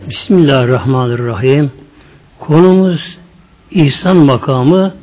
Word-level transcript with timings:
Bismillahirrahmanirrahim. 0.00 1.72
Konumuz 2.38 3.18
İhsan 3.70 4.16
makamı 4.16 4.94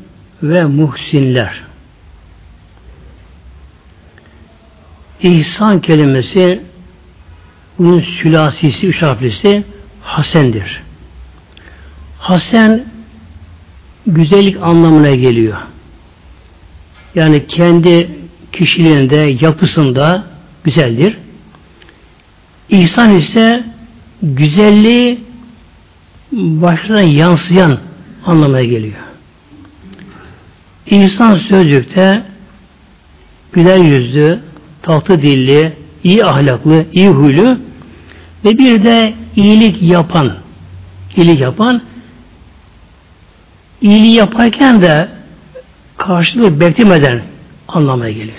ve 0.43 0.65
muhsinler. 0.65 1.61
İhsan 5.21 5.81
kelimesi 5.81 6.61
bunun 7.79 8.01
sülasisi, 8.01 8.87
üç 8.87 9.01
harflisi 9.01 9.63
Hasen'dir. 10.01 10.81
Hasen 12.19 12.85
güzellik 14.07 14.57
anlamına 14.61 15.15
geliyor. 15.15 15.57
Yani 17.15 17.47
kendi 17.47 18.09
kişiliğinde, 18.51 19.37
yapısında 19.41 20.23
güzeldir. 20.63 21.17
İhsan 22.69 23.17
ise 23.17 23.70
güzelliği 24.21 25.23
başkalarına 26.31 27.01
yansıyan 27.01 27.77
anlamına 28.25 28.63
geliyor. 28.63 28.97
İnsan 30.85 31.37
sözcükte 31.37 32.23
güler 33.53 33.77
yüzlü, 33.77 34.39
tatlı 34.81 35.21
dilli, 35.21 35.73
iyi 36.03 36.25
ahlaklı, 36.25 36.85
iyi 36.93 37.09
huylu 37.09 37.57
ve 38.45 38.57
bir 38.57 38.83
de 38.83 39.13
iyilik 39.35 39.81
yapan, 39.81 40.33
iyilik 41.15 41.39
yapan, 41.39 41.81
iyiliği 43.81 44.15
yaparken 44.15 44.81
de 44.81 45.09
karşılığı 45.97 46.59
beklemeden 46.59 47.21
anlamına 47.67 48.09
geliyor. 48.09 48.37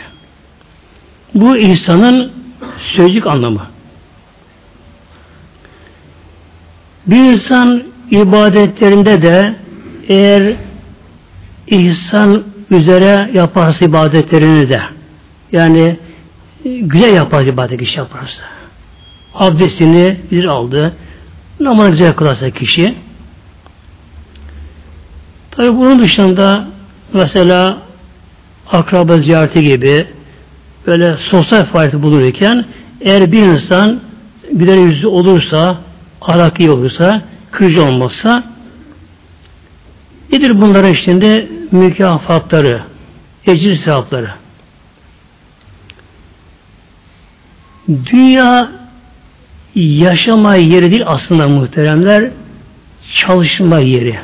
Bu 1.34 1.56
insanın 1.56 2.32
sözcük 2.96 3.26
anlamı. 3.26 3.71
Bir 7.06 7.32
insan 7.32 7.82
ibadetlerinde 8.10 9.22
de 9.22 9.54
eğer 10.08 10.56
ihsan 11.66 12.42
üzere 12.70 13.30
yaparsa 13.34 13.84
ibadetlerini 13.84 14.68
de 14.68 14.80
yani 15.52 15.96
güzel 16.64 17.14
yapar 17.16 17.46
ibadet 17.46 17.80
kişi 17.80 17.98
yaparsa 17.98 18.42
abdestini 19.34 20.16
bir 20.30 20.44
aldı 20.44 20.96
namazı 21.60 21.90
güzel 21.90 22.12
kılarsa 22.12 22.50
kişi 22.50 22.94
tabi 25.50 25.76
bunun 25.76 25.98
dışında 25.98 26.64
mesela 27.12 27.78
akraba 28.72 29.18
ziyareti 29.18 29.62
gibi 29.64 30.06
böyle 30.86 31.16
sosyal 31.16 31.64
faaliyeti 31.64 32.02
bulunurken 32.02 32.64
eğer 33.00 33.32
bir 33.32 33.42
insan 33.42 34.00
güler 34.52 34.76
yüzlü 34.76 35.06
olursa 35.06 35.76
ahlak 36.28 36.60
iyi 36.60 36.70
olursa 36.70 37.22
kırıcı 37.50 37.84
olmazsa 37.84 38.44
nedir 40.32 40.60
bunların 40.60 40.92
içinde 40.92 41.48
mükafatları, 41.72 42.82
ecir 43.46 43.76
sevapları? 43.76 44.30
Dünya 47.88 48.72
yaşama 49.74 50.54
yeri 50.54 50.90
değil 50.90 51.02
aslında 51.06 51.48
muhteremler 51.48 52.30
çalışma 53.14 53.78
yeri. 53.78 54.18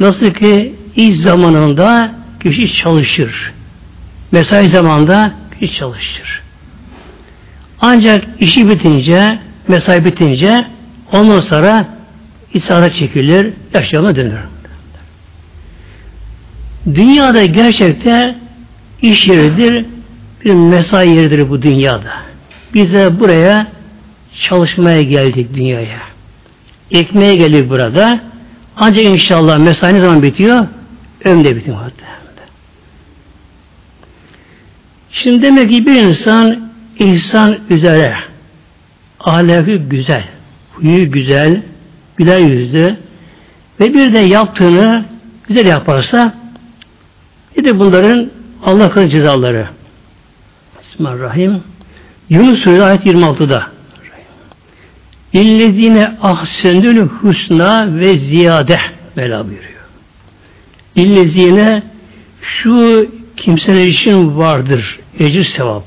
Nasıl 0.00 0.30
ki 0.30 0.74
iş 0.96 1.16
zamanında 1.16 2.12
kişi 2.42 2.74
çalışır. 2.74 3.52
Mesai 4.32 4.68
zamanında 4.68 5.32
kişi 5.60 5.74
çalışır. 5.74 6.42
Ancak 7.80 8.24
işi 8.40 8.68
bitince, 8.68 9.38
mesai 9.68 10.04
bitince 10.04 10.66
ondan 11.12 11.40
sonra 11.40 11.86
İsa'da 12.54 12.90
çekilir, 12.90 13.52
yaşama 13.74 14.16
dönür. 14.16 14.38
Dünyada 16.94 17.44
gerçekte 17.44 18.36
iş 19.02 19.26
yeridir, 19.26 19.86
bir 20.44 20.54
mesai 20.54 21.08
yeridir 21.08 21.50
bu 21.50 21.62
dünyada. 21.62 22.12
Biz 22.74 22.92
de 22.92 23.20
buraya 23.20 23.66
çalışmaya 24.40 25.02
geldik 25.02 25.54
dünyaya. 25.54 26.00
Ekmeğe 26.90 27.36
geldik 27.36 27.70
burada. 27.70 28.20
Ancak 28.76 29.04
inşallah 29.04 29.58
mesai 29.58 29.94
ne 29.94 30.00
zaman 30.00 30.22
bitiyor? 30.22 30.66
Ömde 31.24 31.56
bitiyor 31.56 31.76
hatta. 31.76 32.18
Şimdi 35.12 35.42
demek 35.42 35.70
ki 35.70 35.86
bir 35.86 35.94
insan 35.94 36.70
insan 36.98 37.58
üzere 37.70 38.27
ahlakı 39.20 39.74
güzel, 39.76 40.24
huyu 40.72 41.10
güzel, 41.10 41.62
güler 42.16 42.38
yüzlü 42.38 42.96
ve 43.80 43.94
bir 43.94 44.14
de 44.14 44.18
yaptığını 44.18 45.04
güzel 45.48 45.66
yaparsa 45.66 46.34
bir 47.56 47.64
de 47.64 47.78
bunların 47.78 48.30
Allah 48.64 48.90
katı 48.90 49.08
cezaları. 49.08 49.68
Bismillahirrahmanirrahim. 50.80 51.62
Yunus 52.30 52.60
Suresi 52.62 52.84
ayet 52.84 53.06
26'da. 53.06 53.66
İllezine 55.32 56.18
ahsenül 56.22 57.08
husna 57.08 57.96
ve 57.96 58.16
ziyade 58.16 58.78
Mevla 59.16 59.44
buyuruyor. 59.44 59.80
İllezine 60.94 61.82
şu 62.40 63.06
kimseler 63.36 63.86
için 63.86 64.38
vardır 64.38 64.98
ecir 65.18 65.44
sevap. 65.44 65.84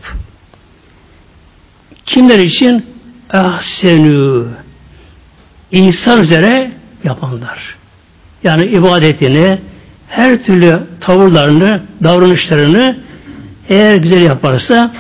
Kimler 2.06 2.40
için? 2.40 2.86
Ahsenü 3.34 4.46
insan 5.72 6.24
üzere 6.24 6.72
yapanlar. 7.04 7.76
Yani 8.44 8.66
ibadetini, 8.66 9.60
her 10.08 10.44
türlü 10.44 10.80
tavırlarını, 11.00 11.84
davranışlarını 12.04 12.98
eğer 13.70 13.96
güzel 13.96 14.22
yaparsa 14.22 14.92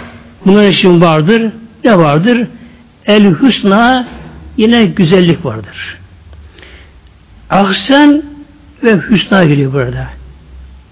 bunun 0.45 0.63
için 0.63 1.01
vardır. 1.01 1.51
Ne 1.83 1.97
vardır? 1.97 2.47
El 3.05 3.25
husna 3.25 4.07
yine 4.57 4.85
güzellik 4.85 5.45
vardır. 5.45 5.97
Ahsen 7.49 8.23
ve 8.83 8.97
hüsna 9.09 9.43
geliyor 9.43 9.73
burada. 9.73 10.07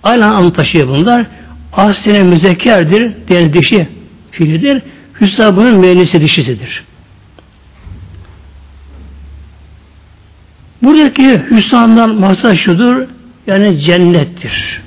Aynı 0.04 0.26
anlamı 0.26 0.54
taşıyor 0.54 0.88
bunlar. 0.88 1.26
Ahsene 1.74 2.24
müzekkerdir, 2.24 3.12
diğer 3.28 3.54
dişi 3.54 3.88
fiilidir. 4.32 4.82
Hüsna 5.22 5.58
bunun 5.58 5.80
müennisi 5.80 6.22
dişisidir. 6.22 6.84
Buradaki 10.90 11.42
hüsnandan 11.52 12.16
maksat 12.16 12.58
şudur, 12.58 13.08
yani 13.48 13.80
cennettir. 13.80 14.82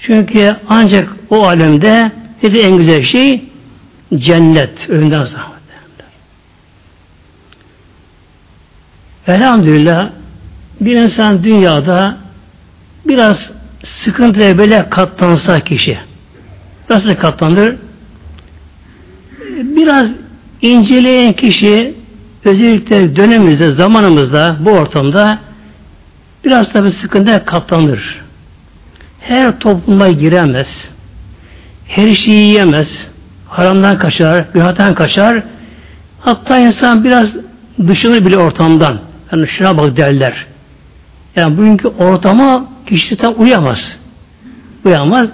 Çünkü 0.00 0.56
ancak 0.68 1.16
o 1.30 1.46
alemde 1.46 2.12
dedi 2.42 2.58
en 2.58 2.76
güzel 2.76 3.02
şey 3.02 3.44
cennet 4.14 4.90
önden 4.90 5.24
zahmet. 5.24 5.60
Elhamdülillah 9.26 10.10
bir 10.80 10.96
insan 10.96 11.44
dünyada 11.44 12.16
biraz 13.04 13.50
sıkıntıya 13.84 14.58
böyle 14.58 14.88
katlansa 14.90 15.60
kişi 15.60 15.98
nasıl 16.90 17.14
katlanır? 17.14 17.76
Biraz 19.62 20.08
inceleyen 20.62 21.32
kişi 21.32 21.99
özellikle 22.44 23.16
dönemimizde, 23.16 23.72
zamanımızda, 23.72 24.56
bu 24.60 24.70
ortamda 24.70 25.38
biraz 26.44 26.72
tabi 26.72 26.92
sıkıntıya 26.92 27.44
katlanır. 27.44 28.20
Her 29.20 29.58
topluma 29.58 30.08
giremez. 30.08 30.88
Her 31.86 32.12
şeyi 32.12 32.42
yiyemez. 32.42 33.06
Haramdan 33.48 33.98
kaçar, 33.98 34.44
günahtan 34.54 34.94
kaçar. 34.94 35.42
Hatta 36.20 36.58
insan 36.58 37.04
biraz 37.04 37.34
dışını 37.88 38.26
bile 38.26 38.38
ortamdan. 38.38 39.00
Yani 39.32 39.48
şuna 39.48 39.76
bak 39.76 39.96
derler. 39.96 40.46
Yani 41.36 41.56
bugünkü 41.56 41.88
ortama 41.88 42.68
kişi 42.86 43.16
tam 43.16 43.34
uyamaz. 43.38 43.98
Uyamaz. 44.84 45.28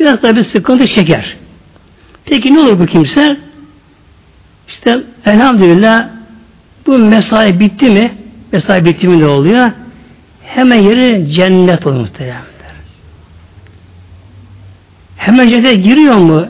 Biraz 0.00 0.20
tabi 0.20 0.44
sıkıntı 0.44 0.86
çeker. 0.86 1.36
Peki 2.24 2.54
ne 2.54 2.60
olur 2.60 2.78
bu 2.78 2.86
kimse? 2.86 3.36
İşte 4.68 5.02
elhamdülillah 5.26 6.08
bu 6.90 6.98
mesai 6.98 7.60
bitti 7.60 7.90
mi? 7.90 8.14
Mesai 8.52 8.84
bitti 8.84 9.08
mi 9.08 9.18
ne 9.20 9.26
oluyor? 9.26 9.70
Hemen 10.42 10.82
yeri 10.82 11.30
cennet 11.30 11.86
olur 11.86 12.00
muhteremler. 12.00 12.44
Hemen 15.16 15.48
cennete 15.48 15.74
giriyor 15.74 16.14
mu? 16.14 16.46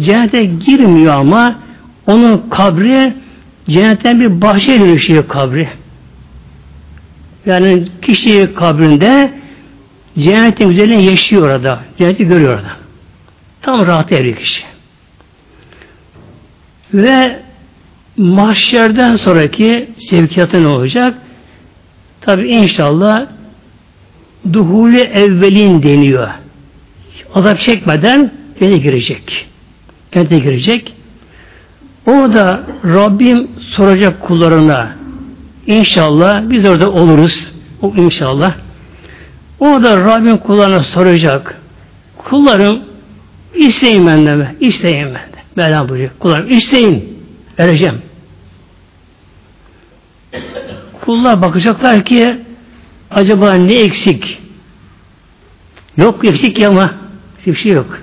Cennete 0.00 0.44
girmiyor 0.44 1.14
ama 1.14 1.58
onun 2.06 2.48
kabri 2.50 3.14
cennetten 3.68 4.20
bir 4.20 4.40
bahçeye 4.40 4.80
dönüşüyor 4.80 5.28
kabri. 5.28 5.68
Yani 7.46 7.88
kişi 8.02 8.54
kabrinde 8.54 9.32
cennetin 10.18 10.68
güzelliğini 10.68 11.06
yaşıyor 11.06 11.42
orada. 11.42 11.80
Cenneti 11.98 12.24
görüyor 12.24 12.54
orada. 12.54 12.76
Tam 13.62 13.86
rahat 13.86 14.12
eriyor 14.12 14.36
kişi. 14.36 14.62
Ve 16.94 17.42
mahşerden 18.16 19.16
sonraki 19.16 19.88
sevkiyatı 20.10 20.62
ne 20.62 20.66
olacak? 20.66 21.14
Tabi 22.20 22.48
inşallah 22.48 23.26
duhulü 24.52 24.98
evvelin 25.00 25.82
deniyor. 25.82 26.28
Azap 27.34 27.60
çekmeden 27.60 28.30
beni 28.60 28.80
girecek. 28.80 29.48
Kente 30.12 30.38
girecek. 30.38 30.92
Orada 32.06 32.62
Rabbim 32.84 33.48
soracak 33.58 34.20
kullarına 34.20 34.96
inşallah 35.66 36.50
biz 36.50 36.64
orada 36.64 36.92
oluruz. 36.92 37.52
O 37.82 37.94
inşallah. 37.96 38.54
Orada 39.60 39.96
Rabbim 39.96 40.36
kullarına 40.36 40.82
soracak. 40.82 41.60
Kullarım 42.18 42.80
isteyin 43.54 44.06
benden? 44.06 44.56
İsteyin 44.60 45.04
benden. 45.04 45.42
Mevlam 45.56 45.88
buyuruyor. 45.88 46.10
Kullarım 46.18 46.50
isteyin. 46.50 47.21
Vereceğim. 47.58 48.02
Kullar 51.00 51.42
bakacaklar 51.42 52.04
ki 52.04 52.36
acaba 53.10 53.54
ne 53.54 53.74
eksik? 53.74 54.38
Yok 55.96 56.24
eksik 56.24 56.58
ya 56.58 56.68
ama 56.68 56.94
bir 57.46 57.54
şey 57.54 57.72
yok. 57.72 57.98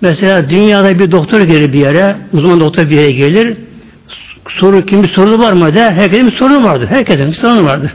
Mesela 0.00 0.50
dünyada 0.50 0.98
bir 0.98 1.10
doktor 1.10 1.42
gelir 1.42 1.72
bir 1.72 1.78
yere, 1.78 2.16
uzman 2.32 2.60
doktor 2.60 2.90
bir 2.90 2.96
yere 2.96 3.10
gelir, 3.10 3.56
soru 4.48 4.86
kim 4.86 5.02
bir 5.02 5.08
sorunu 5.08 5.38
var 5.38 5.52
mı 5.52 5.74
der, 5.74 5.92
herkesin 5.92 6.26
bir 6.26 6.32
sorunu 6.32 6.64
vardır. 6.64 6.88
Herkesin 6.88 7.26
bir 7.26 7.32
sorunu 7.32 7.64
vardır. 7.64 7.94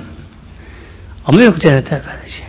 Ama 1.25 1.41
yok 1.41 1.61
cennette 1.61 2.01
böylece. 2.07 2.43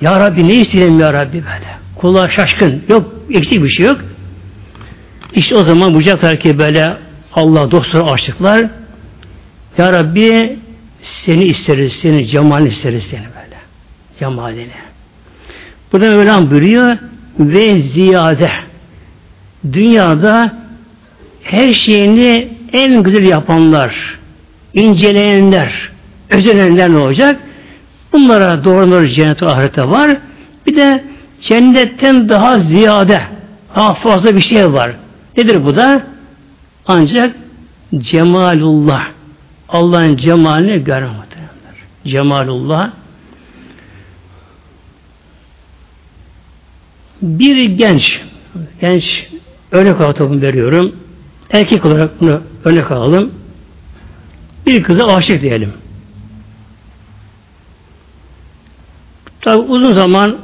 Ya 0.00 0.20
Rabbi 0.20 0.48
ne 0.48 0.54
isteyelim 0.54 1.00
ya 1.00 1.12
Rabbi 1.12 1.32
böyle. 1.32 1.78
Kullar 1.96 2.28
şaşkın. 2.28 2.82
Yok 2.88 3.14
eksik 3.30 3.64
bir 3.64 3.70
şey 3.70 3.86
yok. 3.86 4.00
İşte 5.32 5.56
o 5.56 5.64
zaman 5.64 5.94
bulacaklar 5.94 6.40
ki 6.40 6.58
böyle 6.58 6.96
Allah 7.34 7.70
dostları 7.70 8.04
aşıklar 8.04 8.66
Ya 9.78 9.92
Rabbi 9.92 10.58
seni 11.00 11.44
isteriz, 11.44 11.92
seni 11.92 12.26
cemalini 12.26 12.68
isteriz 12.68 13.04
seni 13.04 13.20
böyle. 13.20 13.56
Cemalini. 14.18 14.70
Burada 15.92 16.10
Mevlam 16.10 16.50
buyuruyor 16.50 16.98
ve 17.38 17.78
ziyade 17.78 18.50
dünyada 19.72 20.52
her 21.42 21.72
şeyini 21.72 22.48
en 22.72 23.02
güzel 23.02 23.26
yapanlar, 23.26 24.18
inceleyenler, 24.74 25.90
özenenler 26.30 26.92
ne 26.92 26.96
olacak? 26.96 27.40
Bunlara 28.12 28.64
doğruları 28.64 29.08
cennet 29.08 29.42
ahirete 29.42 29.88
var. 29.88 30.16
Bir 30.66 30.76
de 30.76 31.04
cennetten 31.40 32.28
daha 32.28 32.58
ziyade, 32.58 33.22
daha 33.76 33.94
fazla 33.94 34.36
bir 34.36 34.40
şey 34.40 34.72
var. 34.72 34.90
Nedir 35.38 35.64
bu 35.64 35.76
da? 35.76 36.06
Ancak 36.86 37.36
cemalullah. 37.96 39.08
Allah'ın 39.68 40.16
cemalini 40.16 40.84
görmek. 40.84 41.18
Cemalullah. 42.06 42.90
Bir 47.22 47.64
genç, 47.64 48.20
genç 48.80 49.26
örnek 49.72 50.00
olarak 50.00 50.42
veriyorum. 50.42 50.96
Erkek 51.50 51.84
olarak 51.84 52.20
bunu 52.20 52.42
örnek 52.64 52.90
alalım. 52.90 53.32
Bir 54.66 54.82
kıza 54.82 55.06
aşık 55.06 55.42
diyelim. 55.42 55.72
Tabi 59.40 59.58
uzun 59.58 59.92
zaman 59.92 60.38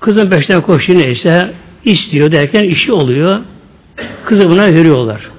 kızın 0.00 0.30
peşinden 0.30 0.62
koşuyor 0.62 0.98
neyse 0.98 1.54
istiyor 1.84 2.32
derken 2.32 2.64
işi 2.64 2.92
oluyor. 2.92 3.40
Kızı 4.24 4.50
buna 4.50 4.66
veriyorlar. 4.66 5.30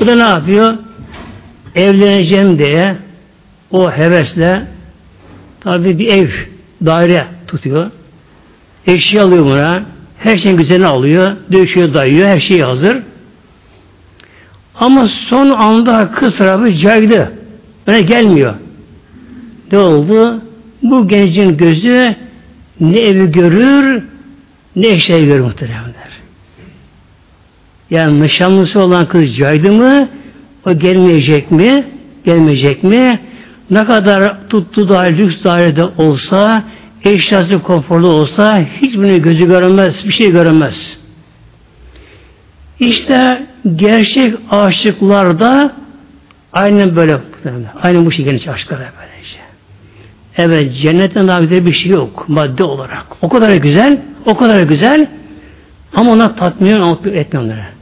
Bu 0.00 0.06
da 0.06 0.14
ne 0.14 0.22
yapıyor? 0.22 0.74
Evleneceğim 1.74 2.58
diye 2.58 2.96
o 3.70 3.90
hevesle 3.90 4.62
tabi 5.60 5.98
bir 5.98 6.06
ev, 6.06 6.28
daire 6.84 7.26
tutuyor. 7.46 7.90
Eşya 8.86 9.24
alıyor 9.24 9.44
buna. 9.44 9.82
Her 10.18 10.36
şeyin 10.36 10.56
güzelini 10.56 10.86
alıyor. 10.86 11.36
Döşüyor, 11.52 11.94
dayıyor. 11.94 12.28
Her 12.28 12.40
şey 12.40 12.60
hazır. 12.60 13.02
Ama 14.74 15.08
son 15.08 15.50
anda 15.50 16.10
kız 16.10 16.36
tarafı 16.36 16.74
caydı. 16.74 17.32
Öyle 17.86 18.02
gelmiyor. 18.02 18.54
Ne 19.72 19.78
oldu? 19.78 20.40
Bu 20.82 21.08
gencin 21.08 21.56
gözü 21.56 22.16
ne 22.80 22.98
evi 22.98 23.32
görür 23.32 24.02
ne 24.76 24.86
eşyayı 24.86 25.26
görür 25.26 25.40
muhteremler. 25.40 26.23
Yani 27.90 28.22
nişanlısı 28.22 28.80
olan 28.80 29.08
kız 29.08 29.36
caydı 29.36 29.72
mı 29.72 30.08
o 30.66 30.78
gelmeyecek 30.78 31.50
mi? 31.50 31.84
Gelmeyecek 32.24 32.84
mi? 32.84 33.20
Ne 33.70 33.84
kadar 33.84 34.48
tuttu 34.48 34.88
da 34.88 35.00
lüks 35.00 35.44
dairede 35.44 35.84
olsa 35.84 36.64
eşyası 37.04 37.62
konforlu 37.62 38.08
olsa 38.08 38.60
hiçbirini 38.82 39.22
gözü 39.22 39.46
göremez, 39.46 40.04
bir 40.04 40.12
şey 40.12 40.30
göremez. 40.30 40.98
İşte 42.80 43.46
gerçek 43.76 44.34
aşıklarda 44.50 45.72
aynen 46.52 46.96
böyle 46.96 47.18
aynen 47.82 48.06
bu 48.06 48.12
şekilde 48.12 48.50
aşklar 48.50 48.78
böylece. 48.78 49.38
Evet 50.36 50.76
cennetten 50.82 51.28
daha 51.28 51.40
güzel 51.40 51.66
bir 51.66 51.72
şey 51.72 51.92
yok 51.92 52.24
madde 52.28 52.64
olarak. 52.64 53.06
O 53.22 53.28
kadar 53.28 53.56
güzel, 53.56 54.02
o 54.26 54.36
kadar 54.36 54.62
güzel 54.62 55.06
ama 55.94 56.12
ona 56.12 56.34
tatmin 56.34 56.96
etmiyorlar. 57.14 57.73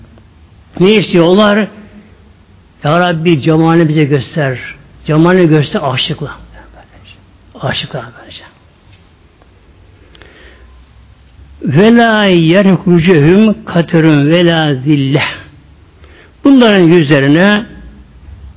Ne 0.80 0.92
istiyorlar? 0.92 1.68
Ya 2.84 3.00
Rabbi 3.00 3.40
cemalini 3.40 3.88
bize 3.88 4.04
göster. 4.04 4.58
Cemalini 5.04 5.48
göster 5.48 5.80
aşıklar. 5.84 6.32
Aşıklar 7.60 8.04
böylece. 8.20 8.42
Ve 11.62 11.96
la 11.96 12.24
yerhucuhum 12.24 13.64
katerun 13.64 14.30
ve 14.30 14.46
la 14.46 14.74
zillah. 14.74 15.28
Bunların 16.44 16.82
yüzlerine 16.82 17.66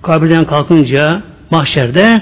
kabirden 0.02 0.46
kalkınca 0.46 1.22
mahşerde 1.52 2.22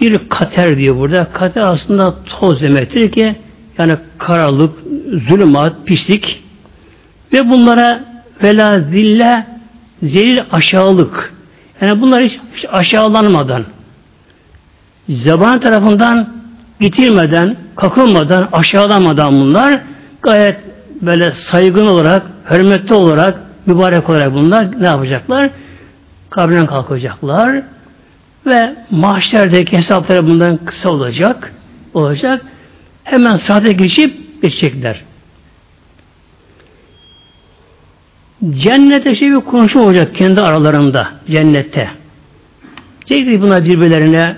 bir 0.00 0.28
kater 0.28 0.76
diyor 0.76 0.96
burada. 0.96 1.24
Kater 1.32 1.62
aslında 1.62 2.14
toz 2.24 2.62
demektir 2.62 3.12
ki 3.12 3.36
yani 3.78 3.96
karanlık, 4.18 4.72
zulümat, 5.28 5.86
pislik 5.86 6.42
ve 7.32 7.50
bunlara 7.50 8.13
vela 8.42 8.80
zille 8.80 9.46
zelil 10.02 10.40
aşağılık. 10.52 11.34
Yani 11.80 12.00
bunlar 12.00 12.22
hiç, 12.22 12.38
hiç 12.54 12.64
aşağılanmadan 12.72 13.64
zaman 15.08 15.60
tarafından 15.60 16.28
itilmeden, 16.80 17.56
kakılmadan, 17.76 18.48
aşağılamadan 18.52 19.40
bunlar 19.40 19.80
gayet 20.22 20.56
böyle 21.02 21.32
saygın 21.32 21.86
olarak, 21.86 22.22
hürmetli 22.50 22.94
olarak, 22.94 23.38
mübarek 23.66 24.10
olarak 24.10 24.34
bunlar 24.34 24.80
ne 24.80 24.86
yapacaklar? 24.86 25.50
Kabrinden 26.30 26.66
kalkacaklar 26.66 27.62
ve 28.46 28.76
mahşerdeki 28.90 29.76
hesapları 29.76 30.26
bundan 30.26 30.56
kısa 30.56 30.90
olacak, 30.90 31.52
olacak. 31.94 32.42
Hemen 33.04 33.36
saate 33.36 33.72
geçip 33.72 34.42
geçecekler. 34.42 35.02
Cennete 38.50 39.16
şey 39.16 39.30
bir 39.30 39.40
konuşma 39.40 39.82
olacak 39.82 40.14
kendi 40.14 40.40
aralarında, 40.40 41.12
cennette. 41.30 41.90
Diyecek 43.06 43.40
buna 43.40 43.64
birbirlerine 43.64 44.36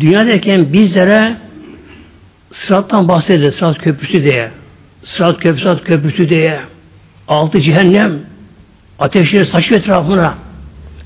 dünyadayken 0.00 0.72
bizlere 0.72 1.36
sırattan 2.52 3.08
bahsedilir, 3.08 3.50
sırat 3.50 3.78
köprüsü 3.78 4.24
diye. 4.24 4.50
Sırat 5.04 5.40
köprüsü, 5.40 5.62
sırat 5.62 5.84
köprüsü 5.84 6.28
diye. 6.28 6.60
Altı 7.28 7.60
cehennem, 7.60 8.18
ateşleri 8.98 9.46
saçıyor 9.46 9.80
etrafına. 9.80 10.34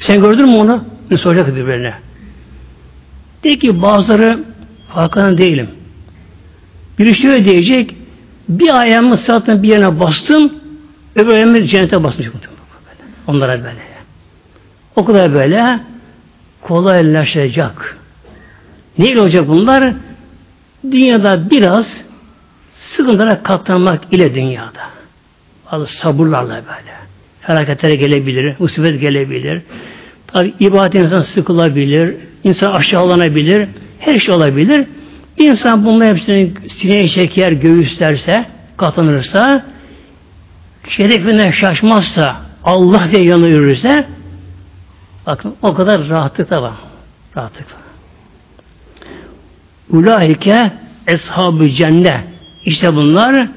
Sen 0.00 0.21
gördün 0.21 0.47
mü 0.47 0.56
onu? 0.56 0.85
Ne 1.11 1.16
soracak 1.16 1.56
birbirine. 1.56 1.94
De 3.44 3.59
ki 3.59 3.83
bazıları 3.83 4.44
farkında 4.94 5.38
değilim. 5.38 5.68
Biri 6.99 7.14
şöyle 7.14 7.44
diyecek, 7.44 7.97
bir 8.49 8.80
ayağımı 8.80 9.16
sırattan 9.16 9.62
bir 9.62 9.68
yerine 9.68 10.00
bastım, 10.00 10.52
öbür 11.16 11.33
ayağımı 11.33 11.66
cennete 11.66 12.04
basmış. 12.04 12.28
Onlara 13.26 13.59
böyle. 13.59 13.94
O 14.97 15.04
kadar 15.04 15.35
böyle 15.35 15.80
kolaylaşacak. 16.61 17.99
Neyle 18.99 19.21
olacak 19.21 19.49
bunlar? 19.49 19.94
Dünyada 20.90 21.50
biraz 21.50 21.87
sıkıntılara 22.75 23.42
katlanmak 23.42 24.00
ile 24.12 24.35
dünyada. 24.35 24.80
Bazı 25.73 25.87
sabırlarla 25.87 26.54
böyle. 26.54 26.94
Felaketlere 27.40 27.94
gelebilir, 27.94 28.54
musibet 28.59 29.00
gelebilir. 29.00 29.62
Tabi 30.26 30.54
ibadet 30.61 30.94
insan 30.94 31.21
sıkılabilir, 31.21 32.16
insan 32.44 32.73
aşağılanabilir, 32.73 33.68
her 33.99 34.18
şey 34.18 34.35
olabilir. 34.35 34.87
Bir 35.38 35.50
insan 35.50 35.85
bunların 35.85 36.14
hepsini 36.14 36.52
sineye 36.68 37.09
çeker, 37.09 37.52
göğüslerse, 37.52 38.47
katlanırsa 38.76 39.64
şerefine 40.88 41.53
şaşmazsa, 41.53 42.37
Allah 42.64 43.09
diye 43.12 43.25
yanı 43.25 43.50
bakın 45.26 45.55
o 45.62 45.75
kadar 45.75 46.09
rahatlık 46.09 46.50
da 46.50 46.62
var. 46.62 46.75
Rahatlık 47.37 47.67
var. 47.73 47.81
Ulaike 49.91 50.73
eshab-ı 51.07 51.69
cennet. 51.69 52.21
İşte 52.64 52.97
bunlar 52.97 53.49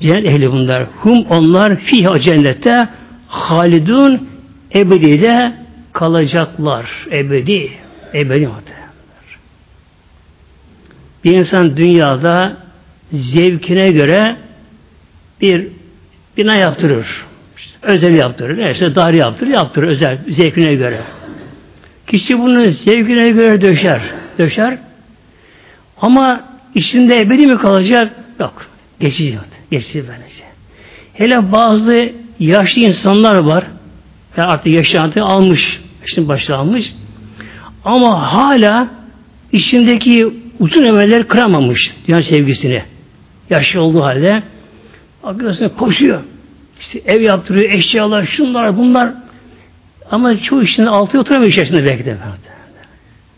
cennet 0.00 0.24
ehli 0.24 0.52
bunlar. 0.52 0.86
Hum 1.00 1.26
onlar 1.30 1.76
fiha 1.76 2.18
cennette 2.18 2.88
halidun 3.28 4.28
ebedide 4.74 5.52
kalacaklar. 5.92 6.86
Ebedi. 7.12 7.72
Ebedi 8.14 8.46
muhtemelenler. 8.46 8.88
Bir 11.24 11.30
insan 11.30 11.76
dünyada 11.76 12.56
zevkine 13.12 13.90
göre 13.90 14.36
bir 15.40 15.77
bina 16.38 16.54
yaptırır. 16.54 17.06
İşte 17.58 17.78
özel 17.82 18.14
yaptırır. 18.14 18.58
Neyse 18.58 18.94
daire 18.94 19.16
yaptırır, 19.16 19.50
yaptırır 19.50 19.88
özel 19.88 20.18
zevkine 20.28 20.74
göre. 20.74 21.00
Kişi 22.06 22.38
bunu 22.38 22.70
zevkine 22.70 23.30
göre 23.30 23.60
döşer. 23.60 24.00
Döşer. 24.38 24.78
Ama 26.00 26.40
içinde 26.74 27.20
ebedi 27.20 27.46
mi 27.46 27.58
kalacak? 27.58 28.12
Yok. 28.40 28.66
Geçici. 29.00 29.38
Geçici 29.70 30.04
böylece. 30.08 30.42
Hele 31.14 31.52
bazı 31.52 32.12
yaşlı 32.38 32.82
insanlar 32.82 33.38
var. 33.38 33.64
Yani 34.36 34.48
artık 34.48 34.72
yaşantı 34.72 35.22
almış. 35.22 35.80
Yaşın 36.00 36.28
başı 36.28 36.56
almış. 36.56 36.94
Ama 37.84 38.32
hala 38.32 38.88
içindeki 39.52 40.28
uzun 40.60 40.84
emeller 40.84 41.28
kıramamış 41.28 41.94
dünya 42.08 42.22
sevgisini. 42.22 42.82
Yaşlı 43.50 43.82
olduğu 43.82 44.04
halde 44.04 44.42
bakıyorsun 45.22 45.68
koşuyor. 45.68 46.20
İşte 46.80 47.00
ev 47.06 47.20
yaptırıyor, 47.20 47.70
eşyalar, 47.70 48.24
şunlar, 48.24 48.76
bunlar. 48.76 49.12
Ama 50.10 50.38
çoğu 50.38 50.62
işin 50.62 50.86
altı 50.86 51.20
oturamıyor 51.20 51.56
yaşında 51.56 51.84
belki 51.84 52.04
de. 52.04 52.16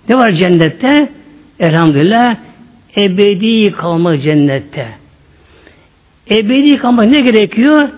Ne 0.08 0.16
var 0.16 0.32
cennette? 0.32 1.08
Elhamdülillah 1.60 2.36
ebedi 2.96 3.72
kalma 3.72 4.18
cennette. 4.18 4.88
Ebedi 6.30 6.76
kalma 6.76 7.02
ne 7.02 7.20
gerekiyor? 7.20 7.88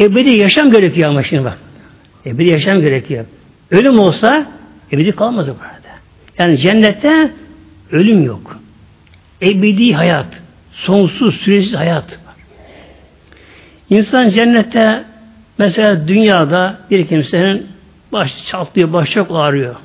Ebedi 0.00 0.30
yaşam 0.30 0.70
gerekiyor 0.70 1.10
ama 1.10 1.22
şimdi 1.22 1.44
bak. 1.44 1.58
Ebedi 2.26 2.48
yaşam 2.48 2.80
gerekiyor. 2.80 3.24
Ölüm 3.70 3.98
olsa 3.98 4.46
ebedi 4.92 5.12
kalmaz 5.12 5.48
o 5.48 5.52
burada. 5.52 5.78
Yani 6.38 6.58
cennette 6.58 7.30
ölüm 7.92 8.24
yok. 8.24 8.60
Ebedi 9.42 9.92
hayat. 9.92 10.26
Sonsuz, 10.72 11.36
süresiz 11.36 11.74
hayat. 11.74 12.18
İnsan 13.90 14.28
cennette 14.28 15.04
mesela 15.58 16.08
dünyada 16.08 16.78
bir 16.90 17.06
kimsenin 17.06 17.66
baş 18.12 18.46
çatlıyor, 18.46 18.92
baş 18.92 19.10
çok 19.10 19.30
ağrıyor. 19.30 19.76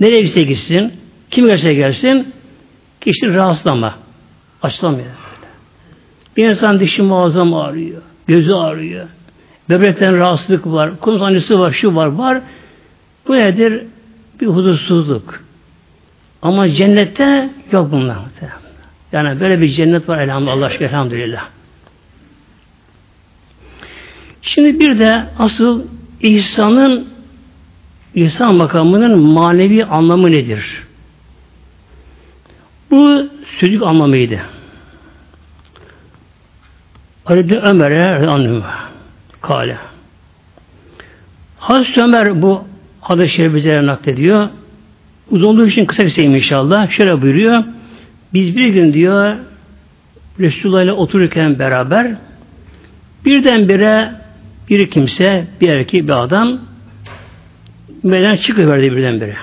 Nereye 0.00 0.20
gitse 0.20 0.42
gitsin, 0.42 0.92
kim 1.30 1.46
gelse 1.46 1.74
gelsin, 1.74 2.34
kişi 3.00 3.34
rahatsızlama. 3.34 3.94
Açılamıyor. 4.62 5.08
Bir 6.36 6.48
insan 6.48 6.80
dişi 6.80 7.02
muazzam 7.02 7.54
ağrıyor, 7.54 8.02
gözü 8.26 8.52
ağrıyor, 8.52 9.06
böbrekten 9.68 10.18
rahatsızlık 10.18 10.66
var, 10.66 11.00
kumsanlısı 11.00 11.60
var, 11.60 11.72
şu 11.72 11.94
var, 11.94 12.06
var. 12.06 12.40
Bu 13.28 13.36
nedir? 13.36 13.86
Bir 14.40 14.46
huzursuzluk. 14.46 15.40
Ama 16.42 16.70
cennette 16.70 17.50
yok 17.72 17.92
bunlar. 17.92 18.16
Yani 19.12 19.40
böyle 19.40 19.60
bir 19.60 19.68
cennet 19.68 20.08
var 20.08 20.18
elhamdülillah. 20.18 20.56
Allah 20.56 20.66
aşkına 20.66 20.88
elhamdülillah. 20.88 21.53
Şimdi 24.44 24.80
bir 24.80 24.98
de 24.98 25.24
asıl 25.38 25.82
ihsanın 26.20 27.08
ihsan 28.14 28.54
makamının 28.54 29.18
manevi 29.18 29.84
anlamı 29.84 30.30
nedir? 30.30 30.82
Bu 32.90 33.28
sözlük 33.58 33.82
anlamıydı. 33.82 34.40
Ali 37.26 37.58
Ömer'e 37.58 38.26
anlıyor. 38.26 38.62
Kale. 39.40 39.78
Hazreti 41.58 42.02
Ömer 42.02 42.42
bu 42.42 42.64
hadis-i 43.00 43.54
bize 43.54 43.86
naklediyor. 43.86 44.48
Uzunluğu 45.30 45.66
için 45.66 45.86
kısa 45.86 46.02
kısayım 46.04 46.34
inşallah. 46.34 46.90
Şöyle 46.90 47.22
buyuruyor. 47.22 47.64
Biz 48.32 48.56
bir 48.56 48.68
gün 48.68 48.92
diyor 48.92 49.36
Resulullah 50.40 50.82
ile 50.82 50.92
otururken 50.92 51.58
beraber 51.58 52.14
birdenbire 53.24 54.23
bir 54.70 54.90
kimse, 54.90 55.46
bir 55.60 55.68
erkek, 55.68 56.04
bir 56.04 56.22
adam 56.22 56.60
meydan 58.02 58.36
çıkıverdi 58.36 58.96
birdenbire. 58.96 59.36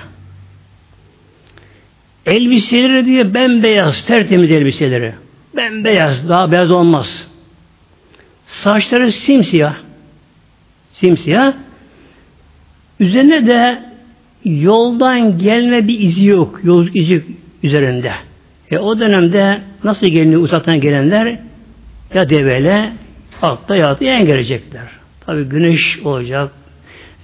Elbiseleri 2.26 3.04
diyor 3.04 3.34
bembeyaz, 3.34 4.06
tertemiz 4.06 4.50
elbiseleri. 4.50 5.14
Bembeyaz, 5.56 6.28
daha 6.28 6.52
beyaz 6.52 6.70
olmaz. 6.70 7.28
Saçları 8.46 9.12
simsiyah. 9.12 9.74
Simsiyah. 10.92 11.52
Üzerine 13.00 13.46
de 13.46 13.82
yoldan 14.44 15.38
gelme 15.38 15.88
bir 15.88 16.00
izi 16.00 16.26
yok. 16.26 16.60
Yolculuk 16.64 16.96
izi 16.96 17.24
üzerinde. 17.62 18.12
E 18.70 18.78
o 18.78 19.00
dönemde 19.00 19.60
nasıl 19.84 20.06
geliniyor 20.06 20.42
uzaktan 20.42 20.80
gelenler 20.80 21.38
ya 22.14 22.30
devele 22.30 22.92
altta 23.42 23.76
ya 23.76 24.00
da 24.00 24.04
yan. 24.04 25.01
Tabi 25.26 25.44
güneş 25.44 25.98
olacak, 26.04 26.52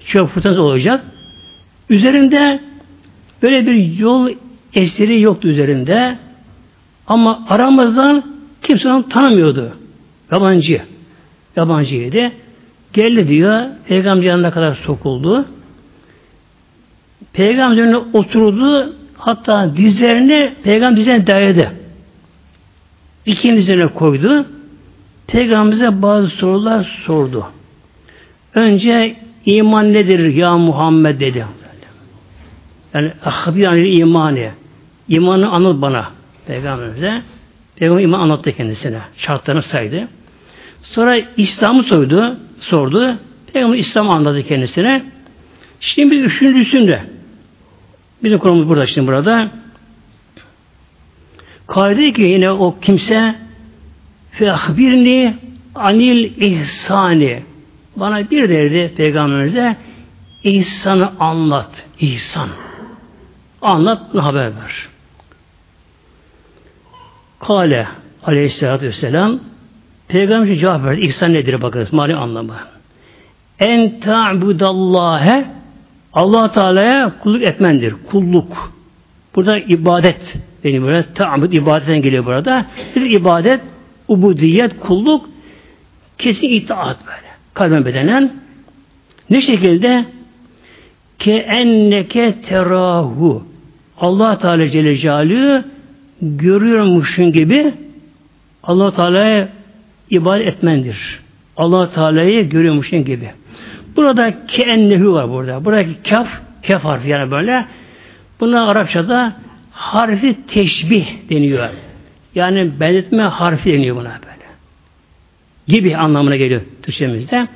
çöp 0.04 0.28
fırtınası 0.28 0.62
olacak. 0.62 1.04
Üzerinde 1.90 2.60
böyle 3.42 3.66
bir 3.66 3.98
yol 3.98 4.28
eseri 4.74 5.20
yoktu 5.20 5.48
üzerinde. 5.48 6.18
Ama 7.06 7.46
aramızdan 7.48 8.24
kimse 8.62 8.88
onu 8.88 9.08
tanımıyordu. 9.08 9.76
Yabancı. 10.32 10.82
Yabancıydı. 11.56 12.32
Geldi 12.92 13.28
diyor. 13.28 13.66
Peygamber 13.88 14.26
yanına 14.26 14.50
kadar 14.50 14.74
sokuldu. 14.74 15.44
Peygamber 17.32 17.82
önüne 17.82 17.96
oturdu. 17.96 18.94
Hatta 19.16 19.76
dizlerini 19.76 20.52
peygamber 20.62 20.96
dizlerine 20.96 21.26
dayadı. 21.26 21.72
İkinin 23.26 23.56
dizlerine 23.56 23.86
koydu. 23.86 24.46
Peygamberimize 25.26 26.02
bazı 26.02 26.28
sorular 26.28 27.02
sordu. 27.06 27.46
Önce 28.54 29.16
iman 29.46 29.92
nedir 29.92 30.34
ya 30.34 30.56
Muhammed 30.56 31.20
dedi. 31.20 31.46
Yani 32.94 33.12
ahbir 33.24 33.66
anil 33.66 33.98
imani. 33.98 34.50
İmanı 35.08 35.50
anlat 35.50 35.82
bana. 35.82 36.10
Peygamberimize. 36.46 37.22
Peygamber 37.76 38.02
iman 38.02 38.20
anlattı 38.20 38.52
kendisine. 38.52 38.98
Şartlarını 39.16 39.62
saydı. 39.62 40.08
Sonra 40.82 41.18
İslam'ı 41.36 41.82
sordu. 41.82 42.36
Sordu. 42.60 43.18
Peygamber 43.52 43.78
İslam'ı 43.78 44.12
anlattı 44.12 44.42
kendisine. 44.42 45.04
Şimdi 45.80 46.14
üçüncüsünde 46.14 47.02
bizim 48.22 48.38
konumuz 48.38 48.68
burada 48.68 48.86
şimdi 48.86 49.06
burada. 49.06 49.50
Kaide 51.66 52.12
ki 52.12 52.22
yine 52.22 52.50
o 52.50 52.78
kimse 52.80 53.34
fe 54.30 54.52
ahbirni 54.52 55.36
anil 55.74 56.24
ihsani 56.36 57.42
bana 58.00 58.30
bir 58.30 58.48
derdi 58.48 58.94
peygamberimize 58.96 59.76
ihsanı 60.44 61.12
anlat. 61.20 61.86
İhsan. 62.00 62.48
Anlat, 63.62 64.14
haber 64.14 64.44
ver. 64.44 64.88
Kale 67.40 67.88
aleyhissalatü 68.26 68.86
vesselam 68.86 69.40
Peygamber 70.08 70.56
cevap 70.56 70.84
verdi. 70.84 71.00
İhsan 71.00 71.32
nedir 71.32 71.62
bakınız 71.62 71.92
mali 71.92 72.14
anlamı. 72.14 72.56
En 73.58 74.00
ta'budallâhe 74.00 75.46
Allah 76.12 76.52
Teala'ya 76.52 77.12
kulluk 77.22 77.42
etmendir. 77.42 77.94
Kulluk. 78.10 78.72
Burada 79.34 79.58
ibadet 79.58 80.38
benim 80.64 80.82
burada 80.82 81.04
ta'bud 81.14 81.52
ibadetten 81.52 82.02
geliyor 82.02 82.26
burada. 82.26 82.66
Bir 82.96 83.10
ibadet, 83.10 83.60
ubudiyet, 84.08 84.80
kulluk 84.80 85.28
kesin 86.18 86.48
itaat 86.48 87.06
böyle. 87.06 87.27
Kalben 87.58 87.84
bedenen. 87.84 88.32
Ne 89.30 89.40
şekilde? 89.40 90.04
Ke 91.18 91.32
enneke 91.32 92.34
terahu. 92.42 93.42
Allah 94.00 94.38
Teala 94.38 94.68
Celle 94.68 94.96
Celaluhu 94.96 95.64
görüyormuşsun 96.22 97.32
gibi 97.32 97.74
Allah 98.62 98.90
Teala'ya 98.90 99.48
ibadet 100.10 100.46
etmendir. 100.46 101.20
Allah 101.56 101.90
Teala'yı 101.90 102.48
görüyormuşsun 102.48 103.04
gibi. 103.04 103.30
Burada 103.96 104.46
keennehu 104.46 105.12
var 105.12 105.30
burada. 105.30 105.64
Buradaki 105.64 106.02
kaf, 106.10 106.28
kaf 106.66 106.84
harfi 106.84 107.08
yani 107.08 107.30
böyle. 107.30 107.64
Buna 108.40 108.68
Arapçada 108.68 109.32
harfi 109.70 110.36
teşbih 110.46 111.06
deniyor. 111.30 111.68
Yani 112.34 112.70
benzetme 112.80 113.22
harfi 113.22 113.72
deniyor 113.72 113.96
buna 113.96 114.08
böyle. 114.08 114.37
Gibi 115.68 115.96
anlamına 115.96 116.36
geliyor 116.36 116.60
Türkçemizde. 116.82 117.48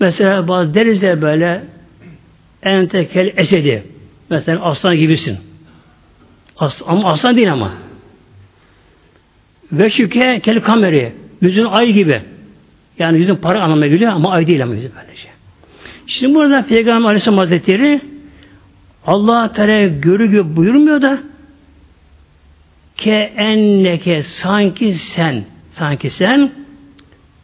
Mesela 0.00 0.48
bazı 0.48 0.74
deriz 0.74 1.02
ya 1.02 1.22
böyle 1.22 1.64
entekel 2.62 3.32
esedi. 3.36 3.82
Mesela 4.30 4.62
aslan 4.62 4.96
gibisin. 4.96 5.38
As, 6.56 6.82
ama 6.86 7.10
aslan 7.10 7.36
değil 7.36 7.52
ama. 7.52 7.72
Ve 9.72 9.90
şüke 9.90 10.40
kel 10.40 10.60
kameri. 10.60 11.12
Yüzün 11.40 11.64
ay 11.64 11.92
gibi. 11.92 12.22
Yani 12.98 13.18
yüzün 13.18 13.36
para 13.36 13.62
anlamına 13.62 13.86
geliyor 13.86 14.12
ama 14.12 14.32
ay 14.32 14.46
değil 14.46 14.62
ama 14.62 14.74
yüzün 14.74 14.92
böylece. 15.00 15.28
Şimdi 16.06 16.34
burada 16.34 16.66
Peygamber 16.66 17.08
Aleyhisselam 17.08 17.38
Hazretleri 17.38 18.00
Allah 19.06 19.52
Teala 19.52 19.86
görü 19.86 20.56
buyurmuyor 20.56 21.02
da 21.02 21.18
ke 22.96 23.32
enneke 23.36 24.22
sanki 24.22 24.94
sen 24.94 25.44
sanki 25.70 26.10
sen 26.10 26.50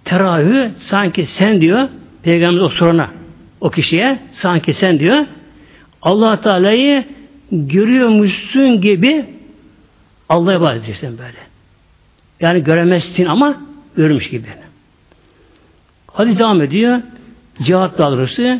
terahü 0.09 0.71
sanki 0.79 1.27
sen 1.27 1.61
diyor 1.61 1.89
Peygamber 2.23 2.61
o 2.61 2.69
sorana 2.69 3.11
o 3.61 3.71
kişiye 3.71 4.19
sanki 4.33 4.73
sen 4.73 5.01
diyor 5.01 5.25
Allah 6.03 6.41
Teala'yı 6.41 7.05
görüyormuşsun 7.53 8.81
gibi 8.81 9.25
Allah'a 10.29 10.55
ibadet 10.55 10.79
edeceksin 10.79 11.19
böyle. 11.19 11.39
Yani 12.41 12.65
göremezsin 12.65 13.27
ama 13.27 13.57
görmüş 13.97 14.31
gibi. 14.31 14.47
Hadi 16.13 16.39
devam 16.39 16.63
ediyor. 16.63 17.01
Cevap 17.63 17.99
doğrusu 17.99 18.59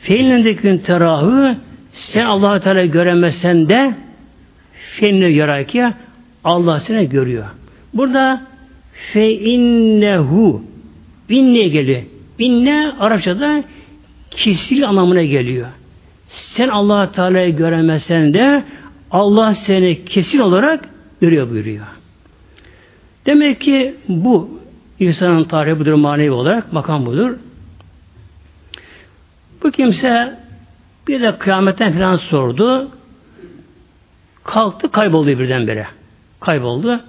feilindeki 0.00 0.82
terahü 0.82 1.56
sen 1.92 2.24
allah 2.24 2.60
Teala 2.60 2.84
göremezsen 2.84 3.68
de 3.68 3.94
feilinde 4.72 5.32
göre 5.32 5.66
ki 5.66 5.84
Allah 6.44 6.80
seni 6.80 7.08
görüyor. 7.08 7.44
Burada 7.94 8.42
fe 9.12 9.32
innehu 9.32 10.69
inne 11.36 11.68
geliyor. 11.68 12.02
İnne 12.38 12.92
Arapçada 13.00 13.64
kesil 14.30 14.88
anlamına 14.88 15.22
geliyor. 15.22 15.68
Sen 16.28 16.68
allah 16.68 17.12
Teala'yı 17.12 17.56
göremezsen 17.56 18.34
de 18.34 18.64
Allah 19.10 19.54
seni 19.54 20.04
kesin 20.04 20.38
olarak 20.38 20.88
görüyor 21.20 21.50
buyuruyor. 21.50 21.86
Demek 23.26 23.60
ki 23.60 23.94
bu 24.08 24.60
insanın 25.00 25.44
tarihi 25.44 25.78
budur 25.78 25.94
manevi 25.94 26.30
olarak 26.30 26.72
makam 26.72 27.06
budur. 27.06 27.36
Bu 29.62 29.70
kimse 29.70 30.38
bir 31.08 31.22
de 31.22 31.38
kıyametten 31.38 31.92
filan 31.92 32.16
sordu. 32.16 32.90
Kalktı 34.44 34.90
kayboldu 34.90 35.26
birdenbire. 35.26 35.86
Kayboldu. 36.40 37.00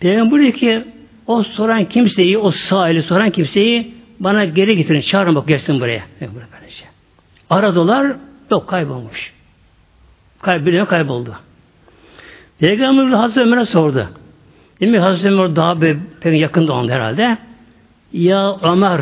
Peygamber 0.00 0.52
ki 0.52 0.84
o 1.30 1.42
soran 1.42 1.84
kimseyi, 1.84 2.38
o 2.38 2.50
sahili 2.50 3.02
soran 3.02 3.30
kimseyi 3.30 3.94
bana 4.20 4.44
geri 4.44 4.76
getirin. 4.76 5.00
Çağırın 5.00 5.34
bak 5.34 5.48
gelsin 5.48 5.80
buraya. 5.80 6.02
Aradılar. 7.50 8.16
Yok 8.50 8.68
kaybolmuş. 8.68 9.32
Kayboldu. 10.42 10.86
kayboldu. 10.86 11.34
Peygamber 12.58 13.04
Hazreti 13.04 13.40
Ömer'e 13.40 13.64
sordu. 13.64 14.08
Değil 14.80 14.92
mi? 14.92 14.98
Hazreti 14.98 15.28
Ömer 15.28 15.56
daha 15.56 15.82
bir, 15.82 15.96
pek 16.20 16.40
yakında 16.40 16.72
onda 16.72 16.92
herhalde. 16.92 17.38
Ya 18.12 18.56
Ömer 18.62 19.00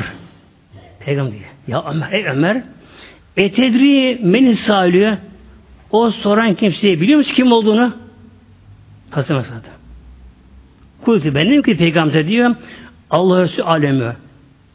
Peygamber 1.00 1.32
diyor. 1.32 1.50
Ya 1.68 1.84
Ömer, 1.90 2.12
ey 2.12 2.26
Ömer 2.26 2.62
etedri 3.36 4.18
meni 4.22 4.56
sağlıyor. 4.56 5.16
O 5.90 6.10
soran 6.10 6.54
kimseyi 6.54 7.00
biliyor 7.00 7.18
musun 7.18 7.34
kim 7.34 7.52
olduğunu? 7.52 7.92
Hazreti 9.10 9.32
Ömer 9.32 9.77
Kultu 11.04 11.34
benim 11.34 11.62
ki 11.62 11.76
peygamber 11.76 12.28
diyor 12.28 12.54
Allah 13.10 13.42
Resulü 13.42 13.62
alemi. 13.62 14.12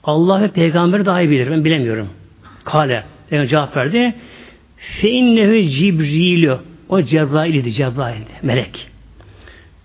Allah 0.03 0.41
ve 0.41 0.47
peygamberi 0.47 1.05
daha 1.05 1.21
iyi 1.21 1.29
bilir. 1.29 1.51
Ben 1.51 1.65
bilemiyorum. 1.65 2.09
Kale. 2.63 3.03
Peygamber 3.29 3.49
cevap 3.49 3.77
verdi. 3.77 4.13
Fe 4.77 5.09
innehu 5.09 5.69
Cibrilü. 5.69 6.57
O 6.89 7.01
Cebrail 7.01 7.55
idi. 7.55 7.71
Cebrail 7.71 8.21
idi. 8.21 8.31
Melek. 8.41 8.87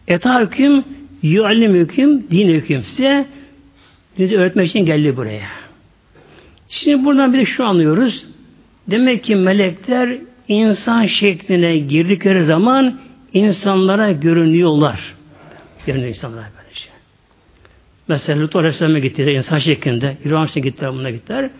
Eta 0.09 0.41
hüküm 0.41 0.85
yuallim 1.23 1.75
hüküm 1.75 2.31
din 2.31 2.49
hüküm 2.49 2.83
size 2.83 3.27
bizi 4.19 4.39
öğretmek 4.39 4.69
için 4.69 4.87
geldi 4.87 5.17
buraya. 5.17 5.49
Şimdi 6.69 7.05
buradan 7.05 7.33
bir 7.33 7.39
de 7.39 7.45
şu 7.45 7.65
anlıyoruz. 7.65 8.27
Demek 8.91 9.25
ki 9.25 9.37
melekler 9.37 10.19
insan 10.49 11.07
şekline 11.07 11.79
girdikleri 11.79 12.45
zaman 12.45 12.99
insanlara 13.33 14.12
görünüyorlar. 14.12 15.18
Görünüyor 15.88 16.09
insanlara 16.09 16.46
böylece. 16.59 16.88
Mesela 18.09 18.40
Lut 18.40 18.57
Aleyhisselam'a 18.57 18.98
gittiler 18.98 19.33
insan 19.33 19.59
şeklinde. 19.59 20.16
İbrahim'e 20.24 20.61
gittiler, 20.61 20.92
buna 20.92 21.11
gittiler. 21.11 21.51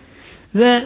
Ve 0.55 0.85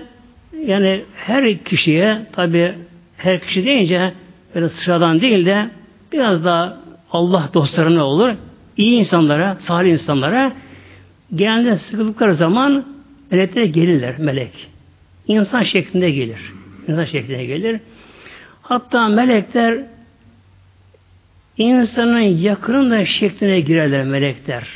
yani 0.66 1.04
her 1.16 1.64
kişiye 1.64 2.26
tabi 2.32 2.74
her 3.18 3.40
kişi 3.40 3.66
deyince 3.66 4.14
böyle 4.56 4.70
sıradan 4.70 5.22
değil 5.22 5.46
de 5.46 5.70
biraz 6.12 6.46
daha 6.46 6.78
Allah 7.12 7.50
dostlarına 7.54 8.04
olur. 8.06 8.36
iyi 8.78 9.00
insanlara, 9.00 9.58
salih 9.60 9.92
insanlara 9.92 10.54
genelde 11.36 11.76
sıkıldıkları 11.76 12.36
zaman 12.36 12.86
melekler 13.32 13.64
gelirler, 13.64 14.20
melek. 14.20 14.70
İnsan 15.28 15.62
şeklinde 15.62 16.12
gelir. 16.12 16.54
İnsan 16.88 17.06
şeklinde 17.06 17.46
gelir. 17.46 17.80
Hatta 18.62 19.08
melekler 19.08 19.93
insanın 21.58 22.20
yakınında 22.20 23.06
şekline 23.06 23.60
girerler 23.60 24.04
melekler. 24.04 24.68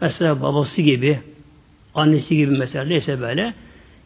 Mesela 0.00 0.42
babası 0.42 0.82
gibi, 0.82 1.20
annesi 1.94 2.36
gibi 2.36 2.56
mesela 2.56 2.84
neyse 2.84 3.20
böyle. 3.20 3.54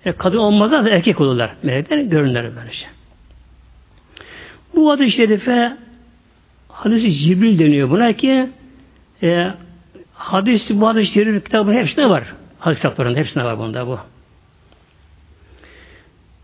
E, 0.04 0.12
kadın 0.12 0.38
olmazlar 0.38 0.84
da 0.84 0.90
erkek 0.90 1.20
olurlar. 1.20 1.54
Melekler 1.62 1.98
görünürler 1.98 2.50
böylece. 2.56 2.86
Bu 4.74 4.90
adı 4.92 5.10
şerife 5.10 5.76
hadisi 6.68 7.12
Cibril 7.12 7.58
deniyor 7.58 7.90
buna 7.90 8.12
ki 8.12 8.50
e, 9.22 9.50
hadis 10.14 10.70
bu 10.70 10.88
hadis 10.88 11.14
şerif 11.14 11.44
kitabının 11.44 11.76
hepsinde 11.76 12.10
var. 12.10 12.34
Hadis 12.58 12.76
kitaplarında 12.76 13.18
hepsinde 13.18 13.44
var 13.44 13.58
bunda 13.58 13.86
bu. 13.86 13.98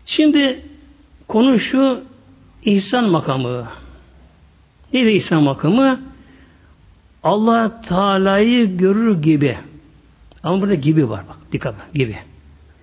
Şimdi 0.05 0.59
konu 1.27 1.59
şu 1.59 2.03
ihsan 2.63 3.09
makamı. 3.09 3.67
Nedir 4.93 5.11
ihsan 5.11 5.43
makamı? 5.43 5.99
Allah 7.23 7.81
Teala'yı 7.81 8.77
görür 8.77 9.21
gibi. 9.21 9.57
Ama 10.43 10.61
burada 10.61 10.73
gibi 10.73 11.09
var 11.09 11.23
bak. 11.29 11.37
Dikkat 11.51 11.79
bak. 11.79 11.93
Gibi. 11.93 12.17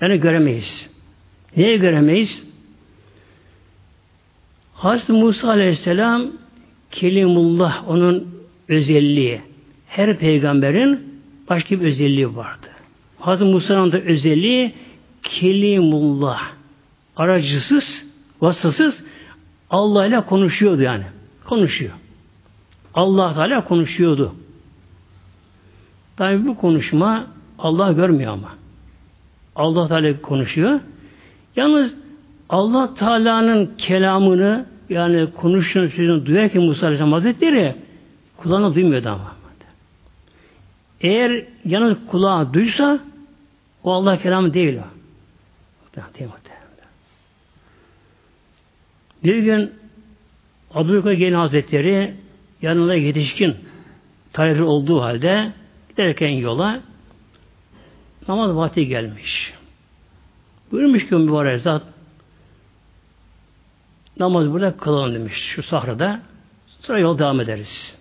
Yani 0.01 0.21
göremeyiz. 0.21 0.91
Niye 1.57 1.77
göremeyiz? 1.77 2.47
Hazreti 4.75 5.13
Musa 5.13 5.49
Aleyhisselam 5.49 6.27
Kelimullah 6.91 7.89
onun 7.89 8.29
özelliği. 8.69 9.41
Her 9.87 10.19
peygamberin 10.19 11.21
başka 11.49 11.81
bir 11.81 11.87
özelliği 11.87 12.37
vardı. 12.37 12.67
Hazreti 13.19 13.53
Musa'nın 13.53 13.93
da 13.93 14.01
özelliği 14.01 14.75
Kelimullah. 15.23 16.43
Aracısız, 17.17 18.07
vasıtasız 18.41 19.05
Allah 19.71 20.07
ile 20.07 20.21
konuşuyordu 20.21 20.83
yani. 20.83 21.05
Konuşuyor. 21.49 21.93
Allah 22.95 23.35
Teala 23.35 23.65
konuşuyordu. 23.65 24.35
Tabi 26.17 26.47
bu 26.47 26.57
konuşma 26.57 27.27
Allah 27.59 27.93
görmüyor 27.93 28.33
ama. 28.33 28.55
Allah 29.57 29.89
Teala 29.89 30.21
konuşuyor. 30.23 30.81
Yalnız 31.57 31.95
Allah 32.49 32.95
Teala'nın 32.95 33.75
kelamını 33.79 34.67
yani 34.89 35.29
konuştuğunu 35.33 35.89
sözünü 35.89 36.27
duyarken 36.27 36.63
Musa 36.63 36.87
Aleyhisselam 36.87 37.13
Hazretleri 37.13 37.77
kulağına 38.37 38.75
duymuyordu 38.75 39.09
ama. 39.09 39.37
Eğer 41.01 41.45
yalnız 41.65 41.97
kulağı 42.07 42.55
duysa 42.55 43.01
o 43.85 43.93
Allah 43.93 44.19
kelamı 44.23 44.55
değil 44.55 44.79
o. 44.79 44.97
Değil 46.19 46.31
Bir 49.25 49.39
gün 49.39 49.73
Abdülkadir 50.77 51.13
Gelin 51.13 51.35
Hazretleri 51.35 52.15
yanında 52.63 52.95
yetişkin 52.95 53.57
talebi 54.33 54.63
olduğu 54.63 55.03
halde 55.03 55.53
giderken 55.89 56.29
yola 56.29 56.81
namaz 58.29 58.57
vakti 58.57 58.87
gelmiş. 58.87 59.53
Buyurmuş 60.73 61.09
ki 61.09 61.15
mübarek 61.15 61.61
zat 61.61 61.83
namaz 64.19 64.53
burada 64.53 64.77
kılalım 64.77 65.15
demiş 65.15 65.35
şu 65.35 65.63
sahrada. 65.63 66.21
Sonra 66.81 66.99
yol 66.99 67.19
devam 67.19 67.41
ederiz. 67.41 67.99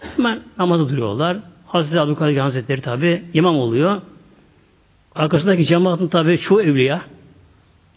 Hemen 0.00 0.42
namazı 0.58 0.88
duruyorlar. 0.88 1.36
Hazreti 1.66 2.00
Abdülkadir 2.00 2.36
Hazretleri 2.36 2.80
tabi 2.80 3.24
imam 3.34 3.58
oluyor. 3.58 4.02
Arkasındaki 5.14 5.66
cemaatin 5.66 6.08
tabi 6.08 6.38
çoğu 6.38 6.62
evliya. 6.62 7.02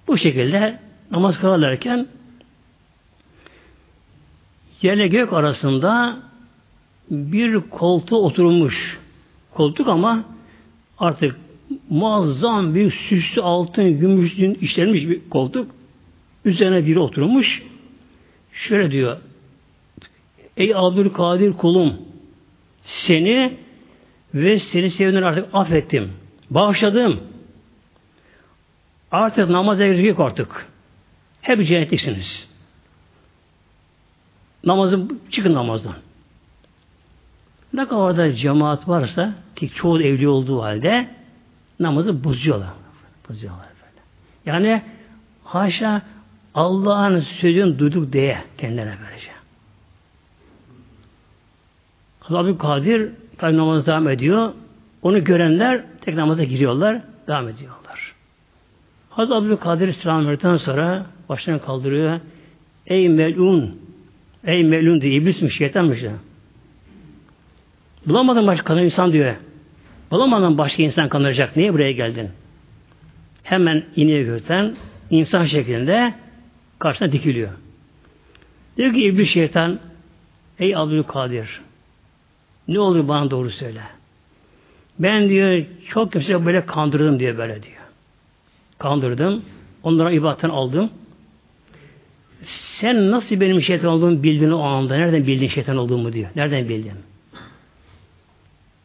Bu 0.08 0.18
şekilde 0.18 0.80
namaz 1.12 1.40
kılarlarken 1.40 2.08
yerle 4.82 5.08
gök 5.08 5.34
arasında 5.34 6.20
bir 7.10 7.60
koltuğa 7.60 8.20
oturmuş. 8.20 9.00
Koltuk 9.54 9.88
ama 9.88 10.26
Artık 10.98 11.36
muazzam 11.90 12.76
bir 12.76 12.92
süslü 12.92 13.42
altın, 13.42 14.00
gümüşün 14.00 14.54
işlenmiş 14.54 15.10
bir 15.10 15.30
koltuk. 15.30 15.72
Üzerine 16.46 16.86
biri 16.86 17.00
oturmuş. 17.00 17.64
Şöyle 18.54 18.92
diyor. 18.92 19.18
Ey 20.58 20.76
Abdülkadir 20.76 21.54
kulum 21.54 21.94
seni 22.84 23.58
ve 24.34 24.60
seni 24.60 24.92
sevdiğini 24.92 25.26
artık 25.26 25.46
affettim. 25.54 26.12
Bağışladım. 26.50 27.20
Artık 29.12 29.50
namaza 29.50 29.88
girecek 29.88 30.20
artık. 30.20 30.68
Hep 31.42 31.68
cennetliksiniz. 31.68 32.55
Namazın, 34.66 35.22
çıkın 35.32 35.54
namazdan. 35.54 35.96
Ne 37.74 37.88
kadar 37.88 38.18
da 38.18 38.36
cemaat 38.36 38.88
varsa 38.88 39.34
ki 39.56 39.70
çoğu 39.70 40.02
evli 40.02 40.28
olduğu 40.28 40.62
halde 40.62 41.08
namazı 41.80 42.24
bozuyorlar. 42.24 42.70
Bozuyorlar 43.30 43.68
böyle. 43.82 44.02
Yani 44.46 44.82
haşa 45.44 46.02
Allah'ın 46.54 47.20
sözünü 47.20 47.80
duyduk 47.80 48.14
diye 48.14 48.44
kendilerine 48.58 48.96
böylece. 49.06 49.32
Hazreti 52.20 52.58
Kadir 52.58 53.12
tabi 53.38 53.58
namaz 53.58 53.88
devam 53.88 54.10
ediyor. 54.10 54.54
Onu 55.02 55.24
görenler 55.24 55.84
tek 56.02 56.16
namaza 56.16 56.44
giriyorlar, 56.44 57.02
devam 57.28 57.48
ediyorlar. 57.48 57.86
Hazreti 59.10 59.36
Abdülkadir 59.36 59.88
İslam 59.88 60.28
verdikten 60.28 60.58
sonra 60.58 61.06
başını 61.30 61.62
kaldırıyor. 61.62 62.20
Ey 62.88 63.10
melun, 63.10 63.80
ey 64.46 64.64
melun 64.64 65.02
diye 65.02 65.14
iblismiş, 65.14 65.58
şeytanmış 65.58 66.02
ya. 66.02 66.12
Bulamadın 68.06 68.48
başka 68.48 68.82
insan 68.82 69.14
diyor. 69.14 69.36
Bulamadın 70.12 70.58
başka 70.58 70.84
insan 70.84 71.10
kanıracak. 71.10 71.56
Niye 71.56 71.74
buraya 71.74 71.92
geldin? 71.92 72.30
Hemen 73.44 73.86
ineğe 73.96 74.24
göten 74.24 74.76
insan 75.10 75.46
şeklinde 75.46 76.14
karşısına 76.80 77.12
dikiliyor. 77.12 77.50
Diyor 78.78 78.94
ki 78.94 79.04
iblis 79.04 79.30
şeytan 79.30 79.80
ey 80.60 80.76
Abdülkadir 80.76 81.62
ne 82.68 82.80
olur 82.80 83.08
bana 83.08 83.32
doğru 83.32 83.50
söyle. 83.50 83.82
Ben 85.00 85.30
diyor 85.30 85.66
çok 85.90 86.12
kimse 86.12 86.46
böyle 86.46 86.66
kandırdım 86.66 87.20
diye 87.20 87.38
böyle 87.38 87.64
diyor. 87.64 87.76
Kandırdım. 88.78 89.46
Onlara 89.84 90.12
ibadetten 90.12 90.50
aldım. 90.50 90.90
Sen 92.46 93.12
nasıl 93.12 93.40
benim 93.40 93.62
şeytan 93.62 93.90
olduğumu 93.90 94.24
bildin 94.24 94.52
o 94.52 94.62
anda? 94.62 94.98
Nereden 94.98 95.28
bildin 95.28 95.48
şeytan 95.48 95.78
olduğumu 95.78 96.14
diyor. 96.14 96.30
Nereden 96.36 96.70
bildin? 96.70 96.94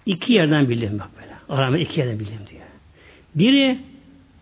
İki 0.07 0.33
yerden 0.33 0.69
bildim 0.69 0.99
bak 0.99 1.09
böyle. 1.17 1.61
Aramı 1.61 1.79
iki 1.79 2.01
yerden 2.01 2.19
bildim 2.19 2.39
diyor. 2.51 2.63
Biri 3.35 3.79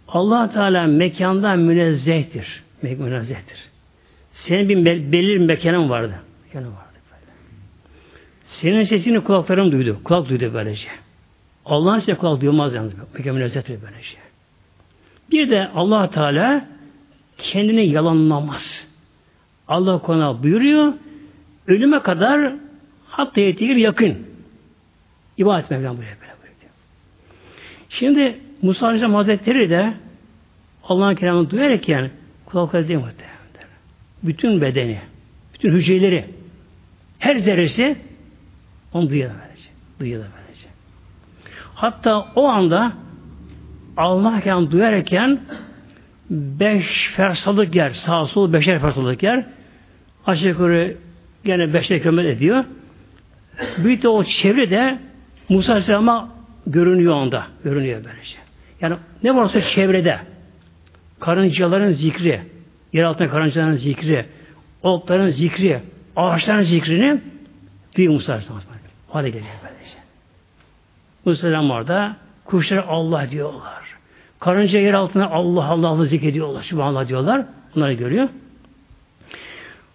allah 0.08 0.52
Teala 0.52 0.86
mekandan 0.86 1.58
münezzehtir. 1.58 2.62
Münezzehtir. 2.82 3.58
Senin 4.32 4.68
bir 4.68 4.84
belirli 4.84 5.40
bir 5.40 5.46
mekanın 5.46 5.90
vardı. 5.90 6.14
Mekanın 6.46 6.66
vardı 6.66 6.98
böyle. 7.10 7.32
Senin 8.44 8.82
sesini 8.82 9.20
kulaklarım 9.20 9.72
duydu. 9.72 10.00
Kulak 10.04 10.28
duydu 10.28 10.50
böylece. 10.54 10.88
Allah'ın 11.64 11.98
sesini 11.98 12.16
kulak 12.16 12.40
duymaz 12.40 12.74
yalnız. 12.74 12.92
Mekan 13.14 13.34
münezzehtir 13.34 13.78
böylece. 13.82 14.16
Bir 15.30 15.50
de 15.50 15.68
allah 15.74 16.10
Teala 16.10 16.68
kendini 17.38 17.86
yalanlamaz. 17.86 18.87
Allah 19.68 19.98
kona 19.98 20.42
buyuruyor. 20.42 20.92
Ölüme 21.66 22.02
kadar 22.02 22.52
hatta 23.06 23.40
yetigir 23.40 23.76
yakın. 23.76 24.26
İbadet 25.36 25.70
Mevlam 25.70 25.96
buraya 25.96 26.16
böyle 26.20 26.32
buyuruyor. 26.42 26.72
Şimdi 27.88 28.38
Musa 28.62 28.86
Aleyhisselam 28.86 29.14
Hazretleri 29.14 29.70
de 29.70 29.94
Allah'ın 30.84 31.14
kelamını 31.14 31.50
duyarak 31.50 31.88
yani 31.88 32.10
kulakları 32.46 32.88
değil 32.88 33.00
muhtemelen. 33.00 33.38
Bütün 34.22 34.60
bedeni, 34.60 34.98
bütün 35.54 35.72
hücreleri, 35.72 36.24
her 37.18 37.38
zerresi 37.38 37.96
onu 38.92 39.10
duyuyor 39.10 39.30
böylece. 39.30 39.68
Duyuyor 40.00 40.24
böylece. 40.36 40.68
Hatta 41.74 42.32
o 42.34 42.48
anda 42.48 42.92
Allah 43.96 44.40
kelamını 44.40 44.70
duyarken 44.70 45.40
beş 46.30 47.12
fersalık 47.16 47.74
yer, 47.74 47.90
sağ 47.90 48.26
sol 48.26 48.52
beşer 48.52 48.80
fersalık 48.80 49.22
yer 49.22 49.46
aşağı 50.28 50.48
yukarı 50.48 50.96
gene 51.44 51.74
beşer 51.74 52.02
kilometre 52.02 52.30
ediyor. 52.30 52.64
Bir 53.78 54.02
de 54.02 54.08
o 54.08 54.24
çevrede 54.24 54.98
Musa 55.48 55.72
Aleyhisselam'a 55.72 56.28
görünüyor 56.66 57.14
onda. 57.14 57.46
Görünüyor 57.64 58.04
böylece. 58.04 58.38
Yani 58.80 58.96
ne 59.22 59.36
varsa 59.36 59.60
çevrede 59.60 60.18
karıncaların 61.20 61.92
zikri, 61.92 62.40
yer 62.92 63.04
altında 63.04 63.28
karıncaların 63.28 63.76
zikri, 63.76 64.26
otların 64.82 65.30
zikri, 65.30 65.80
ağaçların 66.16 66.62
zikrini 66.62 67.20
duyuyor 67.96 68.14
Musa 68.14 68.32
Aleyhisselam. 68.32 68.62
Hale 69.08 69.28
geliyor 69.28 69.52
böylece. 69.62 69.96
Musa 71.24 71.46
Aleyhisselam 71.46 71.70
orada 71.70 72.16
kuşlara 72.44 72.86
Allah 72.86 73.30
diyorlar. 73.30 73.98
Karınca 74.40 74.78
yer 74.78 74.94
altına 74.94 75.30
Allah 75.30 75.64
Allah 75.64 75.88
Allah 75.88 76.04
zikrediyorlar. 76.04 76.62
Subhanallah 76.62 77.08
diyorlar. 77.08 77.46
Bunları 77.74 77.92
görüyor. 77.92 78.28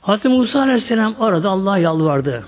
Hazreti 0.03 0.29
Musa 0.29 0.61
Aleyhisselam 0.61 1.15
arada 1.19 1.49
Allah'a 1.49 1.77
yalvardı. 1.77 2.43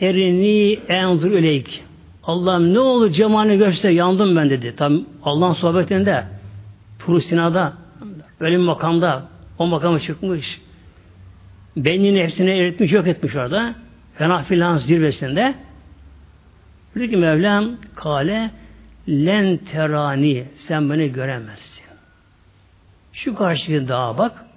Erini 0.00 0.72
enzur 0.88 1.30
ileyk. 1.30 1.84
Allah'ım 2.24 2.74
ne 2.74 2.78
olur 2.78 3.10
cemalini 3.10 3.58
göster 3.58 3.90
yandım 3.90 4.36
ben 4.36 4.50
dedi. 4.50 4.76
Tam 4.76 5.02
Allah'ın 5.22 5.52
sohbetinde 5.52 6.24
Tur 6.98 7.20
Sina'da 7.20 7.72
bir 8.40 8.56
makamda 8.56 9.22
o 9.58 9.66
makama 9.66 10.00
çıkmış. 10.00 10.60
Beynini 11.76 12.22
hepsini 12.22 12.50
eritmiş, 12.50 12.92
yok 12.92 13.06
etmiş 13.06 13.36
orada. 13.36 13.74
Fena 14.14 14.42
filan 14.42 14.76
zirvesinde. 14.76 15.54
Dedi 16.94 17.10
ki 17.10 17.16
Mevlam 17.16 17.70
kale 17.94 18.50
len 19.08 19.56
terani 19.56 20.44
sen 20.56 20.90
beni 20.90 21.12
göremezsin. 21.12 21.84
Şu 23.12 23.34
karşıya 23.34 23.88
dağa 23.88 24.18
bak. 24.18 24.49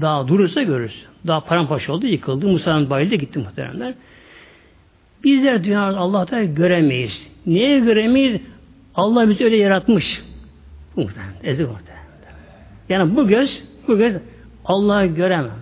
Dağ 0.00 0.28
durursa 0.28 0.62
görürsün. 0.62 1.08
Dağ 1.26 1.40
paramparça 1.40 1.92
oldu, 1.92 2.06
yıkıldı. 2.06 2.46
Musa'nın 2.46 2.90
bayıldı 2.90 3.14
gitti 3.14 3.38
muhteremler. 3.38 3.94
Bizler 5.24 5.64
dünyada 5.64 5.98
Allah'ta 5.98 6.44
göremeyiz. 6.44 7.26
Niye 7.46 7.78
göremeyiz? 7.78 8.40
Allah 8.94 9.28
bizi 9.28 9.44
öyle 9.44 9.56
yaratmış. 9.56 10.22
Muhtemelen. 10.96 11.34
Ezi. 11.44 11.66
Yani 12.88 13.16
bu 13.16 13.28
göz, 13.28 13.64
bu 13.88 13.98
göz 13.98 14.14
Allah'ı 14.64 15.06
göremez. 15.06 15.52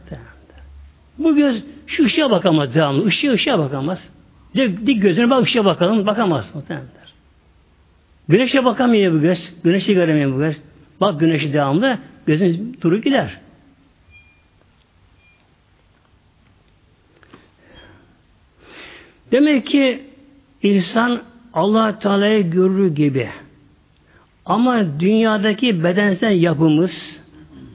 Bu 1.18 1.36
göz 1.36 1.64
şu 1.86 2.04
ışığa 2.04 2.30
bakamaz 2.30 2.74
devamlı. 2.74 3.08
Işığa 3.08 3.32
ışığa 3.32 3.58
bakamaz. 3.58 3.98
Dik, 4.54 4.86
dik 4.86 5.02
gözüne 5.02 5.30
bak 5.30 5.44
ışığa 5.44 5.64
bakalım. 5.64 6.06
Bakamaz 6.06 6.54
muhtemelen. 6.54 6.86
Güneşe 8.28 8.64
bakamıyor 8.64 9.12
bu 9.12 9.20
göz. 9.20 9.54
Güneşi 9.64 9.94
göremiyor 9.94 10.34
bu 10.34 10.38
göz. 10.38 10.56
Bak 11.00 11.20
güneşi 11.20 11.52
devamlı. 11.52 11.98
Gözün 12.26 12.78
durup 12.82 13.04
gider. 13.04 13.40
Demek 19.32 19.66
ki 19.66 20.02
insan 20.62 21.22
allah 21.54 21.98
Teala'yı 21.98 22.50
görür 22.50 22.94
gibi 22.94 23.28
ama 24.46 25.00
dünyadaki 25.00 25.84
bedensel 25.84 26.42
yapımız, 26.42 27.20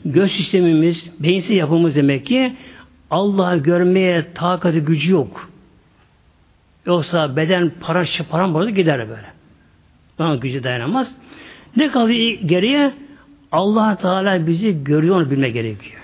göz 0.05 0.31
sistemimiz, 0.31 1.11
beyinsiz 1.19 1.55
yapımız 1.55 1.95
demek 1.95 2.25
ki 2.25 2.55
Allah'ı 3.11 3.57
görmeye 3.57 4.33
takatı 4.33 4.79
gücü 4.79 5.11
yok. 5.11 5.49
Yoksa 6.85 7.35
beden 7.35 7.71
para 7.81 8.05
paramparça 8.29 8.69
gider 8.69 9.09
böyle. 9.09 9.31
Bana 10.19 10.35
gücü 10.35 10.63
dayanamaz. 10.63 11.15
Ne 11.77 11.91
kalıyor 11.91 12.39
geriye? 12.45 12.93
allah 13.51 13.95
Teala 13.95 14.47
bizi 14.47 14.83
görüyor 14.83 15.15
onu 15.15 15.31
bilme 15.31 15.49
gerekiyor. 15.49 16.01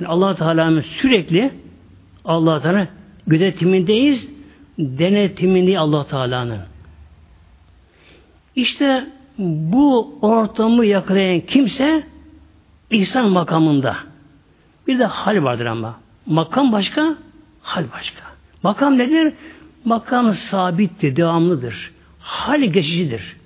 Yani 0.00 0.08
allah 0.08 0.34
Teala'nın 0.34 0.80
sürekli 0.80 1.50
allah 2.24 2.60
Teala 2.60 2.88
gözetimindeyiz 3.26 4.35
denetimini 4.78 5.78
Allah 5.78 6.06
Teala'nın. 6.06 6.60
İşte 8.56 9.06
bu 9.38 10.18
ortamı 10.22 10.86
yakalayan 10.86 11.40
kimse 11.40 12.02
ihsan 12.90 13.28
makamında. 13.28 13.96
Bir 14.86 14.98
de 14.98 15.04
hal 15.04 15.44
vardır 15.44 15.66
ama. 15.66 16.00
Makam 16.26 16.72
başka, 16.72 17.16
hal 17.62 17.84
başka. 17.92 18.22
Makam 18.62 18.98
nedir? 18.98 19.34
Makam 19.84 20.34
sabittir, 20.34 21.16
devamlıdır. 21.16 21.92
Hal 22.20 22.60
geçicidir. 22.60 23.36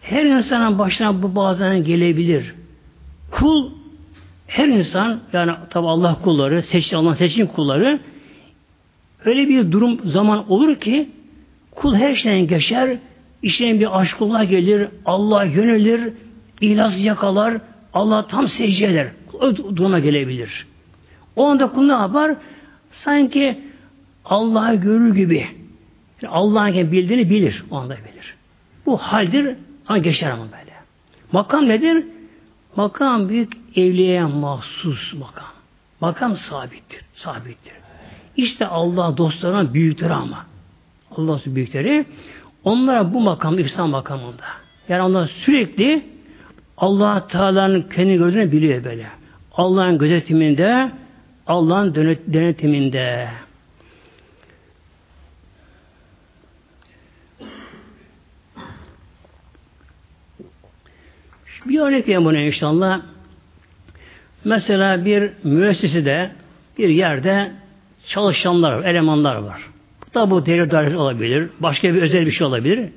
Her 0.00 0.24
insanın 0.24 0.78
başına 0.78 1.22
bu 1.22 1.36
bazen 1.36 1.84
gelebilir. 1.84 2.54
Kul, 3.30 3.70
her 4.46 4.68
insan, 4.68 5.20
yani 5.32 5.52
tabi 5.70 5.86
Allah 5.86 6.16
kulları, 6.22 6.62
seçti 6.62 6.96
Allah 6.96 7.14
seçim 7.14 7.46
kulları, 7.46 8.00
öyle 9.26 9.48
bir 9.48 9.72
durum 9.72 10.10
zaman 10.10 10.52
olur 10.52 10.74
ki 10.74 11.10
kul 11.70 11.94
her 11.94 12.14
şeyden 12.14 12.46
geçer, 12.46 12.98
İşine 13.42 13.80
bir 13.80 14.00
aşkullah 14.00 14.50
gelir, 14.50 14.88
Allah 15.04 15.44
yönelir, 15.44 16.12
ihlas 16.60 17.04
yakalar, 17.04 17.60
Allah 17.94 18.26
tam 18.26 18.48
secde 18.48 18.86
eder. 18.86 19.08
O 19.32 19.56
duruma 19.56 19.98
gelebilir. 19.98 20.66
O 21.36 21.46
anda 21.46 21.72
kul 21.72 21.86
ne 21.86 21.92
yapar? 21.92 22.36
Sanki 22.90 23.60
Allah'ı 24.24 24.74
görür 24.74 25.14
gibi. 25.14 25.46
Yani 26.22 26.34
Allah'ın 26.34 26.92
bildiğini 26.92 27.30
bilir. 27.30 27.64
O 27.70 27.76
anda 27.76 27.94
bilir. 27.94 28.34
Bu 28.86 28.98
haldir 28.98 29.56
ama 29.88 29.98
geçer 29.98 30.30
ama 30.30 30.44
böyle. 30.44 30.76
Makam 31.32 31.68
nedir? 31.68 32.04
Makam 32.76 33.28
büyük 33.28 33.52
evliyeye 33.76 34.24
mahsus 34.24 35.14
makam. 35.14 35.52
Makam 36.00 36.36
sabittir. 36.36 37.00
Sabittir. 37.14 37.85
İşte 38.36 38.66
Allah 38.66 39.16
dostlarına 39.16 39.74
büyüktür 39.74 40.10
ama. 40.10 40.46
Allah 41.16 41.40
büyükleri 41.46 42.04
onlara 42.64 43.14
bu 43.14 43.20
makam 43.20 43.58
İhsan 43.58 43.90
makamında. 43.90 44.44
Yani 44.88 45.02
onlar 45.02 45.26
sürekli 45.26 46.06
Allah 46.76 47.26
Teala'nın 47.26 47.82
kendi 47.82 48.16
gördüğünü 48.16 48.52
biliyor 48.52 48.84
böyle. 48.84 49.06
Allah'ın 49.52 49.98
gözetiminde, 49.98 50.90
Allah'ın 51.46 51.94
denetiminde. 52.26 53.28
Bir 61.66 61.80
örnek 61.80 62.02
vereyim 62.02 62.24
buna 62.24 62.40
inşallah. 62.40 63.00
Mesela 64.44 65.04
bir 65.04 65.32
müessesede, 65.44 66.30
bir 66.78 66.88
yerde 66.88 67.52
çalışanlar 68.08 68.72
var, 68.72 68.84
elemanlar 68.84 69.36
var. 69.36 69.62
Da 70.14 70.30
bu 70.30 70.46
devlet 70.46 70.70
dairesi 70.70 70.96
olabilir, 70.96 71.48
başka 71.60 71.94
bir 71.94 72.02
özel 72.02 72.26
bir 72.26 72.32
şey 72.32 72.46
olabilir. 72.46 72.88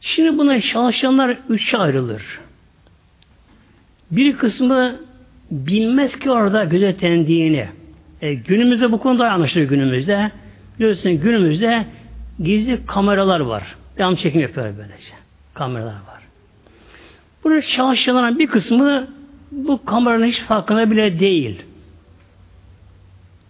Şimdi 0.00 0.38
buna 0.38 0.60
çalışanlar 0.60 1.38
üçe 1.48 1.78
ayrılır. 1.78 2.22
Bir 4.10 4.36
kısmı 4.36 4.96
bilmez 5.50 6.18
ki 6.18 6.30
orada 6.30 6.64
gözetlendiğini. 6.64 7.68
E, 8.22 8.34
günümüzde 8.34 8.92
bu 8.92 8.98
konuda 8.98 9.30
anlaşılıyor 9.30 9.70
günümüzde. 9.70 10.30
Biliyorsun 10.78 11.12
günümüzde 11.12 11.86
gizli 12.42 12.86
kameralar 12.86 13.40
var. 13.40 13.76
Devam 13.98 14.14
çekim 14.14 14.40
yapıyor 14.40 14.66
böylece. 14.66 15.12
Kameralar 15.54 15.92
var. 15.92 16.22
Burada 17.44 17.62
çalışanların 17.62 18.38
bir 18.38 18.46
kısmı 18.46 19.08
bu 19.52 19.84
kameranın 19.84 20.26
hiç 20.26 20.40
farkında 20.40 20.90
bile 20.90 21.20
değil. 21.20 21.62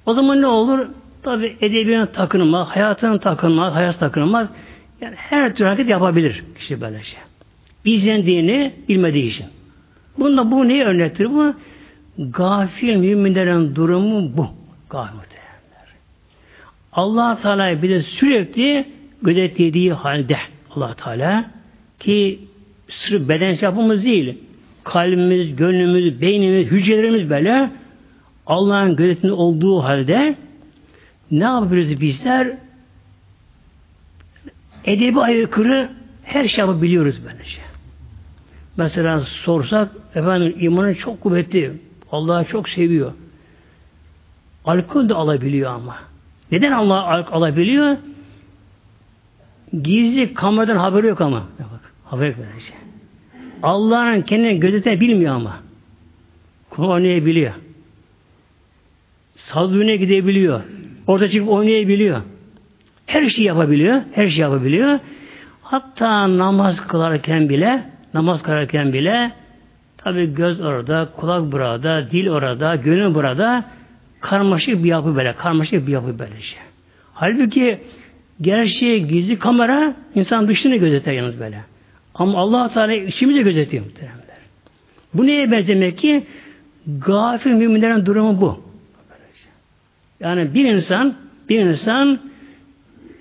O 0.06 0.14
zaman 0.14 0.42
ne 0.42 0.46
olur? 0.46 0.88
Tabi 1.22 1.56
edebiyatın 1.60 2.12
takınılmaz, 2.12 2.68
hayatının 2.68 3.18
takınılmaz, 3.18 3.74
hayat 3.74 4.00
takınılmaz. 4.00 4.48
Yani 5.00 5.14
her 5.16 5.54
türlü 5.54 5.68
hareket 5.68 5.88
yapabilir 5.88 6.44
kişi 6.58 6.80
böyle 6.80 7.02
şey. 7.02 7.18
İzlendiğini 7.84 8.72
bilmediği 8.88 9.30
için. 9.30 9.46
Bunda 10.18 10.50
bu 10.50 10.68
neyi 10.68 10.84
örnektir 10.84 11.30
bu? 11.30 11.54
Gafil 12.18 12.96
müminlerin 12.96 13.74
durumu 13.74 14.36
bu. 14.36 14.48
Gafil 14.90 15.16
allah 16.96 17.38
Teala 17.42 17.82
bir 17.82 17.90
de 17.90 18.02
sürekli 18.02 18.84
gözetlediği 19.22 19.92
halde 19.92 20.38
allah 20.70 20.94
Teala 20.94 21.44
ki 21.98 22.40
sırf 22.88 23.28
bedensel 23.28 23.62
yapımız 23.62 24.04
değil 24.04 24.38
kalbimiz, 24.84 25.56
gönlümüz, 25.56 26.20
beynimiz, 26.20 26.66
hücrelerimiz 26.66 27.30
böyle 27.30 27.70
Allah'ın 28.46 28.96
gözetiminde 28.96 29.32
olduğu 29.32 29.84
halde 29.84 30.36
ne 31.30 31.44
yapıyoruz 31.44 32.00
bizler? 32.00 32.56
Edebi 34.84 35.20
aykırı 35.20 35.90
her 36.22 36.48
şey 36.48 36.64
yapabiliyoruz 36.64 37.16
böylece. 37.24 37.58
Mesela 38.76 39.20
sorsak, 39.20 39.90
efendim 40.14 40.56
imanı 40.60 40.94
çok 40.94 41.20
kuvvetli, 41.20 41.72
Allah'ı 42.12 42.44
çok 42.44 42.68
seviyor. 42.68 43.12
Alkol 44.64 45.08
de 45.08 45.14
alabiliyor 45.14 45.70
ama. 45.70 45.96
Neden 46.52 46.72
Allah 46.72 47.26
alabiliyor? 47.30 47.96
Gizli 49.82 50.34
kameradan 50.34 50.76
haberi 50.76 51.06
yok 51.06 51.20
ama. 51.20 51.42
Bak, 51.58 51.92
haber 52.04 52.26
yok 52.26 52.36
böylece. 52.38 52.72
Allah'ın 53.62 54.22
kendini 54.22 54.60
gözetine 54.60 55.00
bilmiyor 55.00 55.34
ama. 55.34 55.56
Kul 56.70 56.90
Saz 59.46 59.72
gidebiliyor. 59.72 60.60
Orada 61.06 61.28
çıkıp 61.28 61.48
oynayabiliyor. 61.48 62.22
Her 63.06 63.28
şeyi 63.28 63.46
yapabiliyor. 63.46 64.00
Her 64.12 64.28
şeyi 64.28 64.40
yapabiliyor. 64.40 64.98
Hatta 65.62 66.38
namaz 66.38 66.86
kılarken 66.86 67.48
bile 67.48 67.82
namaz 68.14 68.42
kılarken 68.42 68.92
bile 68.92 69.32
tabi 69.98 70.34
göz 70.34 70.60
orada, 70.60 71.08
kulak 71.16 71.52
burada, 71.52 72.10
dil 72.10 72.28
orada, 72.28 72.76
gönül 72.76 73.14
burada 73.14 73.64
karmaşık 74.20 74.84
bir 74.84 74.88
yapı 74.88 75.16
böyle. 75.16 75.32
Karmaşık 75.32 75.86
bir 75.86 75.92
yapı 75.92 76.18
böyle 76.18 76.40
şey. 76.40 76.58
Halbuki 77.14 77.78
gerçeği 78.40 79.06
gizli 79.06 79.38
kamera 79.38 79.94
insan 80.14 80.48
dışını 80.48 80.76
gözeter 80.76 81.12
yalnız 81.12 81.40
böyle. 81.40 81.60
Ama 82.14 82.38
allah 82.38 82.68
Teala 82.68 82.92
içimizi 82.92 83.44
gözetiyor 83.44 83.84
muhteremler. 83.84 84.36
Bu 85.14 85.26
neye 85.26 85.50
benzemek 85.50 85.98
ki? 85.98 86.26
Gafil 87.06 87.50
müminlerin 87.50 88.06
durumu 88.06 88.40
bu. 88.40 88.65
Yani 90.20 90.54
bir 90.54 90.64
insan 90.64 91.14
bir 91.48 91.60
insan 91.60 92.20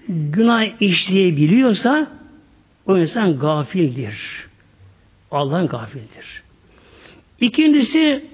günah 0.07 0.81
işleyebiliyorsa 0.81 2.07
o 2.85 2.97
insan 2.97 3.39
gafildir. 3.39 4.47
Allah'ın 5.31 5.67
gafildir. 5.67 6.43
İkincisi 7.41 8.25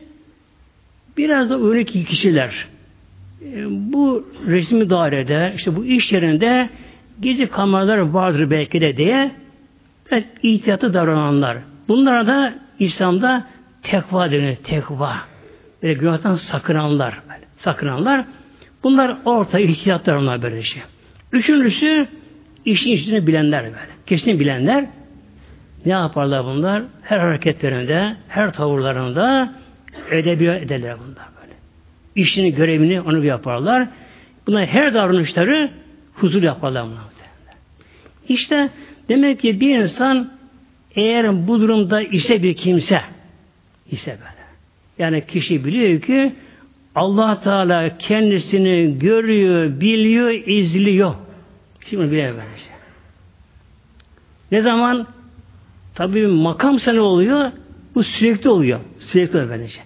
biraz 1.17 1.49
da 1.49 1.61
öyle 1.61 1.83
ki 1.83 2.05
kişiler 2.05 2.67
e, 3.45 3.65
bu 3.93 4.27
resmi 4.45 4.89
dairede 4.89 5.53
işte 5.55 5.75
bu 5.75 5.85
iş 5.85 6.11
yerinde 6.11 6.69
gizli 7.21 7.47
kameralar 7.47 7.97
vardır 7.97 8.49
belki 8.49 8.81
de 8.81 8.97
diye 8.97 9.31
Evet, 10.11 10.27
ihtiyatlı 10.43 10.93
davrananlar. 10.93 11.57
Bunlara 11.87 12.27
da 12.27 12.53
İslam'da 12.79 13.47
tekva 13.83 14.31
denir. 14.31 14.55
Tekva. 14.55 15.17
Böyle 15.83 15.93
günahtan 15.93 16.35
sakınanlar. 16.35 17.21
Böyle, 17.29 17.45
sakınanlar. 17.57 18.25
Bunlar 18.83 19.17
orta 19.25 19.59
ihtiyatlar 19.59 20.15
onlar 20.15 20.41
böyle 20.41 20.61
şey. 20.61 20.81
Üçüncüsü 21.31 22.07
işin 22.65 22.91
içini 22.91 23.27
bilenler 23.27 23.63
böyle. 23.63 23.91
Kesin 24.07 24.39
bilenler 24.39 24.85
ne 25.85 25.91
yaparlar 25.91 26.45
bunlar? 26.45 26.83
Her 27.01 27.19
hareketlerinde, 27.19 28.15
her 28.27 28.53
tavırlarında 28.53 29.53
edebiyat 30.11 30.61
ederler 30.61 30.95
bunlar 30.99 31.27
böyle. 31.41 31.53
İşini, 32.15 32.55
görevini 32.55 33.01
onu 33.01 33.25
yaparlar. 33.25 33.87
Bunlar 34.47 34.65
her 34.65 34.93
davranışları 34.93 35.71
huzur 36.13 36.43
yaparlar 36.43 36.85
bunlar. 36.85 37.11
İşte 38.29 38.69
Demek 39.11 39.39
ki 39.39 39.59
bir 39.59 39.77
insan 39.77 40.31
eğer 40.95 41.47
bu 41.47 41.61
durumda 41.61 42.01
ise 42.01 42.43
bir 42.43 42.53
kimse 42.53 43.01
ise 43.91 44.11
böyle. 44.11 44.41
Yani 44.99 45.25
kişi 45.27 45.65
biliyor 45.65 46.01
ki 46.01 46.33
Allah 46.95 47.41
Teala 47.41 47.97
kendisini 47.97 48.99
görüyor, 48.99 49.81
biliyor, 49.81 50.29
izliyor. 50.29 51.15
Şimdi 51.85 52.11
biliyor 52.11 52.35
böylece. 52.35 52.71
Ne 54.51 54.61
zaman? 54.61 55.07
Tabi 55.95 56.27
makam 56.27 56.79
sana 56.79 57.01
oluyor, 57.01 57.51
bu 57.95 58.03
sürekli 58.03 58.49
oluyor. 58.49 58.79
Sürekli 58.99 59.37
oluyor 59.37 59.49
böylece. 59.49 59.81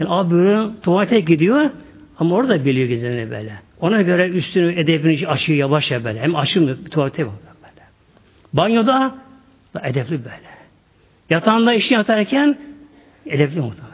Yani 0.00 0.10
abi 0.10 0.34
böyle 0.34 0.80
tuvalete 0.82 1.20
gidiyor 1.20 1.70
ama 2.18 2.36
orada 2.36 2.64
biliyor 2.64 2.88
gizlerini 2.88 3.30
böyle. 3.30 3.52
Ona 3.80 4.02
göre 4.02 4.28
üstünü 4.28 4.72
edebini 4.80 5.28
açıyor 5.28 5.58
yavaş 5.58 5.90
ya 5.90 6.04
böyle. 6.04 6.20
Hem 6.20 6.36
açılmıyor 6.36 6.76
tuvalete 6.90 7.18
böyle. 7.26 7.34
Banyoda 8.52 9.14
da 9.74 9.80
edepli 9.84 10.24
böyle. 10.24 10.50
Yatağında 11.30 11.74
işi 11.74 11.94
yatarken 11.94 12.58
edepli 13.26 13.60
muhtemelen. 13.60 13.89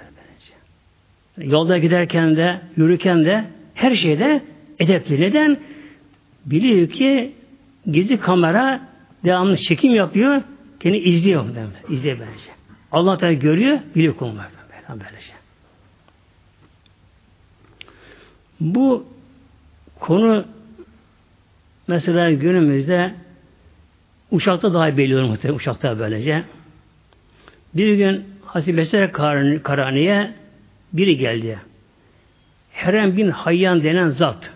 Yolda 1.38 1.78
giderken 1.78 2.36
de, 2.36 2.60
yürürken 2.76 3.24
de 3.24 3.44
her 3.74 3.94
şeyde 3.94 4.42
edepli. 4.78 5.20
Neden? 5.20 5.56
Biliyor 6.46 6.88
ki 6.88 7.32
gizli 7.90 8.20
kamera 8.20 8.80
devamlı 9.24 9.56
çekim 9.56 9.94
yapıyor. 9.94 10.42
Kendi 10.80 10.96
izliyor. 10.96 11.44
İzliyor 11.90 12.18
bence. 12.20 12.50
Allah 12.92 13.18
Teala 13.18 13.32
görüyor, 13.32 13.78
biliyor 13.94 14.16
konular. 14.16 14.46
Böylece. 14.88 15.32
Bu 18.60 19.06
konu 20.00 20.44
mesela 21.88 22.32
günümüzde 22.32 23.14
uçakta 24.30 24.74
daha 24.74 24.96
belli 24.96 25.16
olur 25.16 25.24
muhtemelen 25.24 25.56
uçakta 25.58 25.98
böylece. 25.98 26.44
Bir 27.74 27.94
gün 27.94 28.24
Hazreti 28.44 28.76
Besere 28.76 29.12
Karani'ye 29.62 30.34
biri 30.92 31.16
geldi. 31.16 31.58
Herem 32.72 33.16
bin 33.16 33.30
Hayyan 33.30 33.82
denen 33.82 34.08
zat 34.08 34.50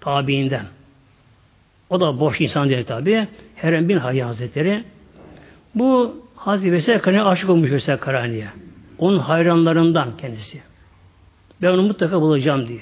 tabiinden. 0.00 0.64
O 1.90 2.00
da 2.00 2.20
boş 2.20 2.40
insan 2.40 2.68
değil 2.68 2.84
tabi. 2.84 3.28
Herem 3.56 3.88
bin 3.88 3.96
Hayy 3.96 4.22
Hazretleri. 4.22 4.84
Bu 5.74 6.20
Hazreti 6.36 6.72
Veysel 6.72 7.26
aşık 7.26 7.50
olmuş 7.50 7.70
Veysel 7.70 7.98
Karani'ye. 7.98 8.48
Onun 8.98 9.18
hayranlarından 9.18 10.16
kendisi. 10.16 10.60
Ben 11.62 11.68
onu 11.68 11.82
mutlaka 11.82 12.20
bulacağım 12.20 12.68
diyor. 12.68 12.80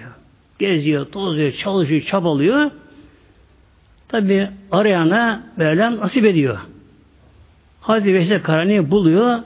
Geziyor, 0.59 1.07
tozuyor, 1.07 1.53
çalışıyor, 1.53 2.01
çabalıyor. 2.01 2.70
Tabi 4.09 4.48
arayana 4.70 5.42
böyle 5.59 5.96
nasip 5.96 6.24
ediyor. 6.24 6.59
Hazreti 7.81 8.14
Veysel 8.14 8.90
buluyor. 8.90 9.38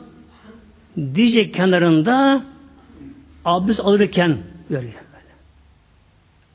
Dice 0.97 1.53
kenarında 1.53 2.45
abdest 3.45 3.81
alırken 3.81 4.39
görüyor. 4.71 4.93
Böyle. 4.93 5.33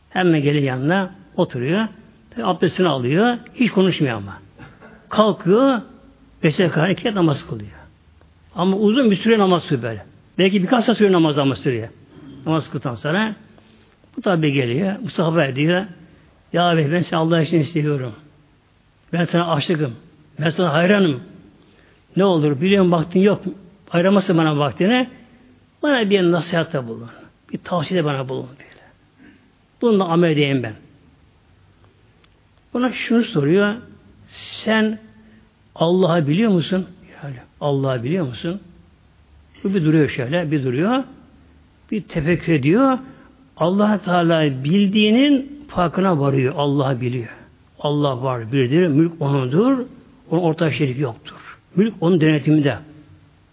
Hemen 0.10 0.41
geliyor 0.41 0.63
yanına 0.63 1.12
oturuyor. 1.36 1.88
Abdestini 2.43 2.88
alıyor. 2.88 3.38
Hiç 3.56 3.71
konuşmuyor 3.71 4.17
ama. 4.17 4.38
Kalkıyor. 5.10 5.82
Karani 6.73 6.93
iki 6.93 7.15
namaz 7.15 7.47
kılıyor. 7.47 7.71
Ama 8.56 8.78
uzun 8.78 9.12
bir 9.12 9.15
süre 9.15 9.39
namaz 9.39 9.67
kılıyor 9.67 9.84
böyle. 9.84 10.06
Belki 10.38 10.63
birkaç 10.63 10.86
saat 10.86 10.97
süre 10.97 11.12
namaz 11.12 11.38
ama 11.38 11.56
sürüyor. 11.56 11.88
Namaz 12.45 12.69
kıldıktan 12.69 12.95
sonra 12.95 13.36
bu 14.17 14.21
tabi 14.21 14.52
geliyor. 14.52 15.00
Mustafa 15.00 15.45
ediyor. 15.45 15.86
Ya 16.54 16.63
abi 16.63 16.91
ben 16.91 17.02
seni 17.02 17.19
Allah 17.19 17.41
için 17.41 17.60
istiyorum. 17.60 18.13
Ben 19.13 19.23
sana 19.23 19.54
aşıkım. 19.54 19.95
Ben 20.39 20.50
sana 20.50 20.73
hayranım. 20.73 21.21
Ne 22.15 22.26
olur 22.26 22.62
biliyorum 22.62 22.91
vaktin 22.91 23.19
yok. 23.19 23.41
Ayıramasın 23.91 24.38
bana 24.38 24.58
vaktini. 24.58 25.10
Bana 25.83 26.09
bir 26.09 26.31
nasihatta 26.31 26.87
bulun. 26.87 27.09
Bir 27.53 27.57
tavsiyede 27.57 28.05
bana 28.05 28.29
bulun. 28.29 28.47
Böyle. 28.59 28.81
Bununla 29.81 30.05
amel 30.05 30.31
edeyim 30.31 30.63
ben. 30.63 30.73
Buna 32.73 32.91
şunu 32.91 33.23
soruyor. 33.23 33.75
Sen 34.29 34.99
Allah'ı 35.75 36.27
biliyor 36.27 36.51
musun? 36.51 36.87
Yani 37.23 37.35
Allah'ı 37.61 38.03
biliyor 38.03 38.27
musun? 38.27 38.61
Bu 39.63 39.73
bir 39.73 39.85
duruyor 39.85 40.09
şöyle, 40.09 40.51
bir 40.51 40.63
duruyor. 40.63 41.03
Bir 41.91 42.01
tefekkür 42.01 42.53
ediyor. 42.53 42.97
allah 43.57 43.97
Teala 43.97 44.63
bildiğinin 44.63 45.65
farkına 45.67 46.19
varıyor. 46.19 46.53
Allah 46.57 47.01
biliyor. 47.01 47.29
Allah 47.79 48.23
var, 48.23 48.51
birdir. 48.51 48.87
Mülk 48.87 49.21
O'nundur. 49.21 49.85
Onun 50.31 50.41
ortak 50.41 50.73
şerik 50.73 50.99
yoktur. 50.99 51.59
Mülk 51.75 51.93
O'nun 52.01 52.21
denetiminde. 52.21 52.77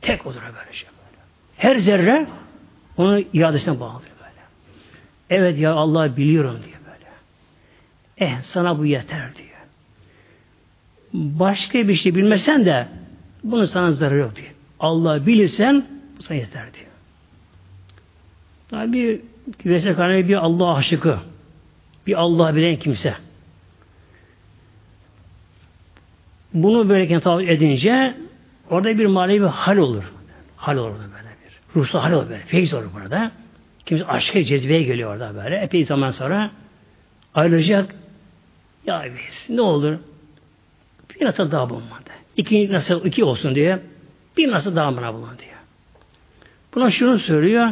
Tek 0.01 0.27
odur 0.27 0.41
böyle 0.41 0.73
şey. 0.73 0.89
Böyle. 0.89 0.94
Her 1.57 1.77
zerre 1.77 2.27
onun 2.97 3.25
iradesine 3.33 3.81
bağlıdır 3.81 4.11
böyle. 4.21 4.41
Evet 5.31 5.59
ya 5.59 5.73
Allah 5.73 6.17
biliyorum 6.17 6.59
diye 6.65 6.75
böyle. 6.87 7.11
Eh 8.19 8.43
sana 8.43 8.79
bu 8.79 8.87
yeter 8.87 9.35
diyor. 9.37 9.49
Başka 11.13 11.89
bir 11.89 11.95
şey 11.95 12.15
bilmesen 12.15 12.65
de 12.65 12.89
bunun 13.45 13.67
sana 13.67 13.93
zararı 13.93 14.19
yok 14.19 14.37
diyor. 14.37 14.49
Allah 14.81 15.27
bilirsen 15.27 15.87
bu 16.19 16.23
sana 16.23 16.39
yeter 16.39 16.75
diyor. 16.75 16.87
Tabi 18.69 19.23
Veysel 19.65 20.29
bir 20.29 20.35
Allah 20.35 20.75
aşıkı. 20.75 21.19
Bir 22.07 22.21
Allah 22.21 22.57
bilen 22.57 22.77
kimse. 22.77 23.15
Bunu 26.55 26.89
böyleken 26.89 27.21
tavsiye 27.21 27.53
edince 27.53 28.17
orada 28.71 28.99
bir 28.99 29.07
manevi 29.07 29.47
hal 29.47 29.77
olur. 29.77 30.13
Hal 30.57 30.77
olur. 30.77 31.14
Ruhsal 31.77 32.01
hal 32.01 32.13
olur 32.13 32.31
böyle. 32.31 32.45
Feyiz 32.45 32.75
olur 32.75 32.89
burada. 32.95 33.31
Kimse 33.87 34.07
aşka 34.07 34.45
cezbeye 34.45 34.83
geliyor 34.83 35.13
orada 35.13 35.45
böyle. 35.45 35.57
Epey 35.57 35.85
zaman 35.85 36.11
sonra 36.11 36.51
ayrılacak. 37.35 37.95
Ya 38.87 39.05
biz 39.05 39.57
ne 39.57 39.61
olur? 39.61 39.99
Bir 41.21 41.27
nasıl 41.27 41.51
daha 41.51 41.71
bulunmadı. 41.71 42.11
İki 42.37 42.73
nasıl 42.73 43.05
iki 43.05 43.25
olsun 43.25 43.55
diye 43.55 43.79
bir 44.37 44.51
nasıl 44.51 44.77
daha 44.77 44.97
bana 44.97 45.15
bulun 45.15 45.39
diye. 45.39 45.55
Buna 46.75 46.91
şunu 46.91 47.19
söylüyor. 47.19 47.69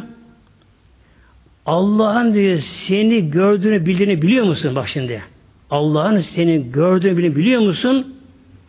Allah'ın 1.67 2.35
diyor 2.35 2.59
seni 2.59 3.31
gördüğünü 3.31 3.87
bildiğini 3.87 4.23
biliyor 4.23 4.47
musun? 4.47 4.75
Bak 4.75 4.89
şimdi. 4.89 5.23
Allah'ın 5.71 6.21
seni 6.21 6.73
gördüğünü 6.73 7.17
bildiğini 7.17 7.37
biliyor 7.37 7.61
musun? 7.61 8.17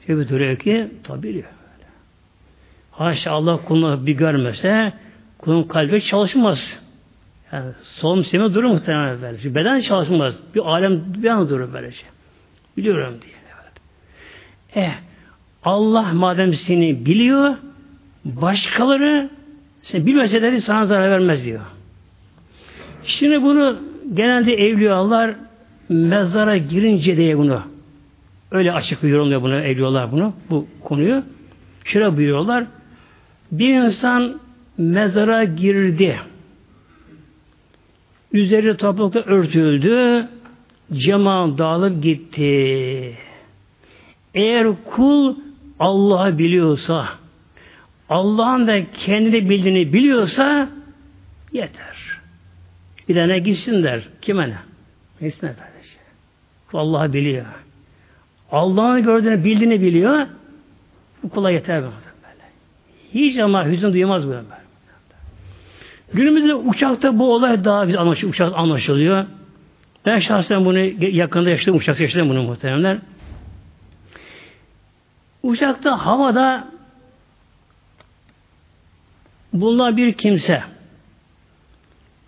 Şöyle 0.08 0.30
duruyor 0.30 0.58
ki 0.58 0.88
tabi 1.04 1.24
biliyor. 1.24 1.48
Haşa 2.92 3.32
Allah 3.32 3.58
kulunu 3.58 4.06
bir 4.06 4.14
görmese 4.14 4.94
kulun 5.44 5.64
kalbi 5.64 6.04
çalışmaz. 6.04 6.80
Yani 7.52 7.72
son 7.82 8.22
semi 8.22 8.54
durur 8.54 8.70
muhtemelen 8.70 9.22
böyle. 9.22 9.38
Çünkü 9.38 9.56
beden 9.56 9.82
çalışmaz. 9.82 10.36
Bir 10.56 10.60
alem 10.60 11.02
bir 11.18 11.30
an 11.30 11.50
durur 11.50 11.74
böylece. 11.74 11.98
Şey. 11.98 12.10
Biliyorum 12.78 13.14
diye. 13.22 13.34
Evet. 14.76 14.90
Eh, 14.90 14.94
Allah 15.64 16.14
madem 16.14 16.54
seni 16.54 17.06
biliyor, 17.06 17.56
başkaları 18.26 19.30
sen 19.82 20.06
bilmeseleri 20.06 20.62
sana 20.62 20.86
zarar 20.86 21.12
vermez 21.12 21.46
diyor. 21.46 21.62
Şimdi 23.04 23.42
bunu 23.42 23.80
genelde 24.14 24.54
evliyalar 24.54 25.36
mezara 25.90 26.58
girince 26.58 27.18
diye 27.18 27.38
bunu 27.38 27.62
öyle 28.52 28.74
açık 28.74 29.04
yorumluyor 29.04 29.42
bunu 29.42 29.56
evliyalar 29.56 30.12
bunu 30.12 30.34
bu 30.50 30.68
konuyu. 30.84 31.24
Şöyle 31.86 32.18
buyuruyorlar. 32.18 32.66
Bir 33.52 33.74
insan 33.74 34.40
mezara 34.78 35.44
girdi. 35.44 36.20
Üzeri 38.32 38.78
toprakla 38.78 39.22
örtüldü. 39.22 40.28
Cema 40.94 41.58
dağılıp 41.58 42.04
gitti. 42.04 43.18
Eğer 44.34 44.68
kul 44.86 45.36
Allah'ı 45.80 46.38
biliyorsa, 46.38 47.10
Allah'ın 48.10 48.68
da 48.68 48.92
kendini 48.92 49.50
bildiğini 49.50 49.94
biliyorsa 49.94 50.70
yeter. 51.52 52.20
Bir 53.10 53.16
tane 53.16 53.40
gitsinler. 53.40 54.10
Kime 54.22 54.50
ne? 54.50 54.58
Neyse 55.22 55.48
ne 55.48 55.54
kardeşim. 55.54 56.00
Allah'ı 56.74 57.14
biliyor. 57.14 57.46
Allah'ın 58.52 59.04
gördüğünü, 59.04 59.44
bildiğini 59.44 59.82
biliyor. 59.82 60.28
Bu 61.24 61.30
kula 61.30 61.52
yeter 61.52 61.82
böyle. 61.82 61.94
Hiç 63.14 63.40
ama 63.40 63.68
hüzün 63.68 63.94
duyamaz 63.94 64.28
böyle. 64.28 64.63
Günümüzde 66.14 66.54
uçakta 66.54 67.20
bu 67.20 67.34
olay 67.34 67.64
daha 67.64 67.88
biz 67.88 67.96
anlaşılıyor. 67.96 68.34
Uçak 68.34 68.54
anlaşılıyor. 68.56 69.26
Ben 70.06 70.20
şahsen 70.20 70.66
bunu 70.66 70.80
yakında 71.06 71.50
yaşadım. 71.50 71.76
Uçakta 71.76 72.04
yaşadım 72.04 72.30
bunu 72.30 72.44
muhteremler. 72.44 72.98
Uçakta 75.44 76.06
havada 76.06 76.68
bulunan 79.54 79.98
bir 79.98 80.14
kimse 80.14 80.64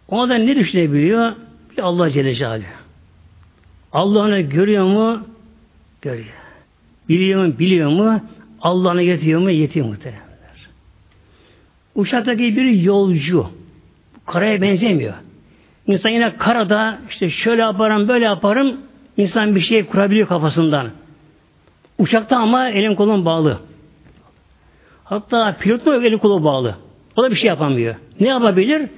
ona 0.07 0.35
ne 0.35 0.55
düşünebiliyor? 0.55 1.35
Bir 1.71 1.83
Allah 1.83 2.09
Celle 2.09 2.35
Celaluhu. 2.35 2.65
Allah'ını 3.91 4.39
görüyor 4.39 4.85
mu? 4.85 5.27
Görüyor. 6.01 6.33
Biliyor 7.09 7.45
mu? 7.45 7.59
Biliyor 7.59 7.89
mu? 7.89 8.21
Allah'ını 8.61 9.01
yetiyor 9.01 9.41
mu? 9.41 9.51
Yetiyor 9.51 9.87
muhteremler. 9.87 10.21
Uçaktaki 11.95 12.55
bir 12.55 12.65
yolcu. 12.65 13.49
Karaya 14.25 14.61
benzemiyor. 14.61 15.13
İnsan 15.87 16.09
yine 16.09 16.37
karada 16.37 16.99
işte 17.09 17.29
şöyle 17.29 17.61
yaparım, 17.61 18.07
böyle 18.07 18.25
yaparım. 18.25 18.77
İnsan 19.17 19.55
bir 19.55 19.59
şey 19.59 19.85
kurabiliyor 19.85 20.27
kafasından. 20.27 20.89
Uçakta 21.97 22.37
ama 22.37 22.69
elin 22.69 22.95
kolun 22.95 23.25
bağlı. 23.25 23.59
Hatta 25.03 25.55
pilot 25.59 25.85
mu 25.85 25.93
elin 25.93 26.17
kolu 26.17 26.43
bağlı. 26.43 26.75
O 27.15 27.23
da 27.23 27.31
bir 27.31 27.35
şey 27.35 27.47
yapamıyor. 27.47 27.95
Ne 28.19 28.27
yapabilir? 28.27 28.89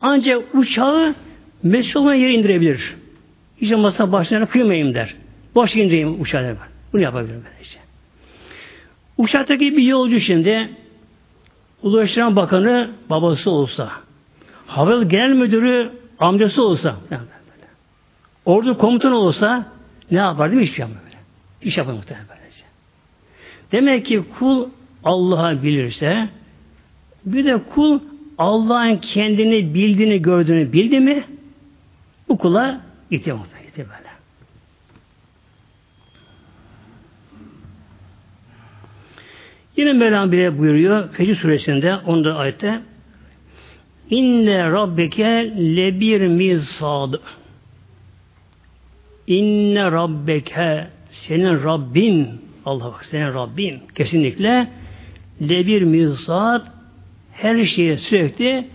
Ancak 0.00 0.54
uçağı 0.54 1.14
mesul 1.62 2.00
olan 2.00 2.14
yere 2.14 2.34
indirebilir. 2.34 2.96
Hiç 3.60 3.72
olmazsa 3.72 4.12
başlarına 4.12 4.46
kıymayayım 4.46 4.94
der. 4.94 5.14
Boş 5.54 5.76
indireyim 5.76 6.20
uçağı 6.20 6.42
der. 6.42 6.56
Bunu 6.92 7.02
yapabilirim 7.02 7.42
böylece. 7.52 7.78
Uçaktaki 9.18 9.76
bir 9.76 9.82
yolcu 9.82 10.20
şimdi 10.20 10.70
Ulaştırma 11.82 12.36
Bakanı 12.36 12.90
babası 13.10 13.50
olsa, 13.50 13.92
Hava 14.72 15.02
Genel 15.02 15.32
Müdürü 15.32 15.92
amcası 16.18 16.62
olsa, 16.62 16.96
ordu 18.44 18.78
komutanı 18.78 19.16
olsa 19.16 19.66
ne 20.10 20.18
yapar 20.18 20.50
değil 20.50 20.60
mi? 20.60 20.66
Hiçbir 20.66 20.76
şey 20.76 20.82
yapmıyor 20.82 21.04
böyle. 21.04 21.16
İş 21.62 21.76
yapar 21.76 21.92
muhtemelen 21.92 22.26
böylece. 22.28 22.64
Demek 23.72 24.06
ki 24.06 24.24
kul 24.38 24.68
Allah'ı 25.04 25.62
bilirse 25.62 26.28
bir 27.24 27.44
de 27.44 27.62
kul 27.74 28.00
Allah'ın 28.38 28.96
kendini 28.96 29.74
bildiğini 29.74 30.22
gördüğünü 30.22 30.72
bildi 30.72 31.00
mi 31.00 31.24
bu 32.28 32.38
kula. 32.38 32.80
Yetiyor 33.10 33.38
böyle. 33.76 34.12
Yine 39.76 39.92
Mevlam 39.92 40.32
bile 40.32 40.58
buyuruyor 40.58 41.08
Fecr 41.12 41.34
suresinde 41.34 41.96
onda 41.96 42.36
ayette 42.36 42.82
İnne 44.12 44.70
rabbeke 44.70 45.54
lebir 45.58 46.20
mizad 46.20 47.14
İnne 49.26 49.84
rabbeke 49.92 50.86
senin 51.12 51.64
Rabbin 51.64 52.28
Allah 52.64 52.84
bak 52.84 53.04
senin 53.04 53.34
Rabbin 53.34 53.80
kesinlikle 53.94 54.68
le 55.40 55.66
bir 55.66 55.82
mirsat 55.82 56.66
her 57.32 57.64
şeyi 57.64 57.96
sürekli 57.96 58.68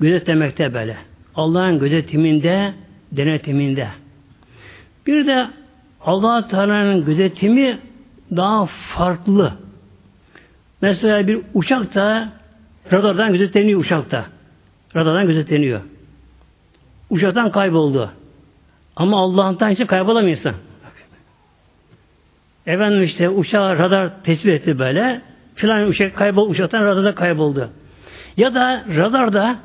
gözetlemekte 0.00 0.74
böyle. 0.74 0.96
Allah'ın 1.34 1.78
gözetiminde, 1.78 2.72
denetiminde. 3.12 3.88
Bir 5.06 5.26
de 5.26 5.46
allah 6.00 6.48
Teala'nın 6.48 7.04
gözetimi 7.04 7.78
daha 8.36 8.66
farklı. 8.66 9.52
Mesela 10.82 11.26
bir 11.26 11.40
uçakta 11.54 12.32
radardan 12.92 13.32
gözetleniyor 13.32 13.80
uçakta. 13.80 14.33
Radardan 14.96 15.26
gözetleniyor. 15.26 15.80
Uçaktan 17.10 17.52
kayboldu. 17.52 18.10
Ama 18.96 19.20
Allah'tan 19.20 19.70
için 19.70 19.86
kaybolamıyor 19.86 20.38
insan. 20.38 20.54
Efendim 22.66 23.02
işte 23.02 23.28
uçağı 23.28 23.78
radar 23.78 24.22
tespit 24.22 24.48
etti 24.50 24.78
böyle. 24.78 25.22
Filan 25.54 25.86
uçak 25.86 26.16
kaybol, 26.16 26.50
uçaktan 26.50 26.84
radarda 26.84 27.14
kayboldu. 27.14 27.70
Ya 28.36 28.54
da 28.54 28.84
radarda 28.96 29.56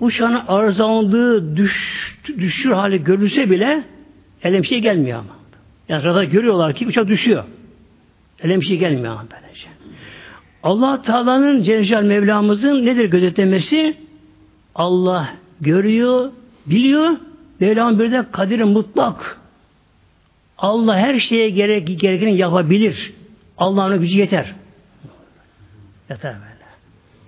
uçağın 0.00 0.42
arızalandığı 0.48 1.56
düş, 1.56 2.18
düşür 2.38 2.70
hali 2.70 3.04
görülse 3.04 3.50
bile 3.50 3.84
ele 4.42 4.62
bir 4.62 4.66
şey 4.66 4.78
gelmiyor 4.78 5.18
ama. 5.18 5.36
Yani 5.88 6.04
radar 6.04 6.22
görüyorlar 6.22 6.74
ki 6.74 6.86
uçak 6.86 7.08
düşüyor. 7.08 7.44
Ele 8.42 8.60
bir 8.60 8.66
şey 8.66 8.78
gelmiyor 8.78 9.12
ama 9.12 9.24
böylece. 9.32 9.68
Allah 10.62 11.02
Teala'nın 11.02 11.62
Celle 11.62 12.00
Mevlamızın 12.00 12.86
nedir 12.86 13.04
gözetlemesi? 13.04 13.96
Allah 14.74 15.34
görüyor, 15.60 16.30
biliyor. 16.66 17.16
Mevlam 17.60 17.98
bir 17.98 18.12
de 18.12 18.24
kadir 18.32 18.62
mutlak. 18.62 19.40
Allah 20.58 20.96
her 20.96 21.18
şeye 21.18 21.50
gerek, 21.50 22.00
gerekeni 22.00 22.36
yapabilir. 22.36 23.12
Allah'ın 23.58 24.00
gücü 24.00 24.18
yeter. 24.18 24.54
Yeter 26.10 26.34
böyle. 26.34 26.52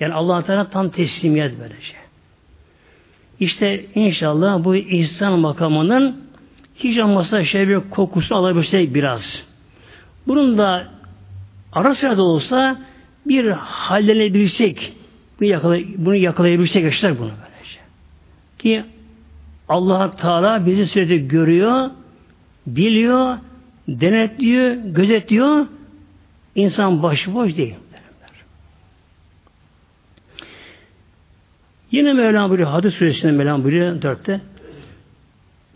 Yani 0.01 0.15
Allah'ın 0.15 0.43
Teala 0.43 0.71
tam 0.71 0.89
teslimiyet 0.89 1.61
böyle 1.61 1.81
şey. 1.81 1.97
İşte 3.41 3.87
inşallah 3.95 4.65
bu 4.65 4.77
ihsan 4.77 5.39
makamının 5.39 6.25
hiç 6.77 6.99
olmazsa 6.99 7.45
şey 7.45 7.69
bir 7.69 7.81
kokusunu 7.91 8.39
alabilsek 8.39 8.95
biraz. 8.95 9.43
Bunun 10.27 10.59
da 10.59 10.87
ara 11.73 11.95
sırada 11.95 12.23
olsa 12.23 12.81
bir 13.27 13.51
hallenebilsek, 13.51 14.93
bunu, 15.45 15.51
yakalay 15.51 15.87
bunu 15.99 16.15
yakalayabilsek 16.15 16.85
yaşlar 16.85 17.19
bunu 17.19 17.31
böylece. 17.31 17.81
Ki 18.59 18.85
Allah 19.69 20.17
Teala 20.17 20.67
bizi 20.67 20.87
sürekli 20.87 21.29
görüyor, 21.29 21.91
biliyor, 22.67 23.39
denetliyor, 23.89 24.75
gözetliyor. 24.75 25.67
İnsan 26.55 27.03
başıboş 27.03 27.57
değil. 27.57 27.75
Yine 31.91 32.13
Mevlam 32.13 32.51
buyuruyor, 32.51 32.71
Hadis 32.71 32.95
Suresi'nde 32.95 33.33
Mevlam 33.33 33.65
buyuruyor 33.65 34.03
dörtte. 34.03 34.41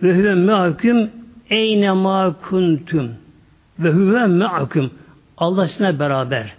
Ve 0.02 0.16
huve 0.16 0.34
me'aküm 0.34 1.10
eyne 1.50 1.92
ma 1.92 2.36
kuntum. 2.48 3.10
Ve 3.78 3.90
huve 3.90 4.26
me'aküm. 4.26 4.90
Allah 5.36 5.68
sizinle 5.68 5.98
beraber. 5.98 6.54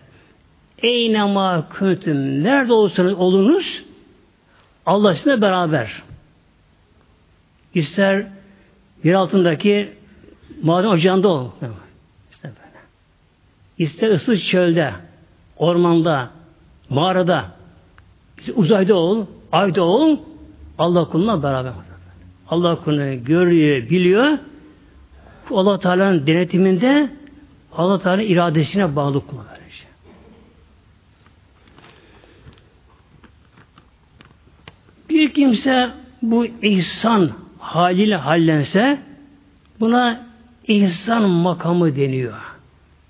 Eyne 0.83 1.23
ma 1.23 1.67
kuntum. 1.79 2.43
Nerede 2.43 2.73
olursanız 2.73 3.13
olunuz 3.13 3.83
Allah 4.85 5.13
sizinle 5.13 5.41
beraber. 5.41 6.03
İster 7.73 8.27
yer 9.03 9.13
altındaki 9.13 9.93
maden 10.61 10.87
ocağında 10.87 11.27
ol. 11.27 11.49
İster 12.31 12.51
böyle. 12.51 12.79
İster 13.77 14.11
ıssız 14.11 14.43
çölde, 14.47 14.93
ormanda, 15.57 16.29
mağarada, 16.89 17.45
uzayda 18.55 18.95
ol, 18.95 19.25
ayda 19.51 19.83
ol, 19.83 20.17
Allah 20.77 21.09
kuluna 21.09 21.43
beraber. 21.43 21.73
Allah 22.49 22.83
kulunu 22.83 23.23
görüyor, 23.23 23.89
biliyor. 23.89 24.37
Allah 25.51 25.79
Teala'nın 25.79 26.27
denetiminde 26.27 27.09
Allah 27.73 27.99
Teala'nın 27.99 28.23
iradesine 28.23 28.95
bağlı 28.95 29.27
kulu 29.27 29.39
böylece. 29.49 29.85
Bir 35.19 35.33
kimse 35.33 35.89
bu 36.21 36.45
ihsan 36.45 37.31
haliyle 37.59 38.15
hallense 38.15 38.99
buna 39.79 40.25
ihsan 40.67 41.29
makamı 41.29 41.95
deniyor. 41.95 42.33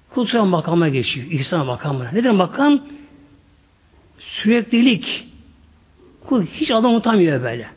Kutsal 0.10 0.46
makama 0.46 0.90
geçiyor. 0.90 1.28
İhsan 1.32 1.66
makamına. 1.66 2.12
Nedir 2.12 2.30
makam? 2.30 2.80
Süreklilik. 4.20 5.28
Kul 6.28 6.46
hiç 6.46 6.72
adam 6.72 6.92
unutamıyor 6.92 7.44
böyle. 7.44 7.68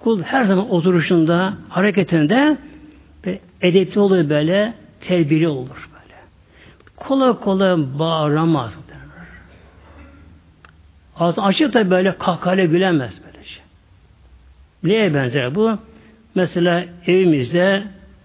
Kul 0.00 0.22
her 0.22 0.44
zaman 0.44 0.70
oturuşunda, 0.70 1.54
hareketinde 1.68 2.56
edepli 3.60 4.00
olur 4.00 4.28
böyle, 4.30 4.74
terbiyeli 5.00 5.48
olur 5.48 5.88
böyle. 5.92 6.14
Kolay 6.96 7.32
kolay 7.32 7.76
bağıramaz. 7.98 8.78
Ağzı 11.16 11.42
açık 11.42 11.74
da 11.74 11.90
böyle 11.90 12.18
kahkale 12.18 12.66
gülemez. 12.66 13.23
Neye 14.84 15.14
benzer 15.14 15.54
bu? 15.54 15.78
Mesela 16.34 16.84
evimizde 17.06 17.82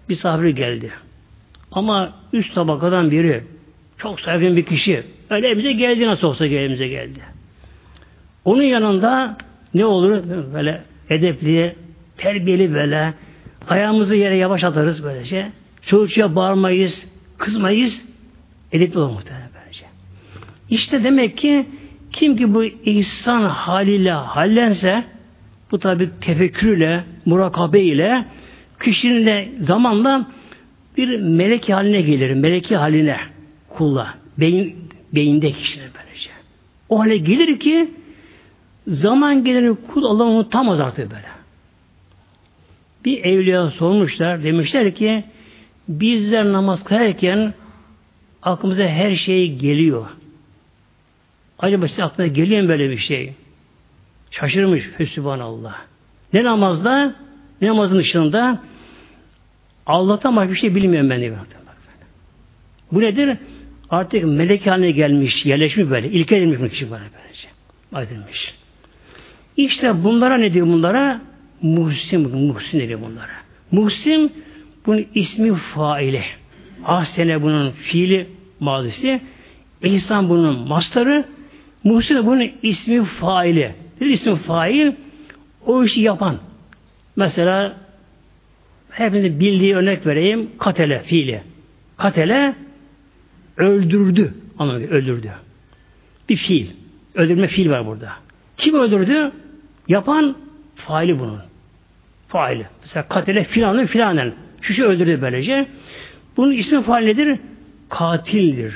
bir 0.08 0.14
misafir 0.14 0.48
geldi. 0.48 0.90
Ama 1.72 2.12
üst 2.32 2.54
tabakadan 2.54 3.10
biri, 3.10 3.44
çok 3.98 4.20
saygın 4.20 4.56
bir 4.56 4.66
kişi, 4.66 5.02
öyle 5.30 5.48
evimize 5.48 5.72
geldi 5.72 6.06
nasıl 6.06 6.28
olsa 6.28 6.46
evimize 6.46 6.88
geldi. 6.88 7.20
Onun 8.44 8.62
yanında 8.62 9.36
ne 9.74 9.84
olur? 9.84 10.22
Böyle 10.54 10.82
edepli, 11.10 11.74
terbiyeli 12.16 12.74
böyle, 12.74 13.14
ayağımızı 13.68 14.16
yere 14.16 14.36
yavaş 14.36 14.64
atarız 14.64 15.04
böylece. 15.04 15.50
Çocukça 15.82 16.36
bağırmayız, 16.36 17.06
kızmayız, 17.38 18.02
edepli 18.72 18.98
olur 18.98 19.10
muhtemelen 19.10 19.48
böylece. 19.60 19.84
İşte 20.70 21.04
demek 21.04 21.36
ki 21.36 21.66
kim 22.12 22.36
ki 22.36 22.54
bu 22.54 22.64
ihsan 22.64 23.42
haliyle 23.42 24.12
hallense, 24.12 25.04
bu 25.70 25.78
tabi 25.78 26.10
tefekkürle, 26.20 27.04
murakabe 27.26 27.80
ile 27.80 28.24
kişinin 28.82 29.26
de 29.26 29.48
zamanla 29.60 30.26
bir 30.96 31.20
melek 31.20 31.68
haline 31.68 32.00
gelir. 32.00 32.34
Meleki 32.34 32.76
haline 32.76 33.16
kulla. 33.68 34.14
Beyin, 34.38 34.76
beyinde 35.14 35.52
kişinin 35.52 35.88
böylece. 35.98 36.30
O 36.88 37.00
hale 37.00 37.16
gelir 37.16 37.60
ki 37.60 37.90
zaman 38.88 39.44
gelir 39.44 39.74
kul 39.88 40.04
Allah 40.04 40.24
unutamaz 40.24 40.80
artık 40.80 41.10
böyle. 41.10 41.30
Bir 43.04 43.24
evliya 43.24 43.70
sormuşlar. 43.70 44.42
Demişler 44.42 44.94
ki 44.94 45.24
bizler 45.88 46.52
namaz 46.52 46.84
kılarken 46.84 47.54
aklımıza 48.42 48.84
her 48.84 49.14
şey 49.14 49.56
geliyor. 49.56 50.06
Acaba 51.58 51.88
size 51.88 52.04
aklına 52.04 52.26
geliyor 52.26 52.62
mu 52.62 52.68
böyle 52.68 52.90
bir 52.90 52.98
şey? 52.98 53.32
Şaşırmış 54.30 54.90
Sübhanallah. 55.12 55.74
Ne 56.32 56.44
namazda 56.44 57.14
ne 57.60 57.68
namazın 57.68 57.98
dışında 57.98 58.62
Allah'tan 59.86 60.36
başka 60.36 60.52
bir 60.52 60.58
şey 60.58 60.74
bilmiyorum 60.74 61.10
ben 61.10 61.20
diyor. 61.20 61.36
Bu 62.92 63.00
nedir? 63.00 63.38
Artık 63.90 64.24
melek 64.24 64.66
haline 64.66 64.90
gelmiş, 64.90 65.46
yerleşmiş 65.46 65.90
böyle. 65.90 66.10
İlke 66.10 66.36
edilmiş 66.36 66.60
bu 66.60 66.68
kişi 66.68 66.90
böylece. 66.90 67.48
Aydınmış. 67.92 68.54
İşte 69.56 70.04
bunlara 70.04 70.36
ne 70.36 70.52
diyor 70.52 70.66
bunlara? 70.66 71.20
Muhsin, 71.62 72.36
muhsin 72.36 72.88
diyor 72.88 73.00
bunlara. 73.02 73.32
Muhsin 73.72 74.32
bunun 74.86 75.06
ismi 75.14 75.54
faili. 75.54 76.22
Ahsene 76.84 77.42
bunun 77.42 77.70
fiili 77.70 78.26
mazisi. 78.60 79.20
İhsan 79.82 80.28
bunun 80.28 80.68
mastarı. 80.68 81.24
Muhsin 81.84 82.26
bunun 82.26 82.50
ismi 82.62 83.04
faili. 83.04 83.74
Bir 84.00 84.06
ismi 84.06 84.36
fail 84.36 84.92
o 85.66 85.84
işi 85.84 86.00
yapan. 86.00 86.38
Mesela 87.16 87.76
hepinizin 88.90 89.40
bildiği 89.40 89.76
örnek 89.76 90.06
vereyim. 90.06 90.50
Katele 90.58 91.02
fiili. 91.02 91.42
Katele 91.96 92.54
öldürdü. 93.56 94.34
Anlamı 94.58 94.86
öldürdü. 94.86 95.32
Bir 96.28 96.36
fiil. 96.36 96.66
Öldürme 97.14 97.46
fiil 97.46 97.70
var 97.70 97.86
burada. 97.86 98.12
Kim 98.56 98.74
öldürdü? 98.74 99.32
Yapan 99.88 100.36
faili 100.74 101.18
bunun. 101.18 101.40
Faili. 102.28 102.66
Mesela 102.82 103.08
katile 103.08 103.44
filanın 103.44 103.86
filanen. 103.86 104.32
Şu 104.60 104.74
şu 104.74 104.84
öldürdü 104.84 105.18
böylece. 105.22 105.66
Bunun 106.36 106.52
isim 106.52 106.82
faili 106.82 107.06
nedir? 107.06 107.38
Katildir. 107.88 108.74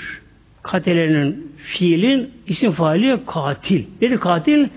Katilenin 0.62 1.52
fiilin 1.56 2.30
isim 2.46 2.72
faili 2.72 3.20
katil. 3.26 3.84
Nedir 4.02 4.18
katil? 4.18 4.68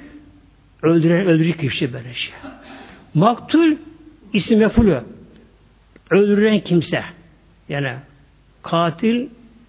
Öldüren, 0.84 1.25
öldürecek 1.25 1.59
kişi 1.59 1.93
böylece. 1.93 2.30
Maktul 3.13 3.75
isim 4.34 4.59
ve 4.59 4.69
fulu. 4.69 5.03
Öldüren 6.11 6.59
kimse. 6.59 7.03
Yani 7.69 7.93
katil 8.63 9.28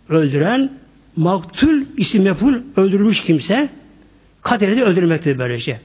öldüren, 0.09 0.73
maktul 1.17 1.83
isim 1.97 2.23
meful 2.23 2.55
öldürmüş 2.77 3.21
kimse 3.21 3.69
katili 4.43 4.77
de 4.77 4.85
öldürmektir 4.85 5.39
böylece. 5.39 5.81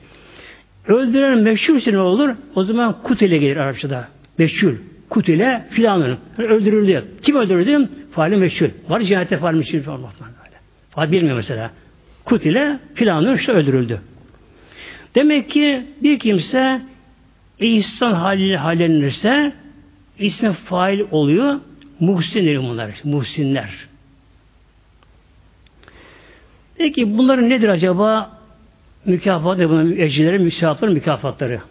Öldüren 0.87 1.37
meşhur 1.37 1.93
ne 1.93 1.99
olur? 1.99 2.35
O 2.55 2.63
zaman 2.63 3.01
kutile 3.03 3.37
gelir 3.37 3.57
Arapçada. 3.57 4.07
Meşhur. 4.37 4.73
Kutile 5.09 5.65
filanın. 5.69 6.17
Yani 6.37 6.49
öldürüldü. 6.49 7.05
Kim 7.21 7.35
öldürdü? 7.35 7.89
Faali 8.11 8.35
meşhur. 8.35 8.69
Var 8.89 9.01
cihayette 9.01 9.37
faali 9.37 9.57
meşhur. 9.57 9.79
Faal 10.91 11.11
bilmiyor 11.11 11.35
mesela. 11.35 11.71
Kutile 12.25 12.79
filanın 12.95 13.37
işte 13.37 13.51
öldürüldü. 13.51 14.01
Demek 15.15 15.49
ki 15.49 15.87
bir 16.03 16.19
kimse 16.19 16.81
ihsan 17.59 18.13
haliyle 18.13 18.57
hallenirse 18.57 19.53
ismi 20.19 20.53
fail 20.53 20.99
oluyor. 21.11 21.59
Muhsin 21.99 22.63
bunlar. 22.63 23.01
Muhsinler. 23.03 23.69
Peki 26.77 27.17
bunların 27.17 27.49
nedir 27.49 27.69
acaba? 27.69 28.37
Mükafatı, 29.05 29.69
bunun 29.69 29.91
ecirleri, 29.91 30.39
mükafatları, 30.39 30.91
mükafatları. 30.91 31.61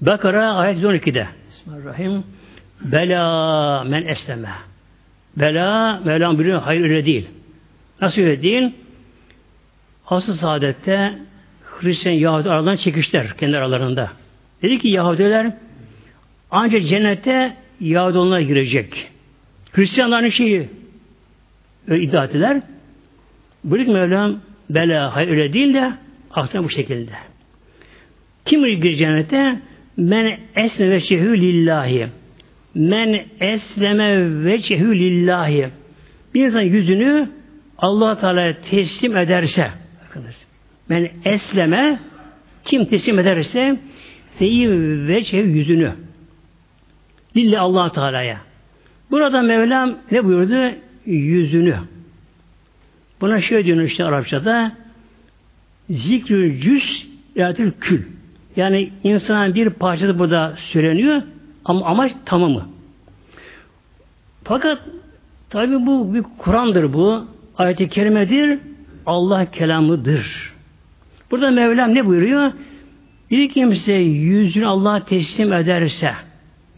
Bakara 0.00 0.54
ayet 0.54 0.78
12'de. 0.78 1.28
Bismillahirrahmanirrahim. 1.50 2.24
Bela 2.80 3.84
men 3.84 4.06
esleme. 4.06 4.48
Bela, 5.36 6.00
Mevlam 6.04 6.38
biliyor, 6.38 6.62
hayır 6.62 6.82
öyle 6.82 7.06
değil. 7.06 7.28
Nasıl 8.00 8.22
öyle 8.22 8.42
değil? 8.42 8.70
Asıl 10.06 10.32
saadette 10.32 11.18
Hristiyan 11.64 12.14
Yahudi 12.14 12.50
aralarından 12.50 12.76
çekişler 12.76 13.36
kendi 13.36 13.56
aralarında. 13.56 14.12
Dedi 14.62 14.78
ki 14.78 14.88
Yahudiler 14.88 15.52
ancak 16.50 16.82
cennete 16.82 17.56
Yahudi 17.80 18.18
girecek. 18.40 19.10
Hristiyanların 19.72 20.28
şeyi 20.28 20.68
öyle 21.88 22.02
iddia 22.02 22.24
ettiler. 22.24 22.62
Buyuruk 23.64 23.88
Mevlam 23.88 24.40
bela 24.70 25.16
hayır 25.16 25.30
öyle 25.30 25.52
değil 25.52 25.74
de 25.74 25.92
aslında 26.30 26.64
bu 26.64 26.70
şekilde. 26.70 27.12
Kim 28.44 28.64
girecek 28.64 28.96
cennete? 28.96 29.58
Men 29.96 30.38
esne 30.56 30.90
ve 30.90 31.00
şehü 31.00 31.40
lillahi. 31.40 32.08
Men 32.74 33.20
esleme 33.40 34.44
ve 34.44 34.58
şehü 34.58 34.98
lillahi. 34.98 35.68
Bir 36.34 36.44
insan 36.44 36.60
yüzünü 36.60 37.28
allah 37.80 38.20
Teala'ya 38.20 38.60
teslim 38.60 39.16
ederse 39.16 39.70
bakınız. 40.08 40.46
Men 40.88 41.10
esleme 41.24 42.00
kim 42.64 42.84
teslim 42.84 43.18
ederse 43.18 43.78
feyi 44.38 44.70
ve 45.08 45.24
şehü 45.24 45.48
yüzünü 45.48 45.92
lillahi 47.36 47.60
allah 47.60 47.92
Teala'ya. 47.92 48.40
Burada 49.10 49.42
Mevlam 49.42 49.98
ne 50.10 50.24
buyurdu? 50.24 50.76
Yüzünü. 51.06 51.76
Buna 53.20 53.40
şöyle 53.40 53.64
diyor 53.64 53.80
işte 53.80 54.04
Arapçada 54.04 54.72
zikrül 55.90 56.60
cüz 56.60 57.06
yaratül 57.36 57.72
kül. 57.80 58.02
Yani 58.56 58.90
insanın 59.04 59.54
bir 59.54 59.70
parçası 59.70 60.18
burada 60.18 60.54
söyleniyor 60.56 61.22
ama 61.64 61.86
amaç 61.86 62.12
tamamı. 62.24 62.68
Fakat 64.44 64.78
tabi 65.50 65.86
bu 65.86 66.14
bir 66.14 66.22
Kur'an'dır 66.38 66.92
bu. 66.92 67.26
Ayet-i 67.60 67.88
kerimedir. 67.88 68.58
Allah 69.06 69.50
kelamıdır. 69.50 70.52
Burada 71.30 71.50
Mevlam 71.50 71.94
ne 71.94 72.06
buyuruyor? 72.06 72.52
Bir 73.30 73.48
kimse 73.48 73.92
yüzünü 73.92 74.66
Allah'a 74.66 75.04
teslim 75.04 75.52
ederse 75.52 76.12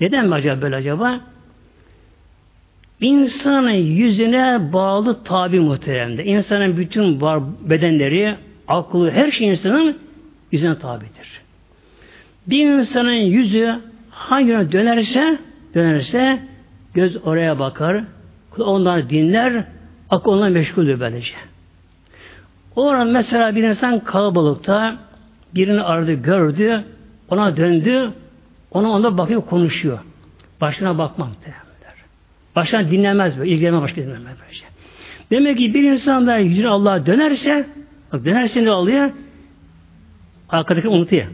neden 0.01 0.29
mi 0.29 0.35
acaba 0.35 0.63
böyle 0.63 0.77
acaba? 0.77 1.21
İnsanın 3.01 3.71
yüzüne 3.71 4.73
bağlı 4.73 5.25
tabi 5.25 5.61
muhteremde. 5.61 6.25
İnsanın 6.25 6.77
bütün 6.77 7.21
var 7.21 7.41
bedenleri, 7.71 8.35
aklı, 8.69 9.11
her 9.11 9.31
şey 9.31 9.49
insanın 9.49 9.99
yüzüne 10.53 10.79
tabidir. 10.79 11.41
Bir 12.47 12.67
insanın 12.67 13.13
yüzü 13.13 13.81
hangi 14.11 14.51
yöne 14.51 14.73
dönerse 14.73 15.39
dönerse 15.75 16.39
göz 16.95 17.27
oraya 17.27 17.59
bakar, 17.59 18.05
ondan 18.59 19.11
dinler, 19.11 19.65
akıl 20.13 20.31
ondan 20.31 20.53
meşguldür 20.53 21.01
böylece. 21.01 21.35
O 22.77 22.91
an 22.91 23.09
mesela 23.09 23.57
bir 23.57 23.63
insan 23.63 24.01
kalabalıkta 24.01 24.97
birini 25.55 25.83
aradı, 25.83 26.13
gördü, 26.13 26.85
ona 27.29 27.57
döndü, 27.57 28.13
ona 28.71 28.91
onda 28.91 29.19
bakıyor, 29.19 29.43
konuşuyor. 29.47 29.99
Başına 30.61 30.99
bakmam 30.99 31.31
der. 31.47 31.55
Başına 32.57 32.91
dinlemez 32.91 33.39
böyle, 33.39 33.51
ilgilenme 33.51 33.81
başka 33.81 34.03
dinlemez 34.03 34.41
böyle 34.41 34.53
şey. 34.53 34.69
Demek 35.31 35.59
ki 35.59 35.75
bir 35.75 35.83
insan 35.83 36.27
da 36.27 36.37
yüzünü 36.37 36.69
Allah'a 36.69 37.07
dönerse, 37.07 37.67
bak 38.13 38.25
dönerse 38.25 38.65
ne 38.65 38.71
oluyor? 38.71 39.11
Arkadaki 40.49 40.89
unutuyor. 40.89 41.27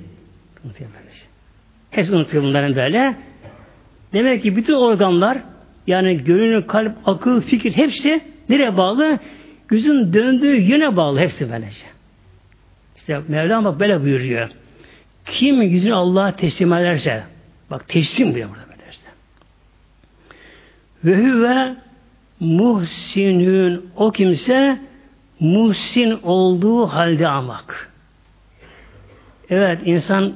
Unutuyor 0.65 0.91
böyle 0.99 1.15
şey. 1.15 1.27
Hepsi 1.91 2.15
unutuyor 2.15 2.43
bunların 2.43 2.77
böyle. 2.77 3.17
Demek 4.13 4.43
ki 4.43 4.57
bütün 4.57 4.75
organlar 4.75 5.39
yani 5.87 6.25
gönül, 6.25 6.63
kalp, 6.63 6.93
akıl, 7.09 7.41
fikir 7.41 7.73
hepsi 7.73 8.21
nereye 8.49 8.77
bağlı? 8.77 9.19
Yüzün 9.71 10.13
döndüğü 10.13 10.61
yöne 10.61 10.97
bağlı 10.97 11.19
hepsi 11.19 11.53
böylece. 11.53 11.87
İşte 12.97 13.21
Mevlam 13.29 13.65
bak 13.65 13.81
böyle 13.81 14.03
buyuruyor. 14.03 14.51
Kim 15.27 15.63
yüzünü 15.63 15.95
Allah'a 15.95 16.37
teslim 16.37 16.73
ederse 16.73 17.23
bak 17.71 17.89
teslim 17.89 18.35
diyor 18.35 18.49
burada 18.49 18.63
böyle 18.71 18.91
işte. 18.91 19.07
Ve 21.05 21.17
huve 21.17 21.77
muhsinün 22.41 23.91
o 23.97 24.11
kimse 24.11 24.79
muhsin 25.41 26.19
olduğu 26.23 26.87
halde 26.87 27.29
amak. 27.29 27.93
Evet 29.51 29.81
insan 29.85 30.33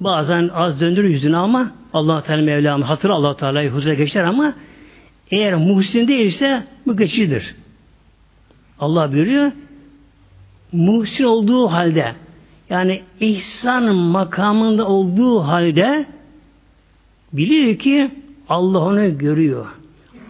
bazen 0.00 0.50
az 0.54 0.80
döndürür 0.80 1.08
yüzünü 1.08 1.36
ama 1.36 1.72
Allah 1.92 2.22
Teala 2.22 2.42
Mevlam 2.42 2.82
hatır 2.82 3.10
Allah 3.10 3.36
Teala'yı 3.36 3.70
huzura 3.70 3.94
geçer 3.94 4.24
ama 4.24 4.54
eğer 5.30 5.54
muhsin 5.54 6.08
değilse 6.08 6.62
bu 6.86 6.96
geçidir. 6.96 7.54
Allah 8.78 9.12
buyuruyor 9.12 9.52
muhsin 10.74 11.24
olduğu 11.24 11.66
halde 11.66 12.14
yani 12.70 13.02
ihsan 13.20 13.94
makamında 13.94 14.88
olduğu 14.88 15.40
halde 15.40 16.06
biliyor 17.32 17.78
ki 17.78 18.10
Allah 18.48 18.78
onu 18.78 19.18
görüyor. 19.18 19.66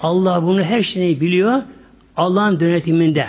Allah 0.01 0.43
bunu 0.43 0.63
her 0.63 0.83
şeyi 0.83 1.21
biliyor. 1.21 1.63
Allah'ın 2.17 2.61
yönetiminde. 2.61 3.27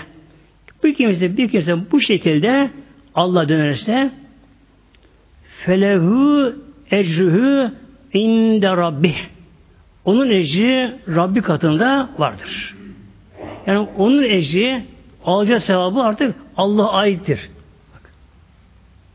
Bir 0.84 0.94
kimse 0.96 1.38
bir 1.38 1.50
kimse 1.50 1.92
bu 1.92 2.02
şekilde 2.02 2.70
Allah 3.16 3.50
dönerse 3.50 4.12
felehu 5.66 6.54
ecruhu 6.92 7.72
inde 8.14 8.70
rabbih 8.70 9.16
onun 10.06 10.30
ecri 10.30 10.94
Rabbi 11.16 11.42
katında 11.42 12.10
vardır. 12.18 12.75
Yani 13.68 13.80
onun 13.98 14.24
ecri 14.24 14.86
alacağı 15.26 15.60
sevabı 15.60 16.02
artık 16.02 16.36
Allah'a 16.58 16.92
aittir. 16.92 17.50